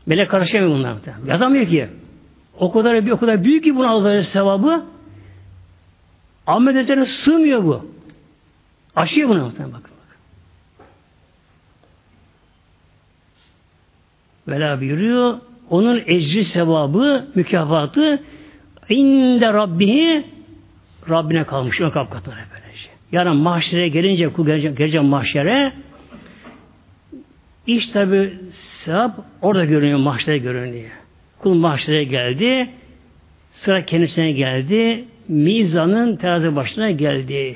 Melek 0.05 0.29
karışamıyor 0.29 0.71
bunlar. 0.71 0.95
Yazamıyor 1.27 1.67
ki. 1.67 1.89
O 2.59 2.71
kadar 2.71 3.11
o 3.11 3.17
kadar 3.17 3.43
büyük 3.43 3.63
ki 3.63 3.75
bunun 3.75 3.87
alacağı 3.87 4.23
sevabı 4.23 4.85
Ahmet 6.47 6.75
Efendi'ne 6.75 7.05
sığmıyor 7.05 7.63
bu. 7.63 7.85
Aşıyor 8.95 9.29
bunu 9.29 9.43
muhtemelen 9.43 9.73
bakın. 9.73 9.91
Vela 14.47 14.79
buyuruyor. 14.79 15.37
Onun 15.69 16.03
ecri 16.05 16.45
sevabı, 16.45 17.27
mükafatı 17.35 18.23
inde 18.89 19.53
Rabbihi 19.53 20.25
Rabbine 21.09 21.43
kalmış. 21.43 21.77
Kapkatına 21.77 22.35
böylece. 22.35 22.50
Yarın 23.11 23.35
mahşere 23.35 23.87
gelince, 23.87 24.29
kul 24.29 24.45
gelince 24.45 24.99
mahşere 24.99 25.73
iş 27.67 27.87
tabi 27.87 28.33
sevap 28.55 29.19
orada 29.41 29.65
görünüyor, 29.65 29.99
mahşere 29.99 30.37
görünüyor. 30.37 30.89
Kul 31.39 31.53
mahşere 31.53 32.03
geldi, 32.03 32.69
sıra 33.53 33.85
kendisine 33.85 34.31
geldi, 34.31 35.05
mizanın 35.27 36.15
terazi 36.15 36.55
başına 36.55 36.91
geldi. 36.91 37.55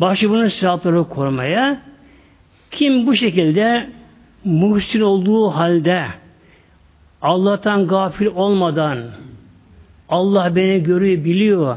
Başı 0.00 0.30
bunun 0.30 0.48
sevapları 0.48 1.04
korumaya 1.04 1.80
kim 2.70 3.06
bu 3.06 3.16
şekilde 3.16 3.90
muhsin 4.44 5.00
olduğu 5.00 5.48
halde 5.48 6.06
Allah'tan 7.22 7.86
gafil 7.86 8.26
olmadan 8.26 8.98
Allah 10.08 10.56
beni 10.56 10.82
görüyor, 10.82 11.24
biliyor 11.24 11.76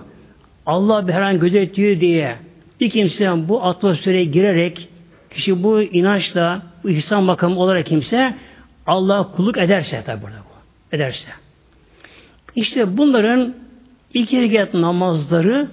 Allah 0.66 1.07
bir 1.07 1.14
her 1.14 1.22
an 1.22 1.39
gözetiyor 1.39 1.99
diye 1.99 2.38
bir 2.80 2.89
kimse 2.89 3.49
bu 3.49 3.64
atmosfere 3.64 4.24
girerek 4.24 4.89
kişi 5.30 5.64
bu 5.64 5.82
inançla 5.82 6.61
bu 6.84 6.89
ihsan 6.89 7.24
makamı 7.24 7.59
olarak 7.59 7.86
kimse 7.86 8.36
Allah 8.86 9.32
kulluk 9.36 9.57
ederse 9.57 10.03
tabi 10.03 10.22
burada 10.22 10.38
bu. 10.38 10.95
Ederse. 10.95 11.30
İşte 12.55 12.97
bunların 12.97 13.53
iki 14.14 14.41
rekat 14.41 14.74
namazları 14.74 15.68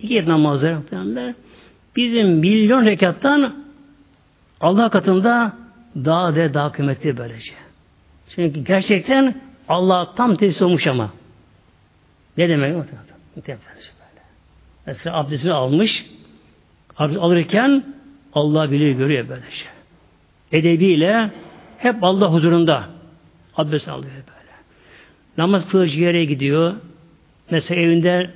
iki 0.00 0.14
rekat 0.14 0.28
namazları 0.28 1.34
bizim 1.96 2.28
milyon 2.28 2.86
rekattan 2.86 3.54
Allah 4.60 4.90
katında 4.90 5.52
daha 5.96 6.34
de 6.34 6.54
daha 6.54 6.72
kıymetli 6.72 7.16
böylece. 7.16 7.52
Çünkü 8.34 8.64
gerçekten 8.64 9.40
Allah 9.68 10.14
tam 10.16 10.36
tesis 10.36 10.62
olmuş 10.62 10.86
ama. 10.86 11.10
Ne 12.36 12.48
demek? 12.48 12.76
Muhtemelen. 12.76 13.66
Mesela 14.86 15.16
abdestini 15.16 15.52
almış, 15.52 16.06
abdest 16.98 17.20
alırken 17.20 17.84
Allah 18.32 18.70
biliyor, 18.70 18.90
görüyor 18.90 19.28
böyle 19.28 19.50
şey. 19.50 19.68
Edebiyle 20.52 21.30
hep 21.78 21.96
Allah 22.04 22.32
huzurunda 22.32 22.84
abdest 23.56 23.88
alıyor 23.88 24.12
böyle. 24.12 24.52
Namaz 25.38 25.68
kılıcı 25.68 26.00
yere 26.00 26.24
gidiyor. 26.24 26.74
Mesela 27.50 27.80
evinde 27.80 28.30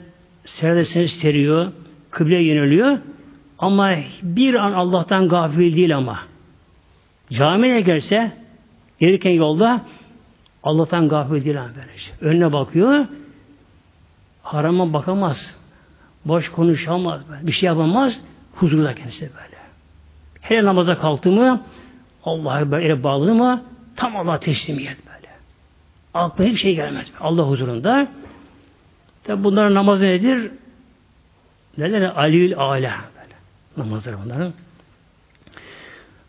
serdesini 0.45 1.09
seriyor, 1.09 1.73
kıbleye 2.11 2.43
yöneliyor. 2.43 2.99
Ama 3.59 3.95
bir 4.23 4.55
an 4.55 4.73
Allah'tan 4.73 5.29
gafil 5.29 5.77
değil 5.77 5.97
ama. 5.97 6.19
Camiye 7.33 7.81
gelse 7.81 8.33
gelirken 9.01 9.31
yolda 9.31 9.85
Allah'tan 10.63 11.09
gafil 11.09 11.45
değil 11.45 11.61
ama 11.61 11.71
böylece. 11.77 12.11
Önüne 12.21 12.53
bakıyor. 12.53 13.07
Harama 14.43 14.93
bakamaz. 14.93 15.60
Boş 16.25 16.49
konuşamaz. 16.49 17.21
Böyle. 17.31 17.47
Bir 17.47 17.53
şey 17.53 17.67
yapamaz. 17.67 18.21
Huzurda 18.55 18.95
kendisi 18.95 19.21
böyle. 19.21 19.57
Hele 20.41 20.65
namaza 20.65 20.99
kalktı 20.99 21.33
mı 21.33 21.63
Allah'a 22.25 22.71
böyle 22.71 23.03
bağlı 23.03 23.35
mı 23.35 23.63
tam 23.97 24.17
Allah 24.17 24.41
teslimiyet 24.41 25.07
böyle. 25.07 25.29
Aklına 26.15 26.49
hiçbir 26.49 26.61
şey 26.61 26.75
gelmez. 26.75 27.11
Allah 27.21 27.43
huzurunda. 27.43 28.09
Tabi 29.25 29.45
bunların 29.45 29.75
namazı 29.75 30.05
nedir? 30.05 30.53
Neden? 31.79 32.03
Aliül 32.03 32.57
Ala. 32.57 32.95
Namazları 33.77 34.17
bunların. 34.25 34.53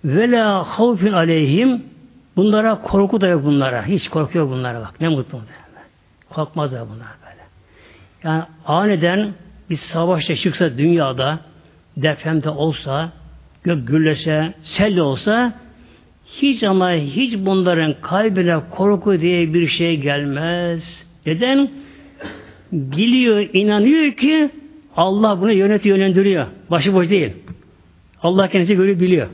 Ve 0.05 0.31
la 0.31 0.63
havfin 0.63 1.11
aleyhim 1.11 1.83
bunlara 2.35 2.81
korku 2.81 3.21
da 3.21 3.27
yok 3.27 3.45
bunlara. 3.45 3.85
Hiç 3.85 4.09
korku 4.09 4.37
yok 4.37 4.51
bunlara 4.51 4.81
bak. 4.81 5.01
Ne 5.01 5.07
mutlu. 5.07 5.41
Korkmazlar 6.29 6.89
bunlar 6.89 7.07
böyle. 7.25 7.41
Yani 8.23 8.43
aniden 8.65 9.33
bir 9.71 9.75
savaşta 9.75 10.35
çıksa 10.35 10.77
dünyada 10.77 11.39
depremde 11.97 12.49
olsa 12.49 13.11
gök 13.63 13.87
gürlese, 13.87 14.53
sel 14.63 14.95
de 14.95 15.01
olsa 15.01 15.53
hiç 16.25 16.63
ama 16.63 16.91
hiç 16.91 17.37
bunların 17.37 17.95
kalbine 18.01 18.59
korku 18.71 19.19
diye 19.19 19.53
bir 19.53 19.67
şey 19.67 19.97
gelmez. 19.97 21.05
Neden? 21.25 21.69
Biliyor, 22.71 23.47
inanıyor 23.53 24.13
ki 24.13 24.49
Allah 24.95 25.41
bunu 25.41 25.51
yönetiyor, 25.51 25.97
yönlendiriyor. 25.97 26.47
Başıboş 26.71 27.09
değil. 27.09 27.33
Allah 28.21 28.49
kendisi 28.49 28.75
görüyor, 28.75 28.99
biliyor. 28.99 29.27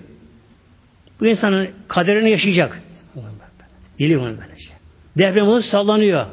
Bu 1.20 1.28
insanın 1.28 1.68
kaderini 1.88 2.30
yaşayacak. 2.30 2.82
Biliyor 4.00 4.22
bunu 4.22 4.36
böylece. 4.40 4.70
Deprem 5.18 5.48
olur, 5.48 5.62
sallanıyor. 5.62 6.26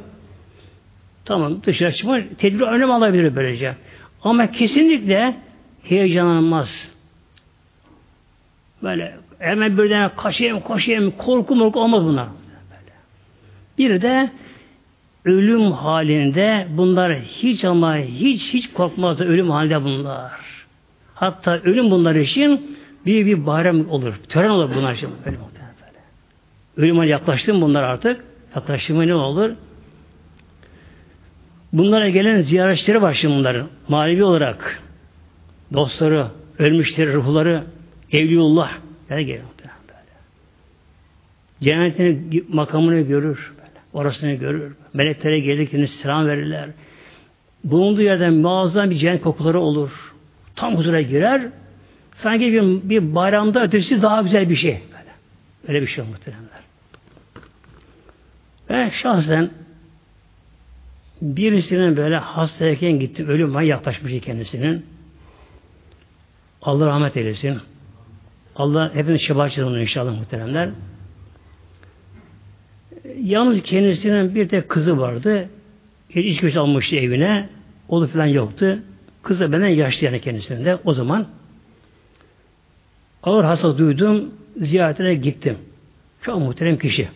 Tamam, 1.24 1.62
dışarı 1.66 1.92
çıkma, 1.92 2.20
tedbir 2.38 2.60
önlem 2.60 2.90
alabilir 2.90 3.36
böylece. 3.36 3.74
Ama 4.24 4.50
kesinlikle 4.50 5.34
heyecanlanmaz. 5.82 6.88
Böyle 8.82 9.16
hemen 9.38 9.78
birden 9.78 10.10
kaçayım, 10.16 10.60
koşayım, 10.60 11.10
korku 11.10 11.56
morku 11.56 11.80
olmaz 11.80 12.04
bunlar. 12.04 12.26
Böyle. 12.70 12.92
Bir 13.78 14.02
de 14.02 14.30
ölüm 15.24 15.72
halinde 15.72 16.66
bunlar 16.70 17.18
hiç 17.18 17.64
ama 17.64 17.96
hiç 17.96 18.54
hiç 18.54 18.72
korkmaz 18.72 19.20
ölüm 19.20 19.50
halinde 19.50 19.84
bunlar. 19.84 20.32
Hatta 21.14 21.58
ölüm 21.58 21.90
bunlar 21.90 22.14
için 22.14 22.76
bir 23.06 23.26
bir 23.26 23.46
bayram 23.46 23.90
olur. 23.90 24.14
Tören 24.28 24.50
olur 24.50 24.70
bunlar 24.76 24.92
için. 24.92 25.10
Ölüm. 25.26 25.38
Ölüme 26.76 27.06
yaklaştım 27.06 27.60
bunlar 27.60 27.82
artık. 27.82 28.24
Yaklaştığımı 28.56 29.06
ne 29.06 29.14
olur? 29.14 29.50
Bunlara 31.74 32.08
gelen 32.08 32.42
ziyaretçileri 32.42 33.02
var 33.02 33.14
şimdi 33.14 33.34
bunların. 33.34 33.68
Manevi 33.88 34.24
olarak. 34.24 34.82
Dostları, 35.72 36.26
ölmüşleri, 36.58 37.14
ruhları, 37.14 37.64
Evliullah. 38.12 38.72
Yani 39.10 39.26
geliyor. 39.26 39.44
Cennetin 41.60 42.46
makamını 42.48 43.00
görür. 43.00 43.52
Orasını 43.92 44.32
görür. 44.32 44.76
Meleklere 44.94 45.40
gelirken 45.40 45.86
selam 45.86 46.26
verirler. 46.26 46.68
Bulunduğu 47.64 48.02
yerden 48.02 48.34
muazzam 48.34 48.90
bir 48.90 48.96
cennet 48.96 49.22
kokuları 49.22 49.60
olur. 49.60 50.12
Tam 50.56 50.76
huzura 50.76 51.00
girer. 51.00 51.42
Sanki 52.12 52.52
bir, 52.52 52.90
bir 52.90 53.14
bayramda 53.14 53.62
ötesi 53.62 54.02
daha 54.02 54.22
güzel 54.22 54.50
bir 54.50 54.56
şey. 54.56 54.72
Böyle, 54.72 55.10
Böyle 55.68 55.82
bir 55.82 55.86
şey 55.86 56.04
muhteremler. 56.04 56.60
Ben 58.68 58.88
şahsen 58.88 59.50
birisinin 61.22 61.96
böyle 61.96 62.16
hastayken 62.16 62.92
gitti. 62.92 63.26
Ölüm 63.26 63.60
yaklaşmış 63.60 64.12
kendisinin. 64.24 64.86
Allah 66.62 66.86
rahmet 66.86 67.16
eylesin. 67.16 67.58
Allah 68.56 68.94
hepiniz 68.94 69.20
şefaat 69.20 69.58
inşallah 69.58 70.18
muhteremler. 70.18 70.70
Yalnız 73.22 73.62
kendisinin 73.62 74.34
bir 74.34 74.48
tek 74.48 74.68
kızı 74.68 74.98
vardı. 74.98 75.48
İç 76.14 76.40
göç 76.40 76.56
almıştı 76.56 76.96
evine. 76.96 77.48
Oğlu 77.88 78.06
falan 78.06 78.26
yoktu. 78.26 78.78
Kızı 79.22 79.52
benden 79.52 79.68
yaşlı 79.68 80.06
yani 80.06 80.20
kendisinde. 80.20 80.78
O 80.84 80.94
zaman 80.94 81.28
ağır 83.22 83.44
hasta 83.44 83.78
duydum. 83.78 84.34
Ziyaretine 84.60 85.14
gittim. 85.14 85.58
Çok 86.22 86.38
muhterem 86.38 86.78
kişi. 86.78 87.08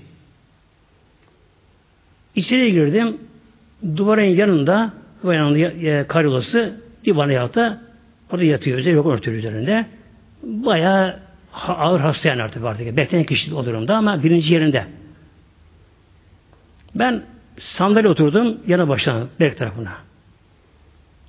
İçeri 2.34 2.72
girdim. 2.72 3.18
Duvarın 3.96 4.22
yanında 4.22 4.92
duvarın 5.22 5.54
yanında 5.54 6.08
karyolası 6.08 6.80
divana 7.04 7.32
yatta 7.32 7.80
orada 8.32 8.44
yatıyor. 8.44 8.78
Üzeri 8.78 8.94
yok 8.94 9.06
örtülü 9.06 9.36
üzerinde. 9.36 9.86
Bayağı 10.42 11.16
ağır 11.66 12.00
hasta 12.00 12.28
yani 12.28 12.42
artık 12.42 12.64
artık. 12.64 12.96
Bekleyen 12.96 13.24
kişi 13.24 13.54
o 13.54 13.66
durumda 13.66 13.96
ama 13.96 14.22
birinci 14.22 14.54
yerinde. 14.54 14.84
Ben 16.94 17.22
sandalye 17.58 18.08
oturdum 18.08 18.60
yana 18.66 18.88
başına 18.88 19.26
berk 19.40 19.58
tarafına. 19.58 19.92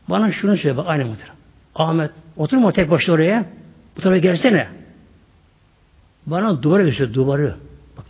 Bana 0.09 0.31
şunu 0.31 0.57
söyle 0.57 0.77
bak 0.77 0.85
aynı 0.87 1.05
mıdır? 1.05 1.31
Ahmet 1.75 2.11
oturma 2.37 2.71
tek 2.71 2.91
başına 2.91 3.15
oraya. 3.15 3.45
Bu 3.97 4.01
tarafa 4.01 4.17
gelsene. 4.17 4.67
Bana 6.25 6.63
duvarı 6.63 6.85
gösterdi 6.85 7.13
duvarı. 7.13 7.55
Bak 7.97 8.05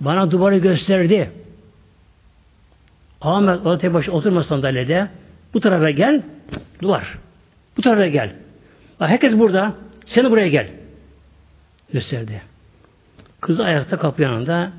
Bana 0.00 0.30
duvarı 0.30 0.58
gösterdi. 0.58 1.30
Ahmet 3.20 3.66
o 3.66 3.78
tek 3.78 3.94
başına 3.94 4.14
oturma 4.14 4.44
sandalyede. 4.44 5.08
Bu 5.54 5.60
tarafa 5.60 5.90
gel. 5.90 6.22
Duvar. 6.82 7.18
Bu 7.76 7.82
tarafa 7.82 8.06
gel. 8.06 8.32
Bak 9.00 9.10
herkes 9.10 9.38
burada. 9.38 9.74
Seni 10.06 10.30
buraya 10.30 10.48
gel. 10.48 10.68
Gösterdi. 11.92 12.42
Kız 13.40 13.60
ayakta 13.60 13.98
kapı 13.98 14.22
yanında. 14.22 14.72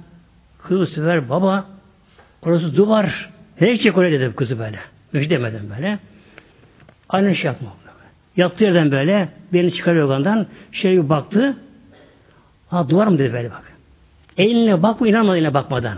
Kız 0.63 0.79
bu 0.79 0.85
sefer 0.85 1.29
baba 1.29 1.65
Orası 2.41 2.75
duvar. 2.75 3.29
Nereye 3.61 3.73
gidecek 3.73 3.97
oraya 3.97 4.11
dedim 4.11 4.33
kızı 4.35 4.59
böyle. 4.59 4.79
Müjde 5.13 5.29
demedim 5.29 5.71
böyle. 5.75 5.99
Aynı 7.09 7.35
şey 7.35 7.45
yapma. 7.45 7.73
Yattığı 8.37 8.63
yerden 8.63 8.91
böyle 8.91 9.29
beni 9.53 9.73
çıkarıyor 9.73 10.09
oradan. 10.09 10.47
Şöyle 10.71 11.09
baktı. 11.09 11.57
Ha 12.67 12.89
duvar 12.89 13.07
mı 13.07 13.19
dedi 13.19 13.33
böyle 13.33 13.51
bak. 13.51 13.63
Eline 14.37 14.83
bakma 14.83 15.07
inanmadı 15.07 15.37
eline 15.37 15.53
bakmadan. 15.53 15.97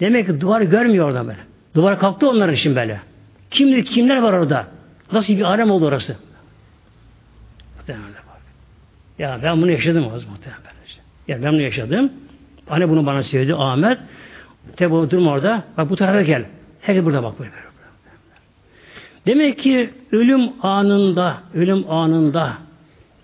Demek 0.00 0.26
ki 0.26 0.40
duvar 0.40 0.60
görmüyor 0.60 1.06
oradan 1.06 1.28
böyle. 1.28 1.38
Duvar 1.74 1.98
kalktı 1.98 2.30
onların 2.30 2.54
için 2.54 2.76
böyle. 2.76 3.00
Kim 3.50 3.84
kimler 3.84 4.16
var 4.16 4.32
orada? 4.32 4.66
Nasıl 5.12 5.36
bir 5.36 5.42
alem 5.42 5.70
oldu 5.70 5.86
orası? 5.86 6.16
Muhtemelen 7.76 8.06
bak. 8.08 8.40
Ya 9.18 9.40
ben 9.42 9.62
bunu 9.62 9.70
yaşadım 9.70 10.06
o 10.14 10.18
zaman. 10.18 10.36
Ya 11.28 11.42
ben 11.42 11.52
bunu 11.52 11.62
yaşadım. 11.62 12.12
Anne 12.70 12.88
bunu 12.88 13.06
bana 13.06 13.22
söyledi 13.22 13.54
Ahmet. 13.54 13.98
Tabi 14.76 15.10
durma 15.10 15.30
orada. 15.30 15.62
Bak 15.76 15.90
bu 15.90 15.96
tarafa 15.96 16.22
gel. 16.22 16.44
Herkes 16.80 17.04
burada 17.04 17.22
bak 17.22 17.38
böyle. 17.38 17.50
Demek 19.26 19.58
ki 19.58 19.90
ölüm 20.12 20.50
anında, 20.62 21.38
ölüm 21.54 21.90
anında 21.90 22.52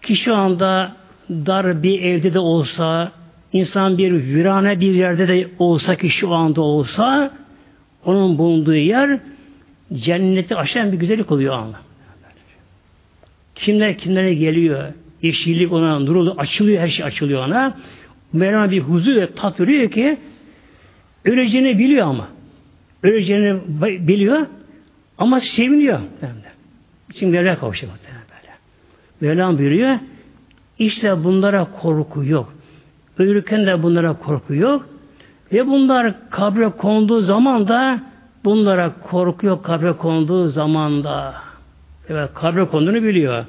kişi 0.03 0.33
anda 0.33 0.97
dar 1.31 1.83
bir 1.83 2.03
evde 2.03 2.35
de 2.35 2.39
olsa, 2.39 3.13
insan 3.53 3.99
bir 3.99 4.13
virane 4.13 4.81
bir 4.81 4.95
yerde 4.95 5.29
de 5.29 5.49
olsa 5.59 5.97
ki 5.97 6.11
şu 6.11 6.35
anda 6.35 6.61
olsa, 6.61 7.31
onun 8.05 8.39
bulunduğu 8.39 8.75
yer 8.75 9.21
cenneti 9.93 10.57
aşan 10.57 10.93
bir 10.93 10.97
güzellik 10.97 11.33
oluyor 11.33 11.55
anla. 11.55 11.81
Kimler 13.55 13.99
kimlere 13.99 14.35
geliyor, 14.35 14.93
yeşillik 15.23 15.73
ona, 15.73 15.99
nurulu 15.99 16.35
açılıyor, 16.39 16.83
her 16.83 16.89
şey 16.89 17.05
açılıyor 17.05 17.47
ona. 17.47 17.77
Mevlana 18.33 18.71
bir 18.71 18.81
huzur 18.81 19.17
ve 19.17 19.35
tat 19.35 19.61
veriyor 19.61 19.91
ki 19.91 20.19
Öleceğini 21.25 21.79
biliyor 21.79 22.07
ama. 22.07 22.29
öleceğini 23.03 23.61
biliyor 23.81 24.47
ama 25.19 25.41
seviniyor. 25.41 26.01
Şimdi 27.15 27.33
Mevla 27.33 27.59
kavuşuyor. 27.59 27.93
Mevlam 29.21 29.59
buyuruyor 29.59 29.99
işte 30.79 31.25
bunlara 31.25 31.65
korku 31.65 32.25
yok. 32.25 32.55
Ölürken 33.19 33.67
de 33.67 33.83
bunlara 33.83 34.13
korku 34.13 34.55
yok. 34.55 34.89
Ve 35.53 35.67
bunlar 35.67 36.15
kabre 36.31 36.69
konduğu 36.69 37.21
zaman 37.21 37.69
da 37.69 38.01
bunlara 38.45 38.93
korku 39.11 39.47
yok 39.47 39.65
kabre 39.65 39.93
konduğu 39.93 40.49
zaman 40.49 41.05
da. 41.05 41.35
Evet 42.09 42.31
kabre 42.35 42.65
konduğunu 42.65 43.03
biliyor. 43.03 43.45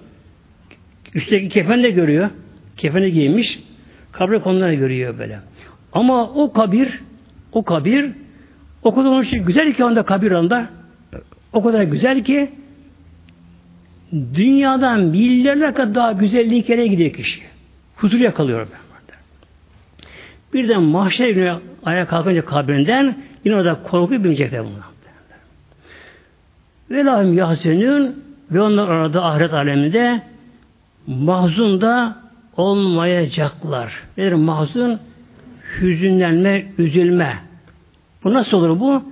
Üstteki 1.16 1.49
kefen 1.49 1.84
de 1.84 1.89
görüyor. 1.89 2.30
Kefeni 2.78 3.11
giymiş. 3.11 3.59
Kabre 4.11 4.39
konduğunu 4.39 4.78
görüyor 4.78 5.20
böyle. 5.20 5.39
Ama 5.93 6.30
o 6.30 6.53
kabir 6.53 6.99
o 7.51 7.64
kabir 7.64 8.11
o 8.84 8.95
kadar 8.95 9.09
onun 9.09 9.24
için 9.24 9.45
güzel 9.45 9.74
ki 9.74 9.84
anda 9.84 10.03
kabir 10.03 10.32
anda 10.32 10.70
o 11.53 11.64
kadar 11.64 11.84
güzel 11.84 12.24
ki 12.24 12.49
dünyadan 14.34 14.99
milyarlar 14.99 15.76
kadar 15.76 15.95
daha 15.95 16.11
güzelliği 16.11 16.64
kere 16.64 16.88
gidiyor 16.88 17.14
kişi. 17.14 17.41
Huzur 17.95 18.20
yakalıyor 18.20 18.68
ben. 18.72 18.82
Birden 20.54 20.84
mahşer 20.84 21.30
günü 21.30 21.60
ayağa 21.86 22.06
kalkınca 22.06 22.45
kabrinden 22.45 23.18
yine 23.45 23.56
orada 23.56 23.84
korku 23.84 24.24
binecekler 24.24 24.62
bunlar. 24.66 24.84
Ve 26.91 27.06
lahum 27.06 27.38
yahsenün 27.38 28.24
ve 28.51 28.62
onlar 28.62 28.88
orada 28.88 29.26
ahiret 29.26 29.54
aleminde 29.54 30.22
mahzun 31.08 31.82
da 31.82 32.18
olmayacaklar. 32.58 33.93
Nedir 34.18 34.34
mahzun? 34.34 34.99
Hüzünlenme, 35.82 36.66
üzülme. 36.78 37.38
Bu 38.24 38.34
nasıl 38.34 38.58
olur 38.58 38.80
bu? 38.80 39.04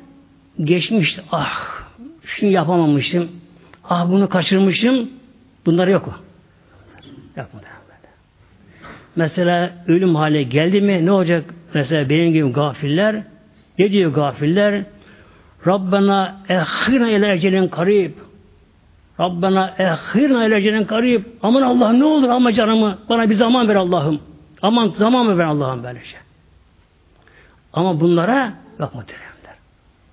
Geçmiş, 0.64 1.20
ah 1.32 1.84
şunu 2.24 2.50
yapamamışım, 2.50 3.32
ah 3.84 4.10
bunu 4.10 4.30
kaçırmışım, 4.30 5.10
bunlar 5.66 5.88
yok 5.88 6.08
o. 6.08 6.14
Yapmadı. 7.40 7.71
Mesela 9.16 9.72
ölüm 9.88 10.16
hale 10.16 10.44
geldi 10.44 10.82
mi 10.82 11.06
ne 11.06 11.12
olacak? 11.12 11.46
Mesela 11.74 12.10
benim 12.10 12.34
gibi 12.34 12.52
gafiller 12.52 13.24
ne 13.80 13.92
diyor 13.92 14.14
gafiller? 14.14 14.84
Rabbena 15.68 16.42
ehhirna 16.50 17.10
ile 17.10 17.34
ecelin 17.34 17.68
karib. 17.68 18.12
Rabbena 19.20 19.76
ehhirna 19.80 20.46
ile 20.46 20.58
ecelin 20.58 20.84
karib. 20.84 21.24
Aman 21.42 21.62
Allah 21.62 21.94
ne 21.94 22.06
olur 22.06 22.30
ama 22.30 22.54
canımı 22.54 22.98
bana 23.10 23.30
bir 23.30 23.36
zaman 23.36 23.68
ver 23.68 23.76
Allah'ım. 23.76 24.22
Aman 24.62 24.88
zaman 24.88 25.26
mı 25.26 25.38
ver 25.38 25.46
Allah'ım 25.46 25.84
böyle 25.84 26.00
şey. 26.04 26.20
Ama 27.74 28.00
bunlara 28.00 28.54
bak 28.80 28.96
muhteremler. 28.96 29.56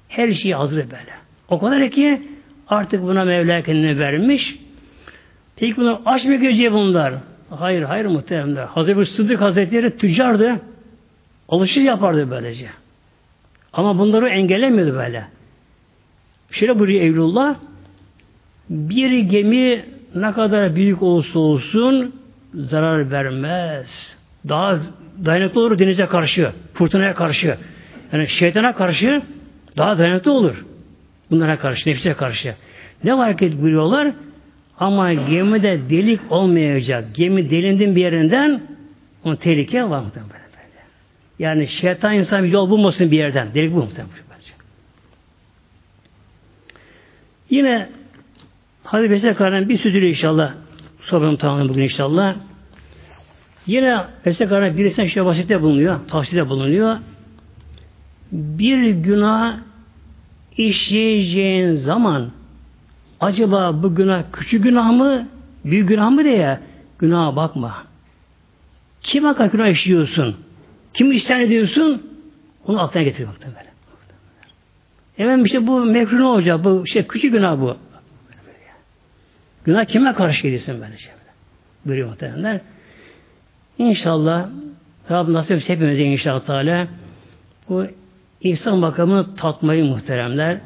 Her 0.08 0.32
şey 0.32 0.52
hazır 0.52 0.76
böyle. 0.76 1.12
O 1.48 1.58
kadar 1.58 1.90
ki 1.90 2.22
artık 2.68 3.02
buna 3.02 3.24
Mevla 3.24 3.62
kendini 3.62 3.98
vermiş. 3.98 4.58
Peki 5.56 5.76
bunlar 5.76 6.00
aç 6.06 6.24
mı 6.24 6.34
gözüye 6.34 6.72
bunlar? 6.72 7.14
Hayır, 7.50 7.82
hayır 7.82 8.06
muhteremler. 8.06 8.64
Hazreti 8.64 9.06
Sıddık 9.06 9.40
Hazretleri 9.40 9.96
tüccardı. 9.96 10.60
Alışır 11.48 11.80
yapardı 11.80 12.30
böylece. 12.30 12.68
Ama 13.72 13.98
bunları 13.98 14.28
engellemiyordu 14.28 14.94
böyle. 14.94 15.24
Şöyle 16.50 16.78
buyuruyor 16.78 17.02
Evlullah. 17.04 17.56
Bir 18.70 19.18
gemi 19.18 19.84
ne 20.14 20.32
kadar 20.32 20.76
büyük 20.76 21.02
olursa 21.02 21.38
olsun 21.38 22.14
zarar 22.54 23.10
vermez. 23.10 24.16
Daha 24.48 24.78
dayanıklı 25.24 25.60
olur 25.60 25.78
denize 25.78 26.06
karşı, 26.06 26.52
fırtınaya 26.74 27.14
karşı. 27.14 27.56
Yani 28.12 28.28
şeytana 28.28 28.74
karşı 28.74 29.22
daha 29.76 29.98
dayanıklı 29.98 30.32
olur. 30.32 30.64
Bunlara 31.30 31.58
karşı, 31.58 31.90
nefse 31.90 32.14
karşı. 32.14 32.54
Ne 33.04 33.18
var 33.18 33.36
ki 33.36 33.62
buyuruyorlar? 33.62 34.12
Ama 34.80 35.14
gemide 35.14 35.90
delik 35.90 36.20
olmayacak. 36.30 37.14
Gemi 37.14 37.50
delindin 37.50 37.96
bir 37.96 38.00
yerinden 38.00 38.62
onun 39.24 39.36
tehlike 39.36 39.90
var 39.90 40.04
böyle. 40.14 40.48
Yani 41.38 41.68
şeytan 41.68 42.14
insan 42.14 42.44
yol 42.44 42.70
bulmasın 42.70 43.10
bir 43.10 43.16
yerden. 43.16 43.54
Delik 43.54 43.74
bu 43.74 43.76
muhtemelen. 43.76 44.28
Yine 47.50 47.88
Hazreti 48.84 49.10
Veysel 49.10 49.34
Kara'nın 49.34 49.68
bir 49.68 49.78
sözüyle 49.78 50.08
inşallah 50.08 50.52
sohbetim 51.00 51.36
tamamlayalım 51.36 51.74
bugün 51.74 51.84
inşallah. 51.84 52.36
Yine 53.66 54.04
Veysel 54.26 54.48
Kara'nın 54.48 54.76
birisine 54.76 55.08
şöyle 55.08 55.26
basitte 55.26 55.62
bulunuyor, 55.62 56.08
tavsiyede 56.08 56.48
bulunuyor. 56.48 56.96
Bir 58.32 58.90
günah 58.90 59.58
işleyeceğin 60.56 61.76
zaman 61.76 62.30
Acaba 63.20 63.82
bu 63.82 63.94
günah 63.94 64.22
küçük 64.32 64.64
günah 64.64 64.90
mı, 64.90 65.28
büyük 65.64 65.88
günah 65.88 66.10
mı 66.10 66.24
diye 66.24 66.58
günaha 66.98 67.36
bakma. 67.36 67.84
Kim 69.02 69.22
kadar 69.22 69.46
günah 69.46 69.68
işliyorsun? 69.68 70.36
Kim 70.94 71.12
isyan 71.12 71.40
ediyorsun? 71.40 72.02
Onu 72.66 72.82
aklına 72.82 73.02
getir 73.02 73.26
muhtemelen. 73.26 73.72
Hemen 75.16 75.44
işte 75.44 75.66
bu 75.66 75.84
mekruh 75.84 76.18
ne 76.18 76.24
olacak? 76.24 76.64
Bu 76.64 76.86
şey 76.86 77.06
küçük 77.06 77.32
günah 77.32 77.60
bu. 77.60 77.76
Günah 79.64 79.84
kime 79.84 80.12
karşı 80.12 80.42
gidiyorsun 80.42 80.80
böyle 80.80 80.98
şey? 80.98 81.12
Buyuruyor 81.86 82.08
muhtemelen. 82.08 82.60
İnşallah 83.78 84.48
Rabbim 85.10 85.34
nasip 85.34 85.68
hepimize 85.68 86.02
inşallah 86.02 86.40
Teala 86.40 86.88
bu 87.68 87.86
insan 88.40 88.78
makamını 88.78 89.36
tatmayı 89.36 89.84
muhteremler. 89.84 90.60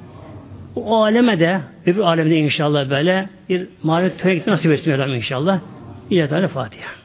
O 0.76 1.02
aleme 1.02 1.40
de 1.40 1.60
öbür 1.86 2.00
alemde 2.00 2.36
inşallah 2.36 2.90
böyle 2.90 3.28
bir 3.48 3.66
manevi 3.82 4.16
töre 4.16 4.42
nasip 4.46 4.72
etsin 4.72 4.90
inşallah. 4.90 5.60
İlahi 6.10 6.28
Teala 6.28 6.48
Fatiha. 6.48 7.01